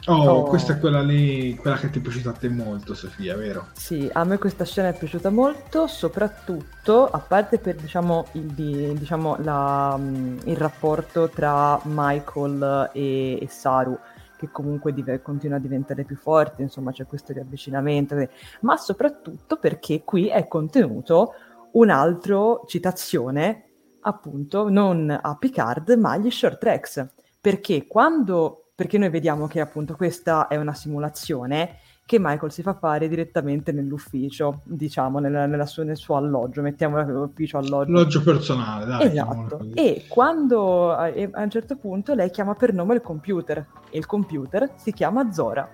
[0.05, 3.35] Oh, oh, questa è quella lì, quella che ti è piaciuta a te molto, Sofia,
[3.35, 3.69] vero?
[3.73, 9.37] Sì, a me questa scena è piaciuta molto, soprattutto a parte per diciamo, il, diciamo,
[9.41, 13.97] la, il rapporto tra Michael e, e Saru
[14.39, 18.15] che comunque div- continua a diventare più forte, insomma c'è questo riavvicinamento,
[18.61, 21.33] ma soprattutto perché qui è contenuto
[21.73, 23.65] un'altra citazione
[24.01, 27.05] appunto non a Picard ma agli short tracks,
[27.41, 31.79] perché quando, perché noi vediamo che appunto questa è una simulazione
[32.09, 36.99] che Michael si fa fare direttamente nell'ufficio, diciamo, nella, nella sua, nel suo alloggio, mettiamo
[37.03, 37.91] l'ufficio alloggio.
[37.91, 39.05] Alloggio personale, dai.
[39.09, 39.67] Esatto.
[39.75, 44.07] E quando a, a un certo punto lei chiama per nome il computer, e il
[44.07, 45.69] computer si chiama Zora,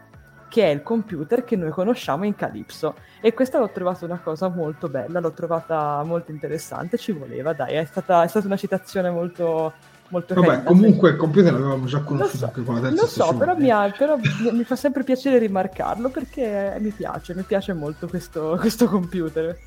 [0.49, 2.95] che è il computer che noi conosciamo in Calypso.
[3.21, 7.75] E questa l'ho trovata una cosa molto bella, l'ho trovata molto interessante, ci voleva, dai,
[7.75, 9.71] è stata, è stata una citazione molto
[10.09, 10.63] molto Vabbè, carina.
[10.63, 13.69] comunque il computer l'avevamo già conosciuto so, anche con la terza Lo so, però, mi,
[13.69, 14.17] ha, però
[14.51, 19.57] mi, fa sempre piacere rimarcarlo perché mi piace, mi piace molto questo, questo computer.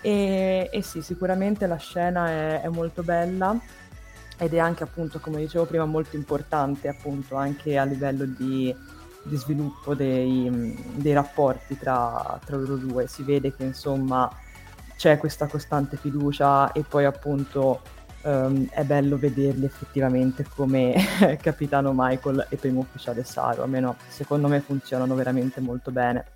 [0.00, 3.58] E, e, sì, sicuramente la scena è, è, molto bella
[4.36, 8.74] ed è anche appunto, come dicevo prima, molto importante appunto anche a livello di,
[9.22, 13.06] di sviluppo dei, dei rapporti tra, tra loro due.
[13.06, 14.30] Si vede che insomma
[14.96, 17.80] c'è questa costante fiducia e poi appunto
[18.24, 20.94] um, è bello vederli effettivamente come
[21.40, 26.26] capitano Michael e primo ufficiale Saru, almeno secondo me funzionano veramente molto bene.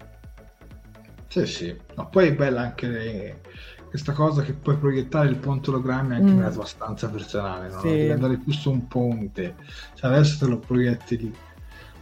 [1.26, 3.41] Sì, sì, ma poi è bella anche le...
[3.89, 6.36] questa cosa che puoi proiettare il ponte ologrammi anche mm.
[6.36, 7.80] nella tua stanza personale, no?
[7.80, 7.89] Sì.
[7.89, 9.57] devi andare più su un ponte,
[9.95, 11.34] cioè adesso te lo proietti lì.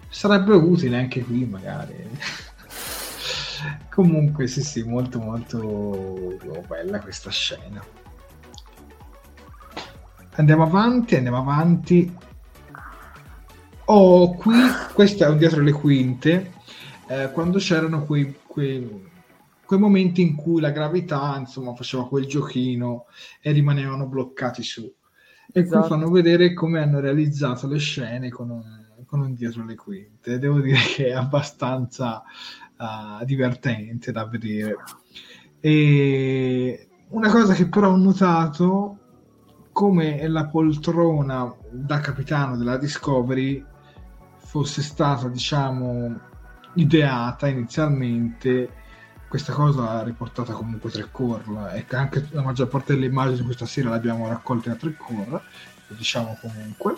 [0.08, 1.94] Sarebbe utile anche qui magari.
[3.90, 6.36] Comunque sì sì, molto molto
[6.68, 7.82] bella questa scena.
[10.38, 12.14] Andiamo avanti, andiamo avanti.
[13.86, 14.52] Oh, qui,
[14.92, 16.52] questo è un dietro le quinte,
[17.08, 19.08] eh, quando c'erano quei, quei,
[19.64, 23.06] quei, momenti in cui la gravità, insomma, faceva quel giochino
[23.40, 24.82] e rimanevano bloccati su.
[25.52, 25.80] E esatto.
[25.80, 30.38] qui fanno vedere come hanno realizzato le scene con un, con un dietro le quinte.
[30.38, 32.22] Devo dire che è abbastanza
[32.76, 34.76] uh, divertente da vedere.
[35.60, 38.98] E una cosa che però ho notato
[39.76, 43.62] come la poltrona da capitano della Discovery
[44.38, 46.18] fosse stata, diciamo,
[46.76, 48.70] ideata inizialmente,
[49.28, 53.66] questa cosa riportata comunque tre core, e anche la maggior parte delle immagini di questa
[53.66, 55.42] sera le abbiamo raccolte a tre core,
[55.88, 56.94] diciamo comunque,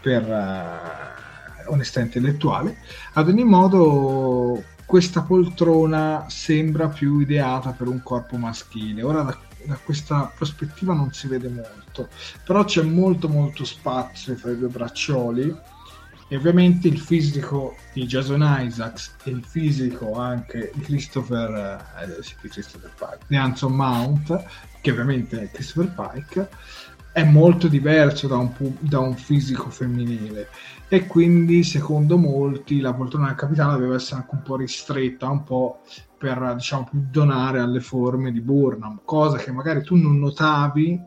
[0.00, 2.78] per uh, onestà intellettuale.
[3.12, 9.02] Ad ogni modo, questa poltrona sembra più ideata per un corpo maschile.
[9.02, 9.36] Ora da
[9.66, 12.08] da questa prospettiva non si vede molto,
[12.44, 15.54] però c'è molto molto spazio fra i due braccioli
[16.28, 22.34] e ovviamente il fisico di Jason Isaacs e il fisico anche di Christopher, eh, sì,
[22.42, 24.44] di Christopher Pike, di Anson Mount,
[24.80, 26.48] che ovviamente è Christopher Pike,
[27.12, 30.48] è molto diverso da un, da un fisico femminile.
[30.88, 35.44] E quindi secondo molti la poltrona del capitano deve essere anche un po' ristretta, un
[35.44, 35.82] po'
[36.26, 41.00] per diciamo donare alle forme di Burnham, cosa che magari tu non notavi,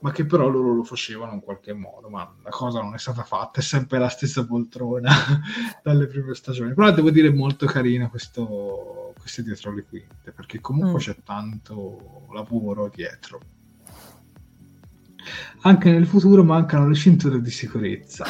[0.00, 2.10] ma che però loro lo facevano in qualche modo.
[2.10, 5.10] Ma la cosa non è stata fatta, è sempre la stessa poltrona
[5.82, 6.74] dalle prime stagioni.
[6.74, 11.02] Però devo dire molto carina questo, queste dietro le quinte, perché comunque mm.
[11.02, 13.40] c'è tanto lavoro dietro.
[15.62, 18.24] Anche nel futuro mancano le cinture di sicurezza.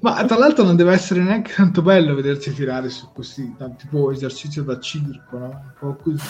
[0.00, 4.62] Ma tra l'altro non deve essere neanche tanto bello vedersi tirare su questi tipo esercizio
[4.62, 5.46] da circo, no?
[5.46, 6.26] Un po' così.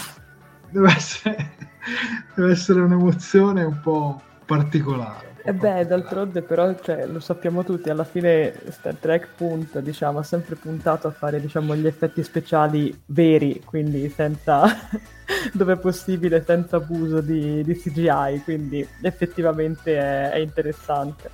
[0.71, 1.51] Deve essere,
[2.35, 5.31] deve essere un'emozione un po' particolare.
[5.45, 10.21] E eh beh, d'altronde però cioè, lo sappiamo tutti, alla fine Star Trek punta, diciamo,
[10.21, 14.63] ha sempre puntato a fare diciamo, gli effetti speciali veri, quindi senza,
[15.53, 21.31] dove è possibile, senza abuso di, di CGI, quindi effettivamente è, è, interessante.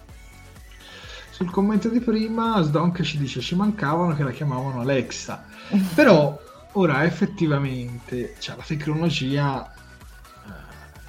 [1.30, 5.44] Sul commento di prima, Sdonk ci dice ci mancavano che la chiamavano Alexa,
[5.94, 6.36] però
[6.72, 9.72] ora effettivamente cioè, la tecnologia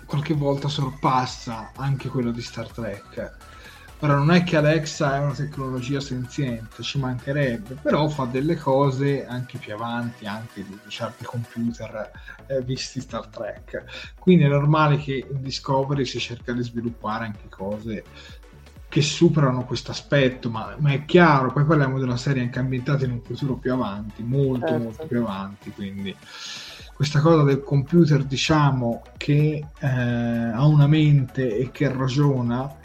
[0.10, 3.38] qualche volta sorpassa anche quello di Star Trek.
[4.02, 9.26] Ora non è che Alexa è una tecnologia senziente, ci mancherebbe, però fa delle cose
[9.26, 12.10] anche più avanti, anche di, di certi computer
[12.48, 14.14] eh, visti Star Trek.
[14.18, 18.04] Quindi è normale che in Discovery si cerca di sviluppare anche cose
[18.88, 23.04] che superano questo aspetto, ma, ma, è chiaro, poi parliamo di una serie anche ambientata
[23.04, 24.84] in un futuro più avanti, molto certo.
[24.84, 26.16] molto più avanti, quindi
[26.96, 32.76] questa cosa del computer, diciamo, che eh, ha una mente e che ragiona,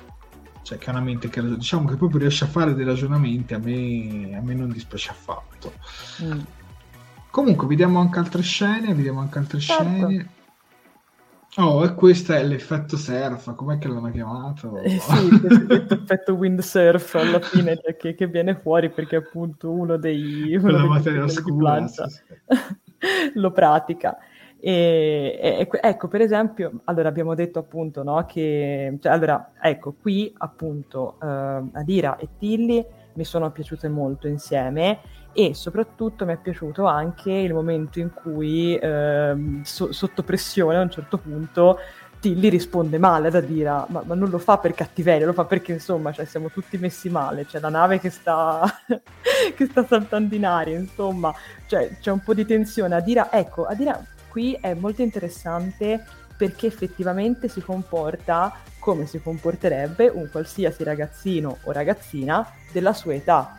[0.65, 3.59] cioè che ha una mente che diciamo che proprio riesce a fare dei ragionamenti, a
[3.59, 5.73] me, a me non dispiace affatto.
[6.23, 6.41] Mm.
[7.31, 9.85] Comunque, vediamo anche altre scene, vediamo anche altre certo.
[9.85, 10.29] scene.
[11.57, 14.81] Oh, e questo è l'effetto surf, com'è che l'hanno chiamato?
[14.81, 19.97] Eh sì, questo effetto windsurf alla fine cioè, che, che, viene fuori perché appunto uno
[19.97, 20.57] dei...
[20.57, 22.23] Uno dei materia scura, sì, sì.
[23.39, 24.17] lo pratica.
[24.67, 30.33] E, e, ecco, per esempio, allora abbiamo detto appunto no, che, cioè, allora, ecco, qui
[30.39, 35.01] appunto eh, Adira e Tilly mi sono piaciute molto insieme
[35.35, 40.81] e soprattutto mi è piaciuto anche il momento in cui eh, so, sotto pressione a
[40.81, 41.79] un certo punto
[42.21, 45.73] Tilly risponde male ad Adira, ma, ma, non lo fa per cattiveria, lo fa perché
[45.73, 48.65] insomma cioè, siamo tutti messi male, c'è la nave che sta,
[49.55, 51.35] che sta saltando in aria, insomma
[51.67, 52.95] cioè, c'è un po' di tensione.
[52.95, 54.03] Adira, ecco, Adira
[54.35, 56.05] qui è molto interessante
[56.37, 63.57] perché effettivamente si comporta come si comporterebbe un qualsiasi ragazzino o ragazzina della sua età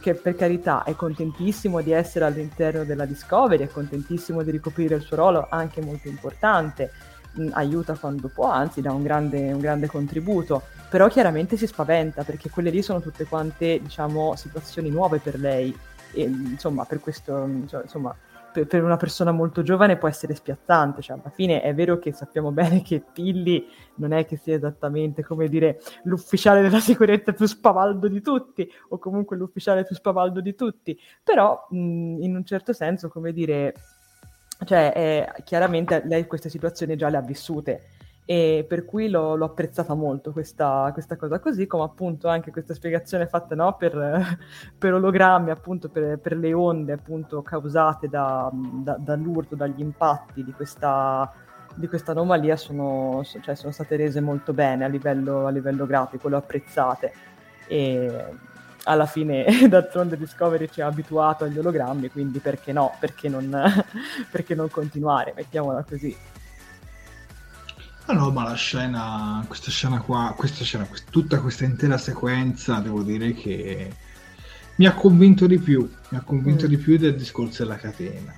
[0.00, 5.02] che per carità è contentissimo di essere all'interno della Discovery, è contentissimo di ricoprire il
[5.02, 6.92] suo ruolo anche molto importante,
[7.50, 12.48] aiuta quando può, anzi dà un grande, un grande, contributo, però chiaramente si spaventa perché
[12.48, 15.76] quelle lì sono tutte quante, diciamo, situazioni nuove per lei.
[16.12, 18.16] E insomma per questo, insomma,
[18.64, 22.50] per, una persona molto giovane può essere spiazzante, cioè alla fine è vero che sappiamo
[22.52, 28.08] bene che Tilly non è che sia esattamente, come dire, l'ufficiale della sicurezza più spavaldo
[28.08, 33.08] di tutti o comunque l'ufficiale più spavaldo di tutti, però mh, in un certo senso,
[33.08, 33.74] come dire,
[34.64, 37.88] cioè, eh, chiaramente lei queste situazioni già le ha vissute
[38.28, 42.74] e per cui l'ho, l'ho apprezzata molto questa, questa, cosa così come appunto anche questa
[42.74, 43.94] spiegazione fatta no, per,
[44.76, 50.50] per, ologrammi appunto per, per, le onde appunto causate da, da, dall'urto, dagli impatti di
[50.50, 51.32] questa,
[51.72, 56.28] di questa anomalia sono, cioè, sono, state rese molto bene a livello, a livello grafico,
[56.28, 57.12] le apprezzate
[57.68, 58.24] e
[58.86, 62.92] alla fine d'altronde Discovery ci ha abituato agli ologrammi, quindi perché no?
[62.98, 63.56] Perché non,
[64.32, 65.32] perché non continuare?
[65.36, 66.34] Mettiamola così.
[68.08, 73.02] Ah no, ma la scena, questa scena qua, questa scena, tutta questa intera sequenza, devo
[73.02, 73.92] dire che
[74.76, 76.68] mi ha convinto di più, mi ha convinto mm.
[76.68, 78.32] di più del discorso della catena.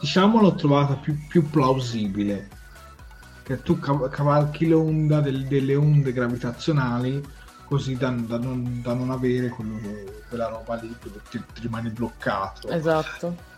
[0.00, 2.48] Diciamo l'ho trovata più, più plausibile,
[3.42, 7.22] che tu cavalchi l'onda del, delle onde gravitazionali
[7.66, 9.78] così da, da, non, da non, avere quello,
[10.28, 12.68] quella roba lì che ti, ti rimani bloccato.
[12.70, 13.55] Esatto.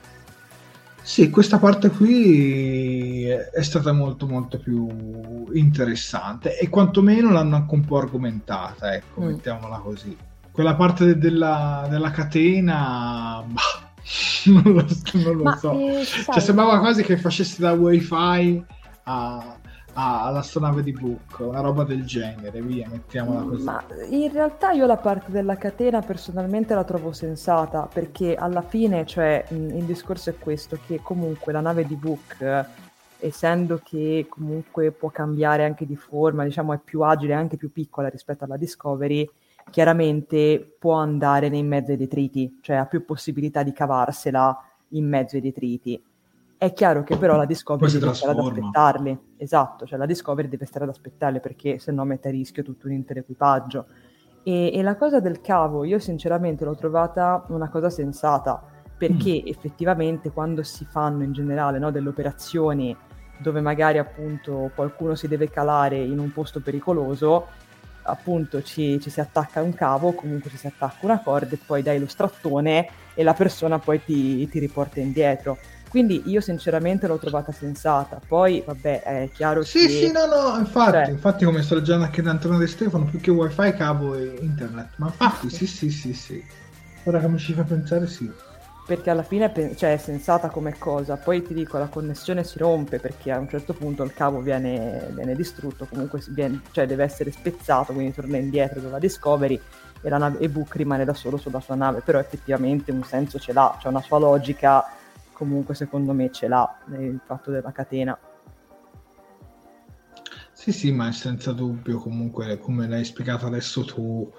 [1.09, 7.81] Sì, questa parte qui è stata molto molto più interessante e quantomeno l'hanno anche un
[7.81, 9.27] po' argomentata, ecco, mm.
[9.29, 10.15] mettiamola così.
[10.53, 13.91] Quella parte della, della catena, bah,
[14.53, 15.73] non lo, non lo so.
[15.73, 18.63] Eh, cioè, sembrava quasi che facessi da wifi
[19.05, 19.58] a,
[19.99, 23.65] all'astronave di Book, una roba del genere, via, mettiamola così.
[23.65, 29.05] Ma in realtà io la parte della catena personalmente la trovo sensata, perché alla fine,
[29.05, 32.67] cioè, il discorso è questo, che comunque la nave di Book,
[33.19, 38.09] essendo che comunque può cambiare anche di forma, diciamo è più agile anche più piccola
[38.09, 39.29] rispetto alla Discovery,
[39.69, 44.57] chiaramente può andare nei mezzo ai detriti, cioè ha più possibilità di cavarsela
[44.91, 46.01] in mezzo ai detriti
[46.59, 49.19] è chiaro che però la Discovery deve stare ad aspettarli.
[49.37, 52.89] Esatto, cioè la Discovery deve stare ad aspettarli perché se no mette a rischio tutto
[52.89, 53.87] un intero equipaggio.
[54.43, 58.61] E, e, la cosa del cavo, io sinceramente l'ho trovata una cosa sensata,
[58.97, 59.47] perché mm.
[59.47, 62.97] effettivamente quando si fanno in generale no, delle operazioni
[63.39, 67.47] dove magari appunto qualcuno si deve calare in un posto pericoloso,
[68.03, 71.83] appunto ci, ci si attacca un cavo, comunque ci si attacca una corda e poi
[71.83, 75.57] dai lo strattone e la persona poi ti, ti riporta indietro.
[75.89, 78.21] Quindi io sinceramente l'ho trovata sensata.
[78.27, 79.89] Poi, vabbè, è chiaro sì, che...
[79.89, 81.09] Sì, sì, no, no, infatti, cioè...
[81.09, 84.91] infatti come sto leggendo anche da Antonio De Stefano, più che wifi, cavo e internet.
[84.97, 86.45] Ma infatti, sì, sì, sì, sì.
[87.05, 88.31] Ora che mi ci fa pensare, sì
[88.89, 92.99] perché alla fine cioè, è sensata come cosa, poi ti dico la connessione si rompe
[92.99, 97.31] perché a un certo punto il cavo viene, viene distrutto, comunque viene, cioè, deve essere
[97.31, 99.61] spezzato, quindi torna indietro dalla Discovery
[100.01, 103.39] e, la nave, e Book rimane da solo sulla sua nave, però effettivamente un senso
[103.39, 104.83] ce l'ha, c'è una sua logica,
[105.39, 108.19] comunque secondo me ce l'ha il fatto della catena.
[110.53, 114.31] Sì, sì, ma senza dubbio comunque come l'hai spiegato adesso tu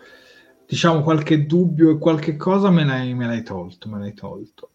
[0.67, 4.71] diciamo qualche dubbio e qualche cosa me l'hai, me l'hai tolto, me l'hai tolto.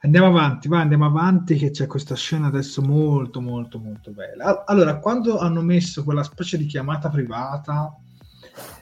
[0.00, 4.64] Andiamo avanti, va, andiamo avanti che c'è questa scena adesso molto molto molto bella.
[4.64, 7.94] Allora, quando hanno messo quella specie di chiamata privata,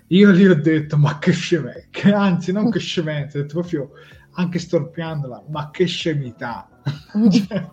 [0.07, 3.91] io gli ho detto, ma che scemenza, anzi non che scemenza, ho detto proprio,
[4.39, 6.78] anche storpiandola, ma che scemità.
[7.31, 7.69] Cioè,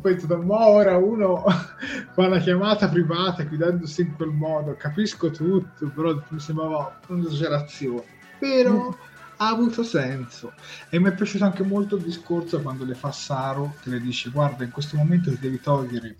[0.00, 1.44] poi detto, ma ora uno
[2.14, 8.04] fa una chiamata privata guidandosi in quel modo, capisco tutto, però mi sembrava un'esagerazione,
[8.38, 8.94] però
[9.38, 10.52] ha avuto senso.
[10.88, 14.30] E mi è piaciuto anche molto il discorso quando le fa Saro che le dice
[14.30, 16.16] guarda in questo momento ti devi togliere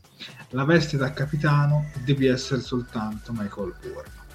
[0.51, 4.26] la veste da capitano e devi essere soltanto Michael Bourne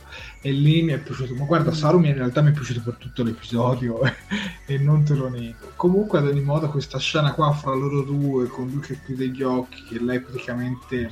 [0.41, 1.35] e lì mi è piaciuto.
[1.35, 4.01] Ma guarda Sarum in realtà mi è piaciuto per tutto l'episodio
[4.65, 5.71] e non te lo nego.
[5.75, 9.43] Comunque ad ogni modo questa scena qua fra loro due con lui che chiude gli
[9.43, 11.11] occhi che lei praticamente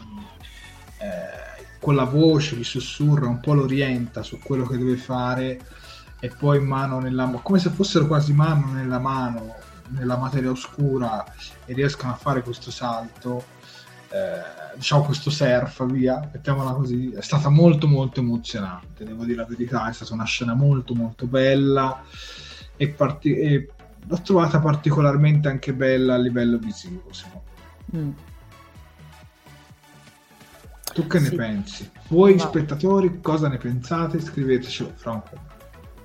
[0.98, 5.60] eh, con la voce gli sussurra un po' lo orienta su quello che deve fare
[6.20, 9.56] e poi mano nella mano come se fossero quasi mano nella mano
[9.90, 11.24] nella materia oscura
[11.66, 13.58] e riescono a fare questo salto
[14.12, 19.46] eh, diciamo questo surf via mettiamola così è stata molto molto emozionante devo dire la
[19.46, 22.04] verità è stata una scena molto molto bella
[22.76, 23.70] e, parti- e
[24.08, 27.04] l'ho trovata particolarmente anche bella a livello visivo
[27.96, 28.10] mm.
[30.94, 31.30] tu che sì.
[31.30, 31.92] ne pensi?
[32.08, 32.42] Voi Ma...
[32.42, 34.20] spettatori cosa ne pensate?
[34.20, 35.58] Scrivetecelo fra un po'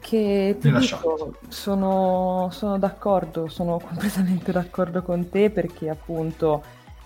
[0.04, 6.62] che ti dico, sono, sono d'accordo, sono completamente d'accordo con te perché appunto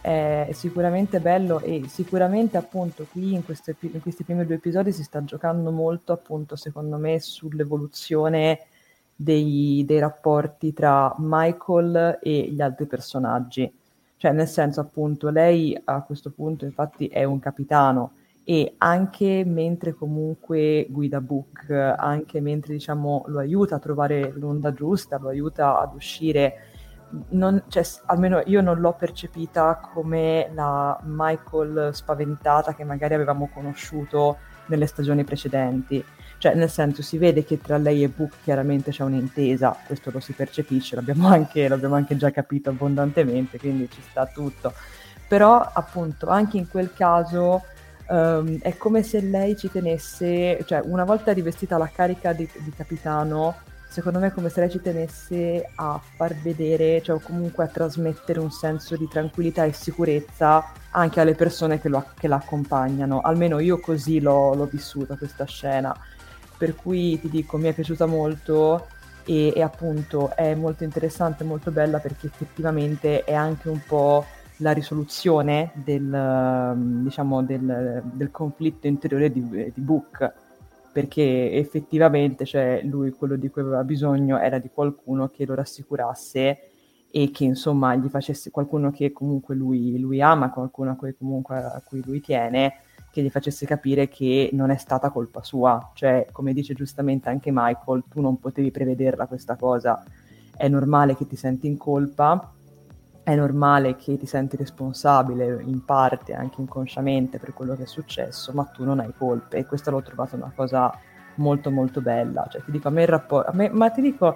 [0.08, 5.02] è sicuramente bello e sicuramente appunto qui in, queste, in, questi primi due episodi si
[5.02, 8.60] sta giocando molto appunto secondo me sull'evoluzione
[9.14, 13.70] dei, dei rapporti tra Michael e gli altri personaggi.
[14.16, 18.12] Cioè nel senso appunto lei a questo punto infatti è un capitano
[18.44, 25.18] e anche mentre comunque guida Book, anche mentre diciamo lo aiuta a trovare l'onda giusta,
[25.18, 26.67] lo aiuta ad uscire
[27.30, 34.38] non, cioè, almeno io non l'ho percepita come la Michael spaventata che magari avevamo conosciuto
[34.66, 36.04] nelle stagioni precedenti.
[36.38, 40.20] Cioè, nel senso, si vede che tra lei e Book chiaramente c'è un'intesa, questo lo
[40.20, 44.72] si percepisce, l'abbiamo anche, l'abbiamo anche già capito abbondantemente, quindi ci sta tutto.
[45.26, 47.64] Però, appunto, anche in quel caso
[48.08, 52.70] um, è come se lei ci tenesse, cioè, una volta rivestita la carica di, di
[52.70, 53.56] capitano,
[53.88, 58.38] secondo me è come se lei ci tenesse a far vedere, cioè comunque a trasmettere
[58.38, 63.20] un senso di tranquillità e sicurezza anche alle persone che, lo, che la accompagnano.
[63.20, 65.94] Almeno io così l'ho, l'ho, vissuta questa scena.
[66.56, 68.88] Per cui ti dico, mi è piaciuta molto
[69.24, 74.24] e, e appunto è molto interessante, molto bella perché effettivamente è anche un po'
[74.58, 80.46] la risoluzione del, diciamo, del, del conflitto interiore di, di Book
[80.98, 86.58] perché effettivamente cioè, lui quello di cui aveva bisogno era di qualcuno che lo rassicurasse
[87.08, 91.80] e che insomma gli facesse qualcuno che comunque lui, lui ama, qualcuno cui comunque a
[91.86, 92.80] cui lui tiene,
[93.12, 95.92] che gli facesse capire che non è stata colpa sua.
[95.94, 100.02] Cioè, come dice giustamente anche Michael, tu non potevi prevederla questa cosa.
[100.56, 102.54] È normale che ti senti in colpa,
[103.28, 108.52] è normale che ti senti responsabile in parte, anche inconsciamente, per quello che è successo,
[108.54, 110.90] ma tu non hai colpe e questa l'ho trovata una cosa
[111.34, 112.48] molto molto bella.
[112.50, 114.34] Cioè, ti dico, a me il rapporto, ma ti dico,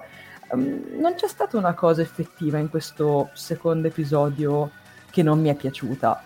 [0.51, 4.69] um, non c'è stata una cosa effettiva in questo secondo episodio
[5.09, 6.21] che non mi è piaciuta.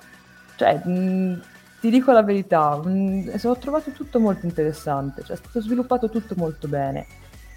[0.57, 1.33] Cioè, mh, mm,
[1.79, 6.09] ti dico la verità, mh, mm, ho trovato tutto molto interessante, cioè è stato sviluppato
[6.09, 7.05] tutto molto bene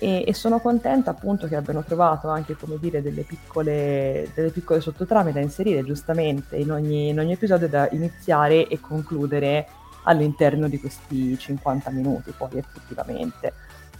[0.00, 4.80] e, e, sono contenta appunto che abbiano trovato anche come dire delle piccole, delle piccole
[4.80, 9.68] sottotrame da inserire giustamente in ogni, in ogni episodio da iniziare e concludere
[10.04, 13.52] all'interno di questi 50 minuti poi effettivamente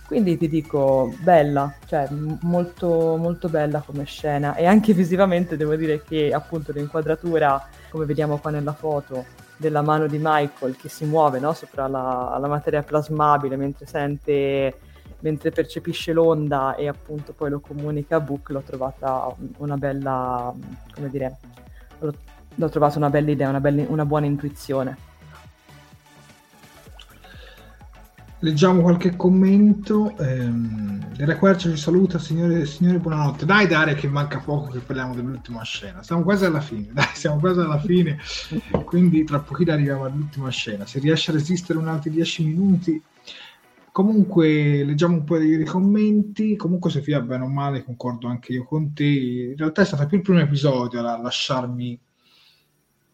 [0.06, 2.08] Quindi ti dico, bella, cioè
[2.40, 8.38] molto, molto bella come scena e anche visivamente devo dire che appunto l'inquadratura, come vediamo
[8.38, 9.24] qua nella foto,
[9.60, 11.52] della mano di Michael che si muove no?
[11.52, 14.78] sopra la, la, materia plasmabile mentre sente,
[15.20, 20.54] mentre percepisce l'onda e appunto poi lo comunica a Book, l'ho trovata una bella,
[20.94, 21.38] come dire,
[21.98, 22.14] l'ho,
[22.54, 25.08] l'ho trovata una bella idea, una, bella, una buona intuizione.
[28.42, 30.16] Leggiamo qualche commento.
[30.16, 30.98] Ehm,
[31.36, 33.44] Quercia ci saluta, signore, signore, buonanotte.
[33.44, 36.02] Dai, Daria, che manca poco che parliamo dell'ultima scena.
[36.02, 38.18] Siamo quasi alla fine, dai, siamo quasi alla fine.
[38.84, 40.86] Quindi tra pochino arriviamo all'ultima scena.
[40.86, 43.02] Se riesce a resistere un altri dieci minuti.
[43.92, 46.56] Comunque, leggiamo un po' dei commenti.
[46.56, 49.04] Comunque, Sofia, bene o male, concordo anche io con te.
[49.04, 52.00] In realtà è stato più il primo episodio a lasciarmi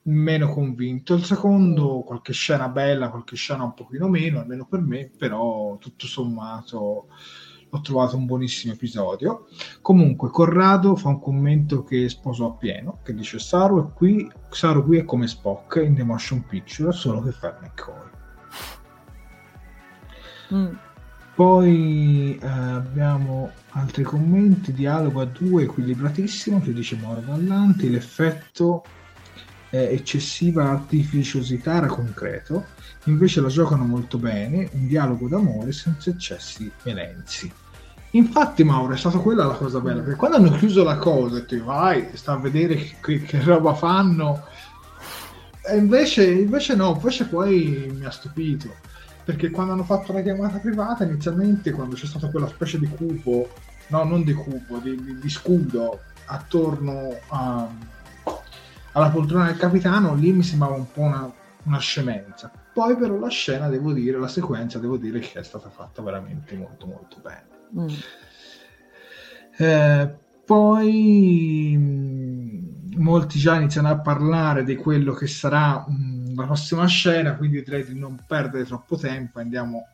[0.03, 1.15] meno convinto.
[1.15, 6.07] Il secondo, qualche scena bella, qualche scena un pochino meno, almeno per me, però tutto
[6.07, 7.09] sommato
[7.69, 9.47] ho trovato un buonissimo episodio.
[9.83, 14.99] Comunque, Corrado fa un commento che sposo appieno, che dice Saru è qui, Saru qui
[14.99, 18.16] è come Spock in The Motion Picture, solo che fa McCoy.
[20.55, 20.75] Mm.
[21.35, 28.85] Poi eh, abbiamo altri commenti, dialogo a due, equilibratissimo, che dice Moro Vallanti, l'effetto
[29.71, 32.65] eh, eccessiva artificiosità era concreto,
[33.05, 37.53] invece la giocano molto bene, un dialogo d'amore senza eccessi elenzi.
[38.13, 41.45] Infatti, Mauro, è stata quella la cosa bella, perché quando hanno chiuso la cosa, e
[41.45, 44.43] tu vai, sta a vedere che, che roba fanno,
[45.69, 48.75] e invece, invece no, invece poi mi ha stupito,
[49.27, 53.51] perché quando hanno fatto la chiamata privata, inizialmente, quando c'è stata quella specie di cubo,
[53.89, 57.69] no, non di cubo, di, di, di scudo attorno a
[58.97, 61.31] alla poltrona del capitano, lì mi sembrava un po' una,
[61.65, 62.51] una scemenza.
[62.73, 66.57] Poi però la scena, devo dire, la sequenza, devo dire che è stata fatta veramente
[66.57, 67.45] molto molto bene.
[67.79, 67.89] Mm.
[69.59, 70.15] Eh,
[70.47, 77.37] poi mm, molti già iniziano a parlare di quello che sarà mm, la prossima scena,
[77.37, 79.87] quindi direi di non perdere troppo tempo, andiamo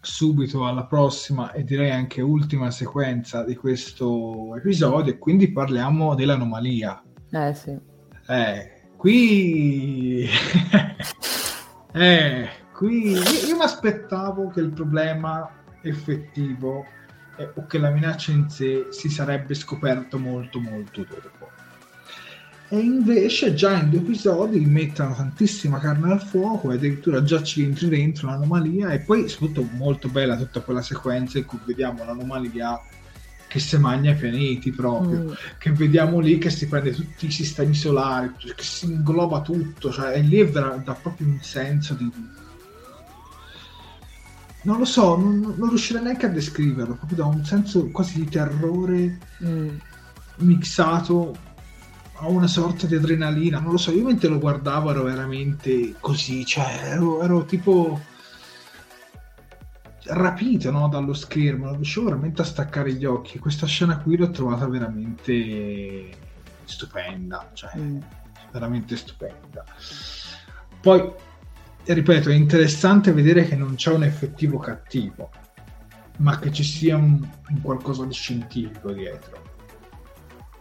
[0.00, 7.02] subito alla prossima e direi anche ultima sequenza di questo episodio e quindi parliamo dell'anomalia.
[7.30, 7.78] Eh sì.
[8.26, 10.28] Eh, qui...
[11.92, 15.48] eh, qui io, io mi aspettavo che il problema
[15.82, 16.84] effettivo
[17.36, 21.41] eh, o che la minaccia in sé si sarebbe scoperto molto molto dopo.
[22.72, 27.62] E invece già in due episodi mettono tantissima carne al fuoco e addirittura già ci
[27.62, 32.80] entri dentro l'anomalia e poi soprattutto molto bella tutta quella sequenza in cui vediamo l'anomalia
[33.46, 35.32] che si magna i pianeti proprio, mm.
[35.58, 40.16] che vediamo lì che si prende tutti i sistemi solari, che si ingloba tutto, cioè
[40.16, 42.10] e lì è vera- dà proprio un senso di...
[44.62, 48.30] Non lo so, non, non riuscirei neanche a descriverlo, proprio da un senso quasi di
[48.30, 49.68] terrore mm.
[50.36, 51.50] mixato
[52.22, 56.44] a una sorta di adrenalina, non lo so, io mentre lo guardavo ero veramente così,
[56.46, 58.00] cioè ero, ero tipo
[60.04, 63.40] rapito no, dallo schermo, non riuscivo veramente a staccare gli occhi.
[63.40, 66.10] Questa scena qui l'ho trovata veramente
[66.62, 67.98] stupenda, cioè mm.
[68.52, 69.64] veramente stupenda.
[70.80, 71.12] Poi,
[71.84, 75.28] ripeto, è interessante vedere che non c'è un effettivo cattivo,
[76.18, 79.50] ma che ci sia un, un qualcosa di scientifico dietro.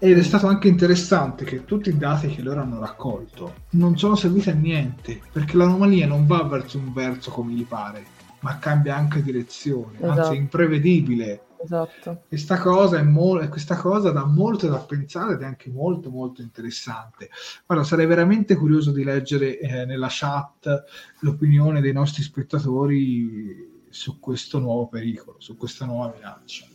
[0.04, 4.16] Ed è stato anche interessante che tutti i dati che loro hanno raccolto non sono
[4.16, 8.04] serviti a niente, perché l'anomalia non va verso un verso come gli pare,
[8.40, 10.20] ma cambia anche direzione, esatto.
[10.20, 11.44] anzi è imprevedibile.
[11.64, 12.24] Esatto.
[12.28, 16.42] Questa cosa, è mo- questa cosa dà molto da pensare ed è anche molto molto
[16.42, 17.30] interessante.
[17.68, 20.84] Guarda, sarei veramente curioso di leggere eh, nella chat
[21.20, 26.66] l'opinione dei nostri spettatori su questo nuovo pericolo, su questa nuova minaccia.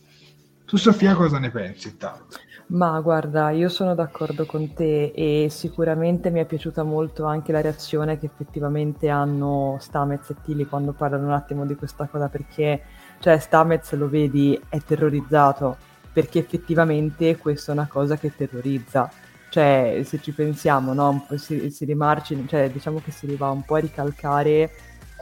[0.67, 2.35] Tu Sofia cosa ne pensi intanto?
[2.67, 7.61] Ma guarda, io sono d'accordo con te e sicuramente mi è piaciuta molto anche la
[7.61, 12.83] reazione che effettivamente hanno Stamez e Tilly quando parlano un attimo di questa cosa, perché
[13.19, 15.77] cioè Stamez lo vedi è terrorizzato,
[16.11, 19.09] perché effettivamente questa è una cosa che terrorizza.
[19.49, 21.25] Cioè, se ci pensiamo, no?
[21.37, 24.69] si, si rimarci, cioè, diciamo che si va un po' a ricalcare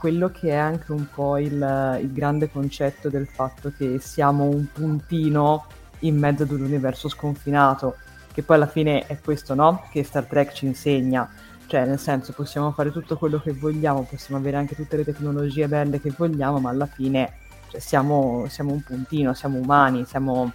[0.06, 4.68] quello che è anche un po' il, il grande concetto del fatto che siamo un
[4.72, 5.66] puntino
[6.02, 7.96] in mezzo ad un universo sconfinato,
[8.32, 9.88] che poi alla fine è questo, no?
[9.90, 11.28] Che Star Trek ci insegna.
[11.66, 15.68] Cioè, nel senso, possiamo fare tutto quello che vogliamo, possiamo avere anche tutte le tecnologie
[15.68, 17.38] belle che vogliamo, ma alla fine
[17.72, 20.52] cioè, siamo, siamo, un puntino, siamo umani, siamo,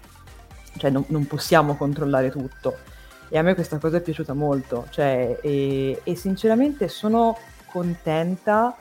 [0.77, 2.77] cioè, non, non, possiamo controllare tutto.
[3.29, 7.37] E a me questa cosa è piaciuta molto, cioè, e, e sinceramente sono
[7.67, 8.77] contenta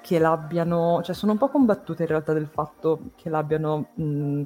[0.00, 4.42] che l'abbiano, cioè sono un po' combattute in realtà del fatto che l'abbiano, mh,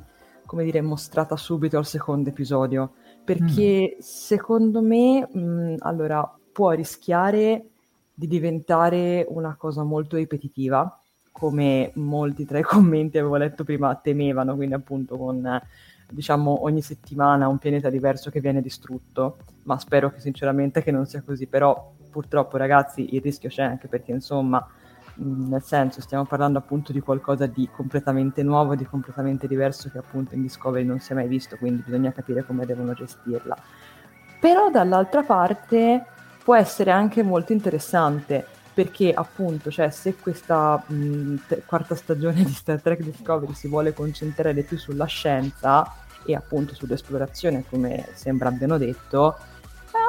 [0.47, 2.93] come dire, mostrata subito al secondo episodio,
[3.25, 4.01] perché mm.
[4.01, 7.67] secondo me, mh, allora, può rischiare
[8.15, 11.01] di diventare una cosa molto ripetitiva,
[11.33, 15.61] come molti tra i commenti avevo letto prima temevano, quindi appunto con
[16.09, 21.07] diciamo ogni settimana un pianeta diverso che viene distrutto, ma spero che sinceramente che non
[21.07, 24.65] sia così, però purtroppo ragazzi il rischio c'è anche perché insomma
[25.17, 30.35] nel senso stiamo parlando appunto di qualcosa di completamente nuovo, di completamente diverso che appunto
[30.35, 33.57] in Discovery non si è mai visto, quindi bisogna capire come devono gestirla.
[34.41, 36.05] Però dall'altra parte
[36.43, 42.53] può essere anche molto interessante perché appunto, cioè, se questa mh, t- quarta stagione di
[42.53, 45.95] Star Trek Discovery si vuole concentrare più sulla scienza
[46.27, 49.37] e appunto sull'esplorazione, come sembra abbiano detto,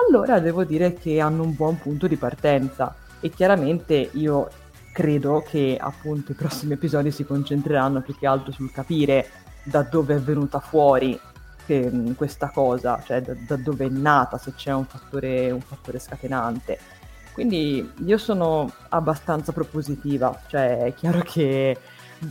[0.07, 2.95] allora devo dire che hanno un buon punto di partenza.
[3.19, 4.49] E chiaramente io
[4.95, 9.27] credo che appunto i prossimi episodi si concentreranno più che altro sul capire
[9.63, 11.19] da dove è venuta fuori
[11.65, 15.99] che, questa cosa, cioè da, da, dove è nata, se c'è un fattore, un fattore
[15.99, 16.79] scatenante.
[17.33, 21.77] Quindi io sono abbastanza propositiva, cioè è chiaro che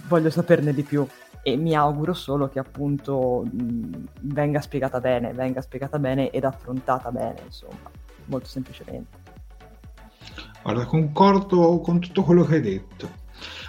[0.08, 1.06] voglio saperne di più
[1.42, 7.10] e mi auguro solo che appunto mh, venga spiegata bene, venga spiegata bene ed affrontata
[7.10, 7.90] bene, insomma,
[8.24, 9.23] molto semplicemente.
[10.64, 13.10] Guarda, concordo con tutto quello che hai detto.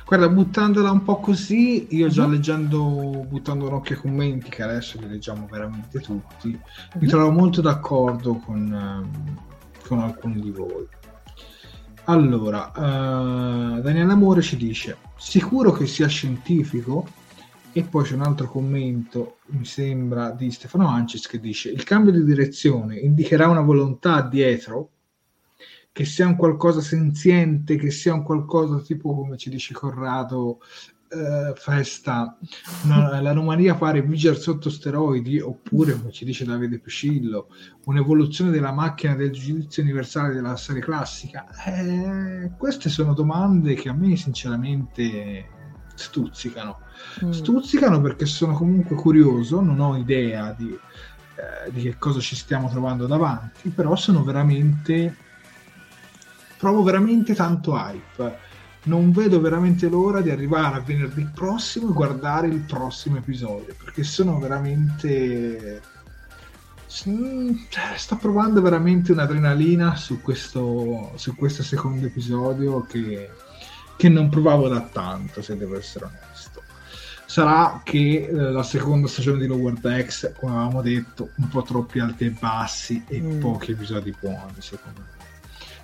[0.05, 2.31] Guarda, buttandola un po' così, io già mm-hmm.
[2.31, 6.59] leggendo, buttando un occhio ai commenti, che adesso li leggiamo veramente tutti, mm-hmm.
[6.93, 7.07] mi mhm.
[7.07, 9.39] trovo molto d'accordo con, ehm,
[9.85, 10.87] con alcuni di voi.
[12.05, 17.07] Allora, uh, Daniele Amore ci dice: Sicuro che sia scientifico?
[17.73, 22.13] E poi c'è un altro commento, mi sembra, di Stefano Ancis che dice: Il cambio
[22.13, 24.91] di direzione indicherà una volontà dietro
[25.95, 30.59] che sia un qualcosa senziente, che sia un qualcosa tipo come ci dice Corrado,
[31.07, 32.37] eh, Festa,
[32.83, 37.47] una, l'anomalia pare vigere sotto steroidi, oppure come ci dice Davide Piscillo,
[37.85, 41.47] un'evoluzione della macchina del giudizio universale della serie classica.
[41.65, 45.47] Eh, queste sono domande che a me sinceramente
[45.95, 46.79] stuzzicano.
[47.23, 47.31] Mm.
[47.31, 52.67] Stuzzicano perché sono comunque curioso, non ho idea di, eh, di che cosa ci stiamo
[52.67, 55.23] trovando davanti, però sono veramente
[56.57, 58.53] provo veramente tanto hype.
[58.83, 64.03] Non vedo veramente l'ora di arrivare a venerdì prossimo e guardare il prossimo episodio perché
[64.03, 65.81] sono veramente.
[66.87, 73.29] Cioè, sto provando veramente un'adrenalina su questo, su questo secondo episodio che,
[73.97, 76.55] che non provavo da tanto, se devo essere onesto
[77.25, 81.99] sarà che eh, la seconda stagione di Lower Decks, come avevamo detto, un po' troppi
[81.99, 83.39] alti e bassi e mm.
[83.41, 85.14] pochi episodi buoni, secondo me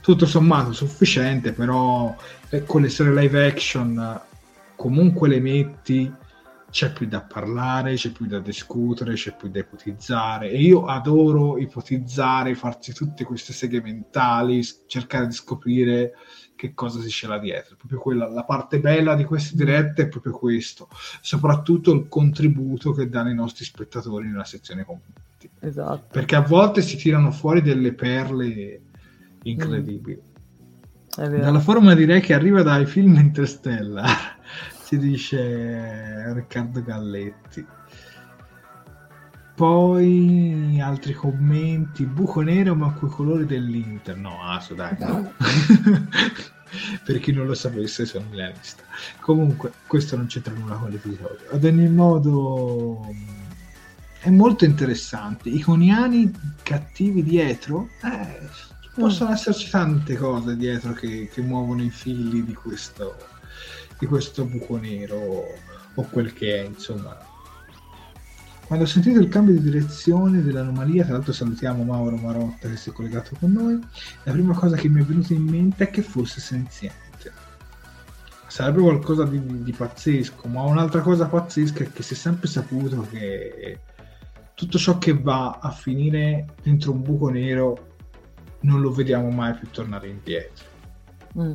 [0.02, 2.16] tutto sommato sufficiente, però
[2.50, 4.22] eh, con le serie live action
[4.76, 6.12] comunque le metti,
[6.72, 11.58] c'è più da parlare, c'è più da discutere, c'è più da ipotizzare e io adoro
[11.58, 16.14] ipotizzare, farsi tutte queste seghe mentali, cercare di scoprire
[16.56, 17.76] che cosa si c'è là dietro.
[17.76, 20.88] Proprio quella, la parte bella di queste dirette è proprio questo,
[21.20, 25.50] soprattutto il contributo che danno i nostri spettatori nella sezione commenti.
[25.60, 26.08] Esatto.
[26.12, 28.82] Perché a volte si tirano fuori delle perle
[29.44, 30.22] incredibili.
[31.20, 31.40] Mm.
[31.40, 34.38] Dalla forma direi che arriva dai film Interstellar,
[34.84, 37.66] si dice Riccardo Galletti.
[39.54, 44.16] Poi altri commenti, buco nero ma coi colori dell'Inter.
[44.18, 44.96] No, aso dai.
[44.98, 45.34] No.
[47.04, 48.84] per chi non lo sapesse sono milanista.
[49.20, 51.50] Comunque, questo non c'entra nulla con l'episodio.
[51.52, 53.06] Ad ogni modo
[54.20, 55.50] è molto interessante.
[55.50, 56.32] I coniani
[56.64, 58.48] cattivi dietro, eh,
[58.94, 63.16] possono esserci tante cose dietro che, che muovono i fili di questo,
[63.98, 65.46] di questo buco nero
[65.94, 67.30] o quel che è, insomma.
[68.66, 72.90] Quando ho sentito il cambio di direzione dell'anomalia, tra l'altro salutiamo Mauro Marotta che si
[72.90, 73.80] è collegato con noi,
[74.24, 77.00] la prima cosa che mi è venuta in mente è che fosse senziente.
[78.48, 83.08] Sarebbe qualcosa di, di pazzesco, ma un'altra cosa pazzesca è che si è sempre saputo
[83.10, 83.80] che
[84.54, 87.91] tutto ciò che va a finire dentro un buco nero
[88.62, 90.66] non lo vediamo mai più tornare indietro.
[91.40, 91.54] Mm.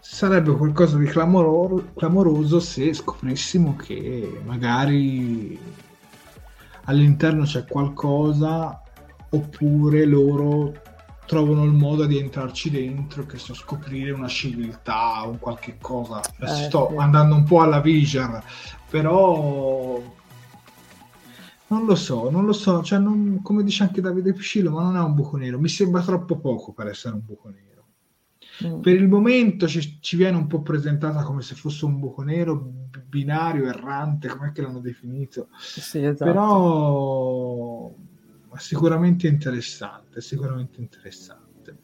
[0.00, 5.58] Sarebbe qualcosa di clamoro- clamoroso se scoprissimo che magari
[6.84, 8.82] all'interno c'è qualcosa
[9.30, 10.72] oppure loro
[11.26, 16.22] trovano il modo di entrarci dentro, che so, scoprire una civiltà o qualche cosa.
[16.38, 16.96] Eh, sto sì.
[16.96, 18.42] andando un po' alla Vision,
[18.88, 20.00] però
[21.68, 24.96] non lo so, non lo so, cioè non, come dice anche Davide Piscillo, ma non
[24.96, 27.66] è un buco nero, mi sembra troppo poco per essere un buco nero.
[28.66, 28.80] Mm.
[28.80, 32.88] Per il momento ci, ci, viene un po' presentata come se fosse un buco nero
[33.06, 35.48] binario errante, com'è che l'hanno definito?
[35.58, 36.24] Sì, esatto.
[36.24, 37.94] Però
[38.56, 41.76] sicuramente interessante, sicuramente interessante.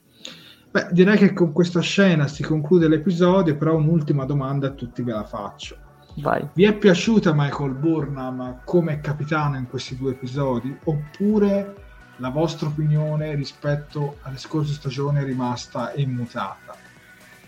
[0.71, 5.13] Beh, direi che con questa scena si conclude l'episodio, però un'ultima domanda a tutti ve
[5.13, 5.84] la faccio.
[6.17, 6.49] Vai.
[6.53, 10.77] Vi è piaciuta Michael Burnham come capitano in questi due episodi?
[10.85, 11.83] Oppure
[12.19, 16.77] la vostra opinione rispetto alle scorse stagioni è rimasta immutata?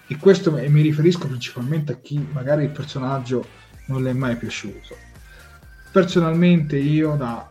[0.08, 3.46] E questo e mi riferisco principalmente a chi magari il personaggio
[3.86, 4.96] non le è mai piaciuto.
[5.92, 7.48] Personalmente io da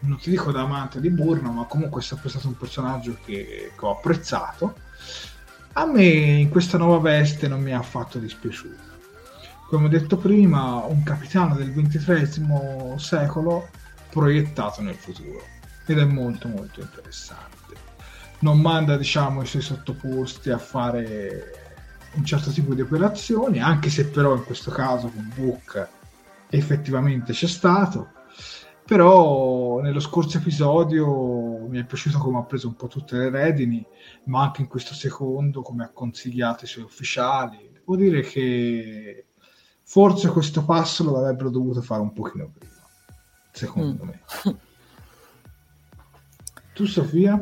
[0.00, 3.72] non ti dico da amante di Burno, ma comunque è sempre stato un personaggio che,
[3.74, 4.76] che ho apprezzato.
[5.74, 8.93] A me in questa nuova veste non mi ha affatto dispiaciuto
[9.68, 13.68] come ho detto prima, un capitano del XXIII secolo
[14.10, 15.42] proiettato nel futuro
[15.86, 17.74] ed è molto molto interessante.
[18.40, 21.62] Non manda diciamo i suoi sottoposti a fare
[22.14, 25.88] un certo tipo di operazioni, anche se però in questo caso con Book
[26.50, 28.10] effettivamente c'è stato.
[28.84, 33.84] Però nello scorso episodio mi è piaciuto come ha preso un po' tutte le redini,
[34.24, 37.70] ma anche in questo secondo come ha consigliato i suoi ufficiali.
[37.72, 39.24] Devo dire che
[39.84, 42.72] forse questo passo lo avrebbero dovuto fare un pochino prima,
[43.52, 44.08] secondo mm.
[44.08, 44.22] me.
[46.74, 47.40] Tu Sofia?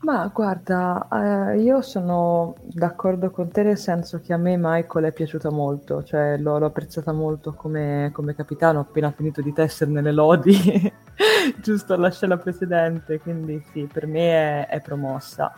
[0.00, 1.08] Ma guarda,
[1.52, 6.04] eh, io sono d'accordo con te nel senso che a me Michael è piaciuta molto,
[6.04, 10.54] cioè l'ho, l'ho apprezzata molto come, come, capitano, ho appena finito di tesserne le lodi,
[11.60, 15.52] giusto alla scena precedente, quindi sì, per me è, è promossa.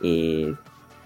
[0.00, 0.54] E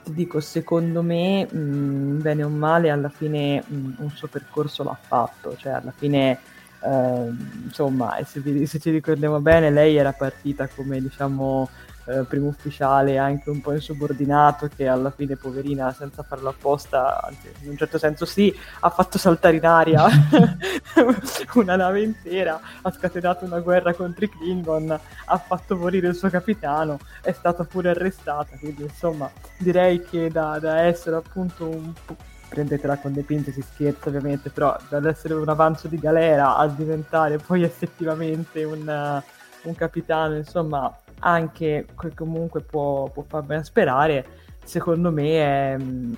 [0.02, 4.28] ti dico, secondo me, mh, mm, bene o male, alla fine mh, mm, un suo
[4.28, 6.38] percorso l'ha fatto, cioè alla fine,
[6.82, 7.32] eh,
[7.64, 11.68] insomma, se, se, ci ricordiamo bene, lei era partita come, diciamo,
[12.06, 17.52] eh, primo ufficiale anche un po' insubordinato che alla fine poverina senza farlo apposta anzi,
[17.62, 20.06] in un certo senso sì ha fatto saltare in aria
[21.54, 26.28] una nave intera ha scatenato una guerra contro i Klingon ha fatto morire il suo
[26.28, 32.16] capitano è stata pure arrestata quindi insomma direi che da, da essere appunto un po'
[32.52, 37.38] prendetela con le pinze, si scherza ovviamente, però dall'essere un avanzo di galera a diventare
[37.38, 39.22] poi effettivamente un,
[39.62, 44.26] un capitano, insomma, anche che comunque può, può far ben sperare,
[44.64, 46.12] secondo me è, mm,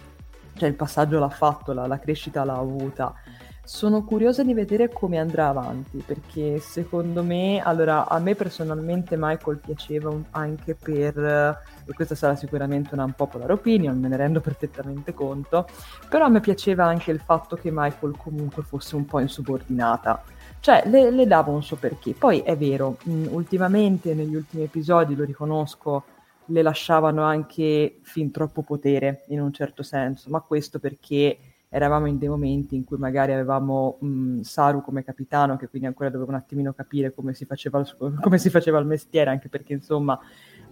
[0.56, 3.14] cioè il passaggio l'ha fatto, la, la crescita l'ha avuta.
[3.66, 9.58] Sono curiosa di vedere come andrà avanti, perché secondo me, allora, a me personalmente Michael
[9.58, 11.16] piaceva anche per,
[11.86, 15.66] e questa sarà sicuramente una unpopular opinion, me ne rendo perfettamente conto,
[16.10, 20.22] però a me piaceva anche il fatto che Michael comunque fosse un po' insubordinata
[20.64, 22.14] cioè, le, le davo un suo perché.
[22.14, 26.04] Poi è vero, mh, mm, ultimamente, negli ultimi episodi, lo riconosco,
[26.46, 31.36] le lasciavano anche fin troppo potere, in un certo senso, ma questo perché
[31.68, 35.86] eravamo in dei momenti in cui magari avevamo mh, mm, Saru come capitano, che quindi
[35.86, 39.50] ancora dovevo un attimino capire come si faceva il, come si faceva il mestiere, anche
[39.50, 40.18] perché insomma,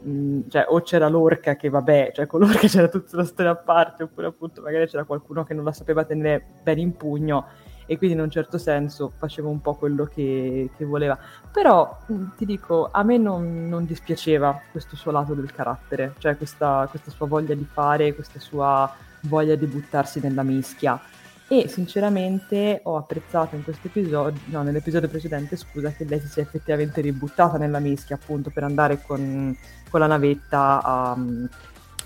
[0.06, 3.56] mm, cioè, o c'era l'orca che vabbè, cioè con l'orca c'era tutta la storia a
[3.56, 7.44] parte, oppure appunto magari c'era qualcuno che non la sapeva tenere bene in pugno
[7.86, 11.18] e quindi in un certo senso facevo un po' quello che, che voleva.
[11.50, 16.36] Però mm, ti dico, a me non, non, dispiaceva questo suo lato del carattere, cioè
[16.36, 18.92] questa, questa sua voglia di fare, questa sua
[19.22, 21.00] voglia di buttarsi nella mischia.
[21.48, 26.42] E sinceramente ho apprezzato in questo episodio, no, nell'episodio precedente, scusa, che lei si sia
[26.42, 29.54] effettivamente ributtata nella mischia appunto per andare con,
[29.90, 31.16] con la navetta a,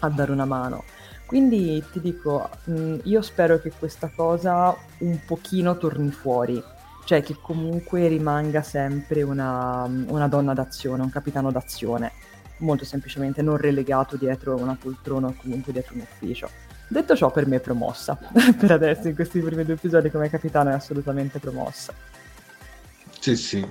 [0.00, 0.82] a dare una mano.
[1.26, 6.62] Quindi ti dico, mh, mm, io spero che questa cosa un pochino torni fuori,
[7.04, 12.12] cioè che comunque rimanga sempre una, una donna d'azione, un capitano d'azione,
[12.58, 16.48] molto semplicemente non relegato dietro una poltrona o comunque dietro un ufficio.
[16.88, 18.16] Detto ciò, per me è promossa.
[18.56, 21.92] per adesso, in questi primi due episodi, come capitano è assolutamente promossa.
[23.18, 23.66] Sì, sì,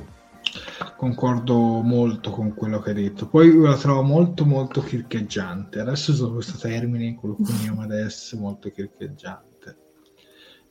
[0.98, 3.28] Concordo molto con quello che hai detto.
[3.28, 5.80] Poi la trovo molto molto chircheggiante.
[5.80, 9.78] Adesso uso questo termine, quello che usiamo adesso, molto chircheggiante.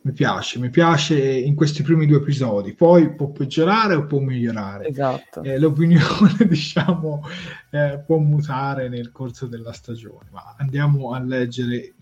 [0.02, 2.74] Mi piace, mi piace in questi primi due episodi.
[2.74, 4.88] Poi può peggiorare o può migliorare.
[4.88, 5.42] Esatto.
[5.42, 7.22] Eh, l'opinione, diciamo,
[7.70, 10.28] eh, può mutare nel corso della stagione.
[10.30, 11.94] Ma andiamo a leggere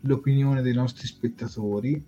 [0.00, 2.04] l'opinione dei nostri spettatori.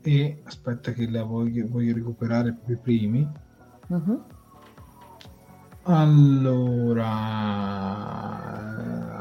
[0.00, 3.46] E aspetta che la voglio, voglio recuperare i primi
[3.88, 4.22] Uh-huh.
[5.84, 7.06] Allora,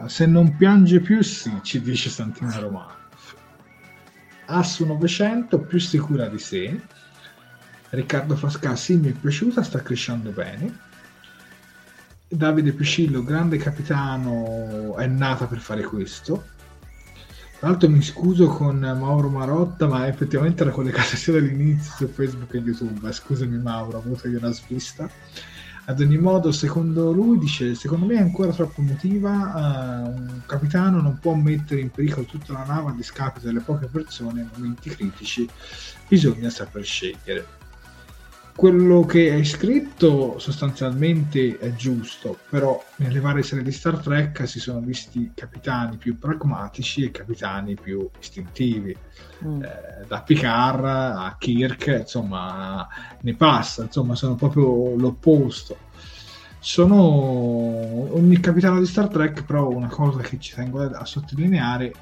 [0.08, 2.96] se non piange più, sì, ci dice Santina Romano.
[4.48, 6.82] Assu 900, più sicura di sé.
[7.90, 10.80] Riccardo Frasca, sì, mi è piaciuta, sta crescendo bene.
[12.28, 16.56] Davide Piscillo, grande capitano, è nata per fare questo.
[17.60, 22.54] Tra l'altro mi scuso con Mauro Marotta, ma effettivamente era collegato sia dall'inizio su Facebook
[22.54, 23.12] e YouTube.
[23.12, 25.10] Scusami Mauro, ho avuto io una svista.
[25.86, 31.02] Ad ogni modo, secondo lui, dice, secondo me è ancora troppo emotiva, uh, un capitano
[31.02, 34.90] non può mettere in pericolo tutta la nave a discapito delle poche persone in momenti
[34.90, 35.50] critici,
[36.08, 37.57] bisogna saper scegliere
[38.58, 44.60] quello che hai scritto sostanzialmente è giusto, però nelle varie serie di Star Trek si
[44.60, 48.98] sono visti capitani più pragmatici e capitani più istintivi.
[49.46, 49.62] Mm.
[49.62, 52.88] Eh, da Picard a Kirk, insomma,
[53.22, 55.78] ne passa, insomma, sono proprio l'opposto.
[56.58, 56.96] Sono
[58.16, 61.94] ogni capitano di Star Trek, però una cosa che ci tengo a sottolineare,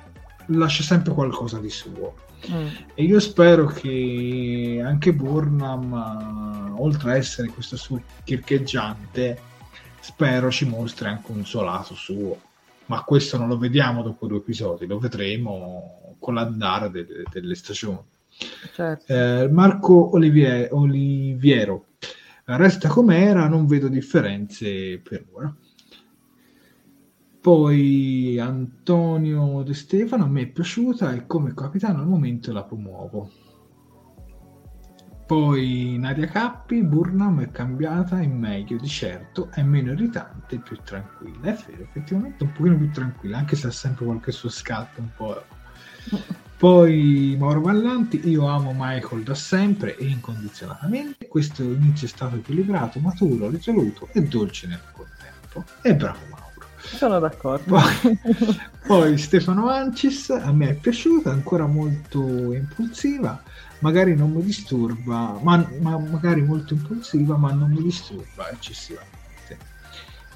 [0.45, 2.67] lascia sempre qualcosa di suo Mm.
[2.93, 5.93] E io spero che anche Burnham,
[6.81, 9.39] oltre a essere questo suo chircheggiante,
[9.99, 12.39] spero ci mostri anche un suo lato suo.
[12.87, 17.55] Ma questo non lo vediamo dopo due episodi, lo vedremo con l'andare de- de- delle
[17.55, 18.03] stagioni.
[18.73, 19.11] Certo.
[19.11, 21.85] Eh, Marco Olivier- Oliviero
[22.45, 25.55] resta com'era, non vedo differenze per ora.
[27.41, 33.31] Poi Antonio De Stefano, a me è piaciuta e come capitano al momento la promuovo.
[35.25, 40.77] Poi Nadia Cappi, Burnham è cambiata in meglio, di certo, è meno irritante e più
[40.83, 41.51] tranquilla.
[41.51, 45.09] È vero, effettivamente un pochino più tranquilla, anche se ha sempre qualche suo scatto un
[45.15, 45.43] po'.
[46.57, 51.27] Poi Mauro Vallanti, io amo Michael da sempre e incondizionatamente.
[51.27, 55.65] Questo inizio è stato equilibrato, maturo, risoluto e dolce nel contempo.
[55.81, 56.43] E bravo Mauro.
[56.77, 57.75] Sono d'accordo.
[57.75, 58.19] Poi,
[58.85, 63.41] poi Stefano Ancis, a me è piaciuta, ancora molto impulsiva,
[63.85, 69.13] magari non mi disturba, ma, ma magari molto impulsiva, ma non mi disturba eccessivamente.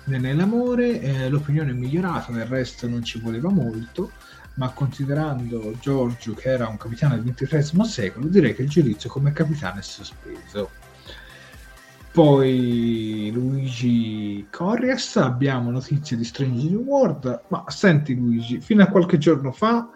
[0.04, 4.12] Nell'amore eh, l'opinione è migliorata, del resto non ci voleva molto,
[4.56, 9.32] ma considerando Giorgio che era un capitano del XXIII secolo, direi che il giudizio come
[9.32, 10.70] capitano è sospeso.
[12.12, 19.18] Poi Luigi Corrias, abbiamo notizie di Strange New World, ma senti Luigi, fino a qualche
[19.18, 19.90] giorno fa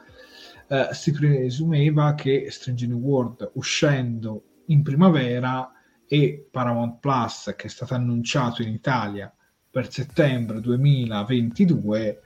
[0.73, 5.71] eh, si presumeva che Strange New World uscendo in primavera
[6.07, 9.31] e Paramount Plus che è stato annunciato in Italia
[9.69, 12.21] per settembre 2022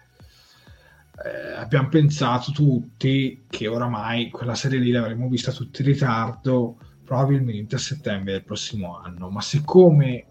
[1.25, 7.75] eh, abbiamo pensato tutti che oramai quella serie lì l'avremmo vista tutti in ritardo probabilmente
[7.75, 9.29] a settembre del prossimo anno.
[9.29, 10.27] Ma siccome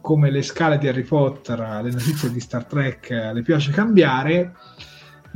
[0.00, 4.54] come le scale di Harry Potter, le notizie di Star Trek le piace cambiare,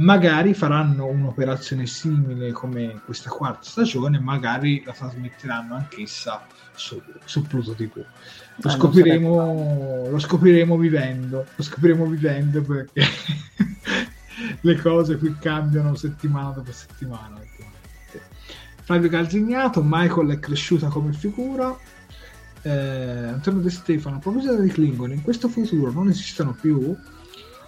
[0.01, 7.75] magari faranno un'operazione simile come questa quarta stagione, magari la trasmetteranno anch'essa su, su Pluto
[7.75, 7.97] TV.
[7.97, 13.03] Lo, ah, scopriremo, lo scopriremo vivendo, lo scopriremo vivendo perché
[14.61, 17.39] le cose qui cambiano settimana dopo settimana.
[18.83, 21.77] Flavio Calzignato, Michael è cresciuta come figura.
[22.63, 26.97] Eh, Antonio De Stefano, a proposito di Klingon, in questo futuro non esistono più.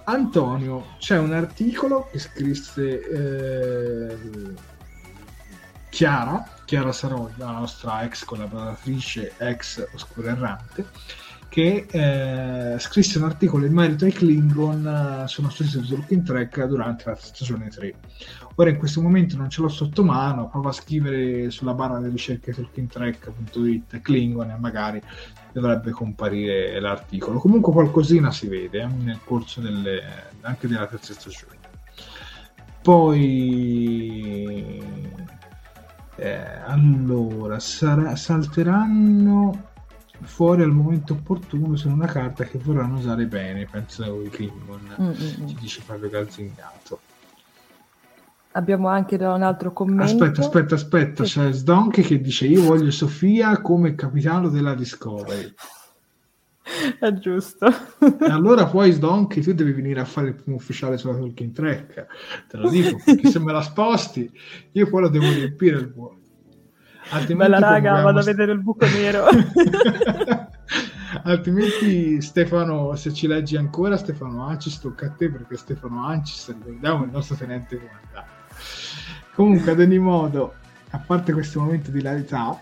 [0.04, 4.16] Antonio, c'è un articolo che scrisse eh,
[5.90, 10.86] Chiara, Chiara Saroglia, la nostra ex collaboratrice, ex Oscura Errante,
[11.48, 16.64] che eh, scrisse un articolo in merito ai Klingon eh, sul nostro sito Talking Track
[16.64, 17.94] durante la stagione 3.
[18.54, 22.12] Ora in questo momento non ce l'ho sotto mano, provo a scrivere sulla barra delle
[22.12, 25.02] ricerche talkingtrack.it Klingon e magari
[25.52, 27.38] dovrebbe comparire l'articolo.
[27.38, 30.02] Comunque qualcosina si vede eh, nel corso delle,
[30.40, 31.60] anche della terza stagione.
[32.82, 34.82] Poi
[36.16, 39.70] eh, allora sarà, salteranno
[40.22, 45.46] fuori al momento opportuno sono una carta che vorranno usare bene, penso i Klingon, mm-hmm.
[45.46, 47.00] ci dice Fabio Calzignato.
[48.52, 50.04] Abbiamo anche un altro commento.
[50.04, 51.38] Aspetta, aspetta, aspetta, sì.
[51.38, 55.54] c'è Sdonkey che dice io voglio Sofia come capitano della Discovery.
[56.98, 57.66] È giusto.
[57.66, 62.06] E allora poi Sdonkey tu devi venire a fare il primo ufficiale sulla Talking Track,
[62.48, 64.30] te lo dico, perché se me la sposti
[64.72, 66.20] io poi lo devo riempire il vuoto.
[67.34, 69.24] Bella raga, vado a vedere il buco nero.
[71.24, 77.04] Altrimenti Stefano, se ci leggi ancora, Stefano Ancis, tocca a te perché Stefano Ancis, ricordiamo,
[77.04, 78.31] il nostro tenente comandante.
[79.34, 80.54] Comunque, ad ogni modo,
[80.90, 82.58] a parte questo momento di larità,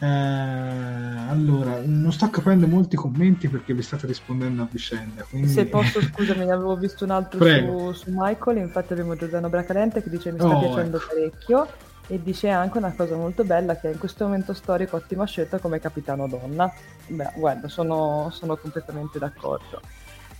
[0.00, 5.24] eh, allora, non sto capendo molti commenti perché vi state rispondendo a vicenda.
[5.28, 5.48] Quindi...
[5.48, 8.58] Se posso, scusami, ne avevo visto un altro su, su, Michael.
[8.58, 11.06] Infatti, abbiamo Giordano Bracalente che dice: Mi sta oh, piacendo ecco.
[11.08, 11.66] parecchio
[12.06, 15.80] e dice anche una cosa molto bella che in questo momento storico ottima scelta come
[15.80, 16.72] capitano donna.
[17.08, 19.80] Beh, guarda, sono, sono completamente d'accordo.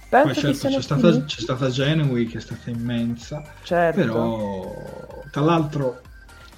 [0.08, 4.00] Penso Poi certo, c'è stata, c'è stata Genui che è stata immensa, certo.
[4.00, 6.00] però tra l'altro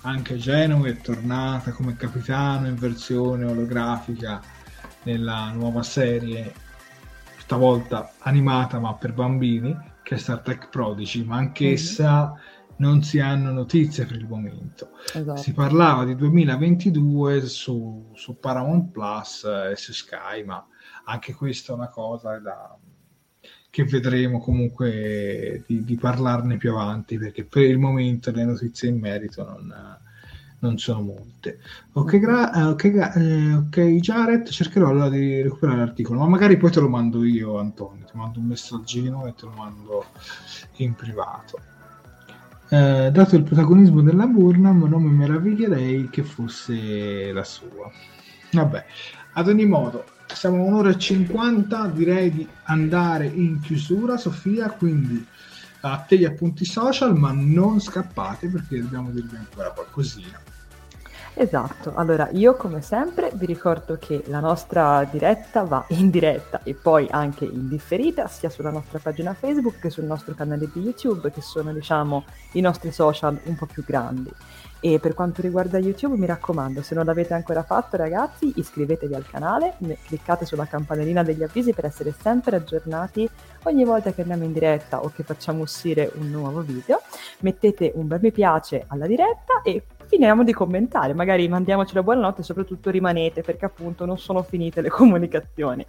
[0.02, 4.40] anche Genoa è tornata come capitano in versione olografica
[5.02, 6.52] nella nuova serie,
[7.38, 12.74] stavolta animata ma per bambini, che è Star Trek Prodigy, ma anch'essa mm-hmm.
[12.76, 14.90] non si hanno notizie per il momento.
[15.12, 15.40] Esatto.
[15.40, 20.64] Si parlava di 2022 su, su Paramount Plus e su Sky, ma
[21.04, 22.78] anche questa è una cosa da,
[23.70, 28.98] che vedremo comunque di, di, parlarne più avanti perché per il momento le notizie in
[28.98, 29.72] merito non,
[30.58, 31.60] non sono molte.
[31.92, 36.70] Ok, gra- eh, okay, eh, ok, Jared, cercherò allora di recuperare l'articolo, ma magari poi
[36.70, 38.04] te lo mando io, Antonio.
[38.04, 40.04] Ti mando un messaggino e te lo mando
[40.76, 41.58] in privato.
[42.68, 47.90] Eh, dato il protagonismo della Burnham, non mi meraviglierei che fosse la sua.
[48.52, 48.84] Vabbè,
[49.34, 50.04] ad ogni modo,
[50.34, 55.26] siamo a un'ora e cinquanta, direi di andare in chiusura, Sofia, quindi
[55.80, 60.38] a te gli appunti social, ma non scappate perché dobbiamo dirvi ancora qualcosina.
[61.34, 66.74] Esatto, allora io come sempre vi ricordo che la nostra diretta va in diretta e
[66.74, 71.30] poi anche in differita sia sulla nostra pagina Facebook che sul nostro canale di YouTube
[71.30, 74.30] che sono diciamo i nostri social un po' più grandi.
[74.82, 79.26] E per quanto riguarda YouTube, mi raccomando, se non l'avete ancora fatto, ragazzi, iscrivetevi al
[79.26, 79.76] canale,
[80.06, 83.28] cliccate sulla campanellina degli avvisi per essere sempre aggiornati
[83.64, 87.02] ogni volta che andiamo in diretta o che facciamo uscire un nuovo video.
[87.40, 92.40] Mettete un bel mi piace alla diretta e finiamo di commentare, magari mandiamoci la buonanotte
[92.40, 95.86] e soprattutto rimanete perché appunto non sono finite le comunicazioni.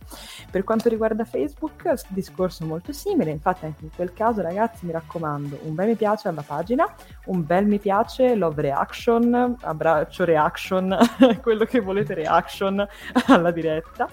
[0.52, 5.62] Per quanto riguarda Facebook, discorso molto simile, infatti anche in quel caso ragazzi mi raccomando
[5.64, 6.86] un bel mi piace alla pagina,
[7.26, 10.96] un bel mi piace, love reaction, abbraccio reaction,
[11.42, 12.88] quello che volete reaction
[13.26, 14.08] alla diretta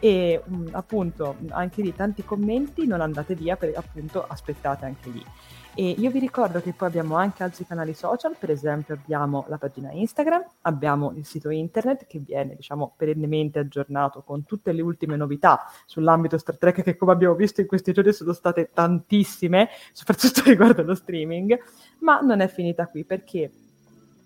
[0.00, 5.24] e um, appunto anche lì tanti commenti, non andate via perché appunto aspettate anche lì.
[5.74, 9.56] E io vi ricordo che poi abbiamo anche altri canali social, per esempio abbiamo la
[9.56, 15.16] pagina Instagram, abbiamo il sito internet che viene diciamo perennemente aggiornato con tutte le ultime
[15.16, 20.42] novità sull'ambito Star Trek che come abbiamo visto in questi giorni sono state tantissime, soprattutto
[20.44, 21.58] riguardo lo streaming,
[22.00, 23.50] ma non è finita qui perché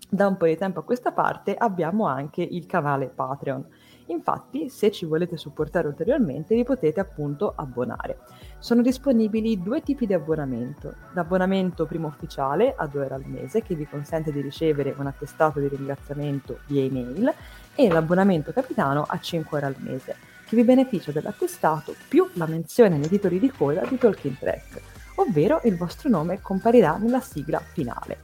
[0.09, 3.65] da un po' di tempo a questa parte abbiamo anche il canale Patreon
[4.07, 8.19] Infatti, se ci volete supportare ulteriormente, vi potete appunto abbonare.
[8.59, 10.93] Sono disponibili due tipi di abbonamento.
[11.13, 15.59] L'abbonamento primo ufficiale a 2 euro al mese, che vi consente di ricevere un attestato
[15.59, 17.33] di ringraziamento via email,
[17.75, 20.15] e l'abbonamento capitano a 5 euro al mese,
[20.45, 24.81] che vi beneficia dell'attestato più la menzione nei titoli di coda di Talking Track,
[25.15, 28.19] ovvero il vostro nome comparirà nella sigla finale.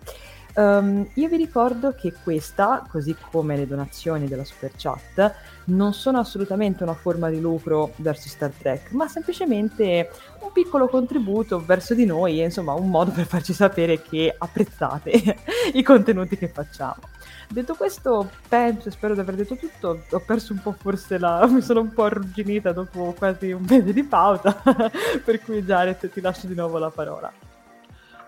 [0.55, 5.34] Um, io vi ricordo che questa, così come le donazioni della Super Chat,
[5.65, 10.11] non sono assolutamente una forma di lucro verso Star Trek, ma semplicemente
[10.41, 15.38] un piccolo contributo verso di noi insomma un modo per farci sapere che apprezzate
[15.73, 17.01] i contenuti che facciamo.
[17.49, 20.03] Detto questo, penso e spero di aver detto tutto.
[20.09, 21.45] Ho perso un po' forse la.
[21.49, 24.61] mi sono un po' arrugginita dopo quasi un mese di pausa,
[25.23, 27.52] per cui Jared ti lascio di nuovo la parola.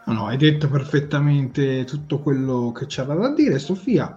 [0.07, 4.15] No, no, hai detto perfettamente tutto quello che c'era da dire, Sofia.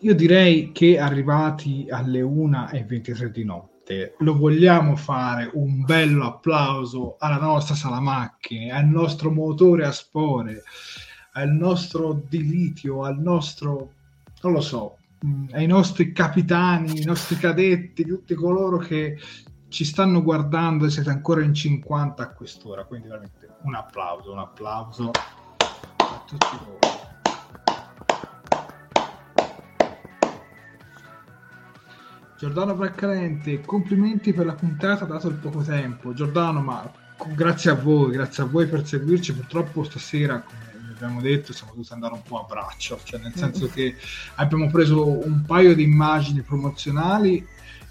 [0.00, 7.38] Io direi che arrivati alle 1.23 di notte lo vogliamo fare un bello applauso alla
[7.38, 10.62] nostra sala macchine, al nostro motore a spore,
[11.32, 13.92] al nostro dilitio, al nostro,
[14.42, 14.96] non lo so,
[15.26, 19.18] mm, ai nostri capitani, i nostri cadetti, tutti coloro che
[19.68, 24.38] ci stanno guardando e siete ancora in 50 a quest'ora, quindi veramente un applauso, un
[24.38, 26.78] applauso a tutti voi.
[32.38, 36.14] Giordano Braccalente, complimenti per la puntata dato il poco tempo.
[36.14, 36.90] Giordano, ma
[37.34, 39.34] grazie a voi, grazie a voi per seguirci.
[39.34, 43.66] Purtroppo stasera, come abbiamo detto, siamo dovuti andare un po' a braccio, cioè nel senso
[43.74, 43.96] che
[44.36, 47.44] abbiamo preso un paio di immagini promozionali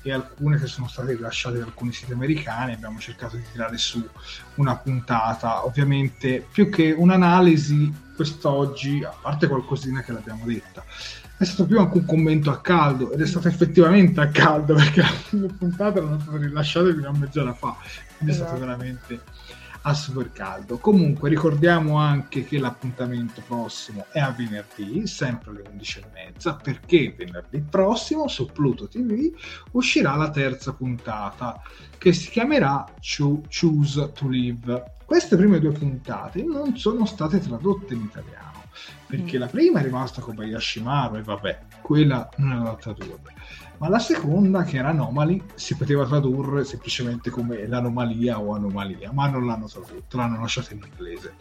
[0.07, 2.73] e alcune che sono state rilasciate da alcuni siti americani.
[2.73, 4.05] Abbiamo cercato di tirare su
[4.55, 5.65] una puntata.
[5.65, 10.84] Ovviamente, più che un'analisi, quest'oggi, a parte qualcosina che l'abbiamo detta,
[11.38, 15.01] è stato più anche un commento a caldo ed è stato effettivamente a caldo perché
[15.01, 17.75] la puntata è stata rilasciata fino a mezz'ora fa.
[18.17, 18.65] Quindi è stato esatto.
[18.65, 19.21] veramente
[19.88, 20.77] a super caldo.
[20.80, 28.27] Comunque ricordiamo anche che l'appuntamento prossimo è a venerdì, sempre alle 11.30, perché venerdì prossimo
[28.27, 29.34] su Pluto TV
[29.72, 31.61] uscirà la terza puntata
[31.97, 34.95] che si chiamerà Choose to Live.
[35.05, 38.64] Queste prime due puntate non sono state tradotte in italiano,
[39.05, 39.39] perché mm.
[39.39, 43.19] la prima è rimasta Kobayashi Maru e vabbè, quella non è adatta a due
[43.77, 49.29] ma la seconda, che era Anomaly, si poteva tradurre semplicemente come l'anomalia o anomalia, ma
[49.29, 51.35] non l'hanno tradotto, l'hanno lasciata in inglese.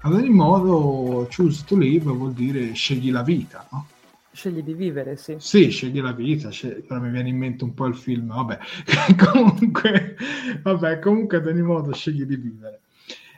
[0.00, 3.86] Ad ogni modo, choose to live vuol dire scegli la vita, no?
[4.32, 5.36] Scegli di vivere, sì.
[5.38, 6.84] Sì, scegli la vita, scegli...
[6.88, 8.58] ora mi viene in mente un po' il film, vabbè,
[9.32, 10.16] comunque,
[10.62, 12.80] vabbè, comunque ad ogni modo scegli di vivere.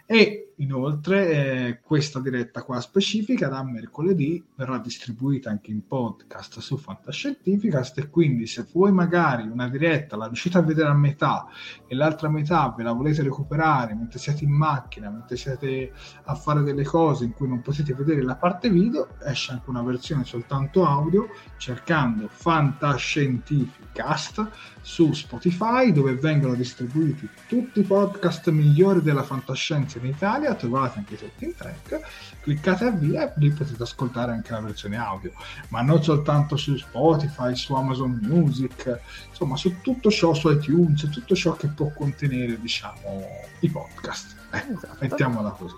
[0.06, 6.76] E inoltre eh, questa diretta qua specifica da mercoledì verrà distribuita anche in podcast su
[6.76, 11.46] Fantascientificast e quindi se voi magari una diretta la riuscite a vedere a metà
[11.86, 15.92] e l'altra metà ve la volete recuperare mentre siete in macchina, mentre siete
[16.24, 19.82] a fare delle cose in cui non potete vedere la parte video, esce anche una
[19.82, 24.48] versione soltanto audio cercando Fantascientificast
[24.82, 31.16] su Spotify dove vengono distribuiti tutti i podcast migliori della fantascienza in Italia, trovate anche
[31.16, 32.00] tutti in track,
[32.40, 35.32] cliccate avvia e lì potete ascoltare anche la versione audio,
[35.68, 41.34] ma non soltanto su Spotify, su Amazon Music, insomma su tutto ciò, su iTunes, tutto
[41.34, 43.24] ciò che può contenere diciamo
[43.60, 44.36] i podcast.
[44.52, 44.96] Eh, esatto.
[44.98, 45.74] Mettiamola così.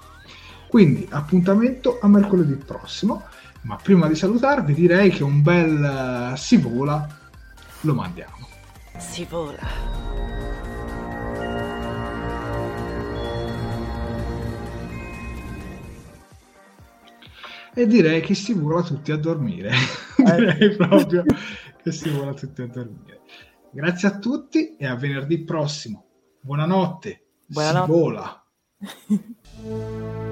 [0.68, 3.24] Quindi appuntamento a mercoledì prossimo,
[3.62, 7.06] ma prima di salutarvi direi che un bel uh, si vola
[7.80, 8.48] lo mandiamo.
[8.98, 10.71] Si vola.
[17.74, 19.70] E direi che si vola tutti a dormire.
[20.22, 20.36] Eh.
[20.36, 21.24] direi proprio
[21.82, 23.22] che si vola tutti a dormire.
[23.72, 26.04] Grazie a tutti e a venerdì prossimo.
[26.40, 27.24] Buonanotte.
[27.46, 27.92] Buonanotte.
[27.92, 28.44] Si vola.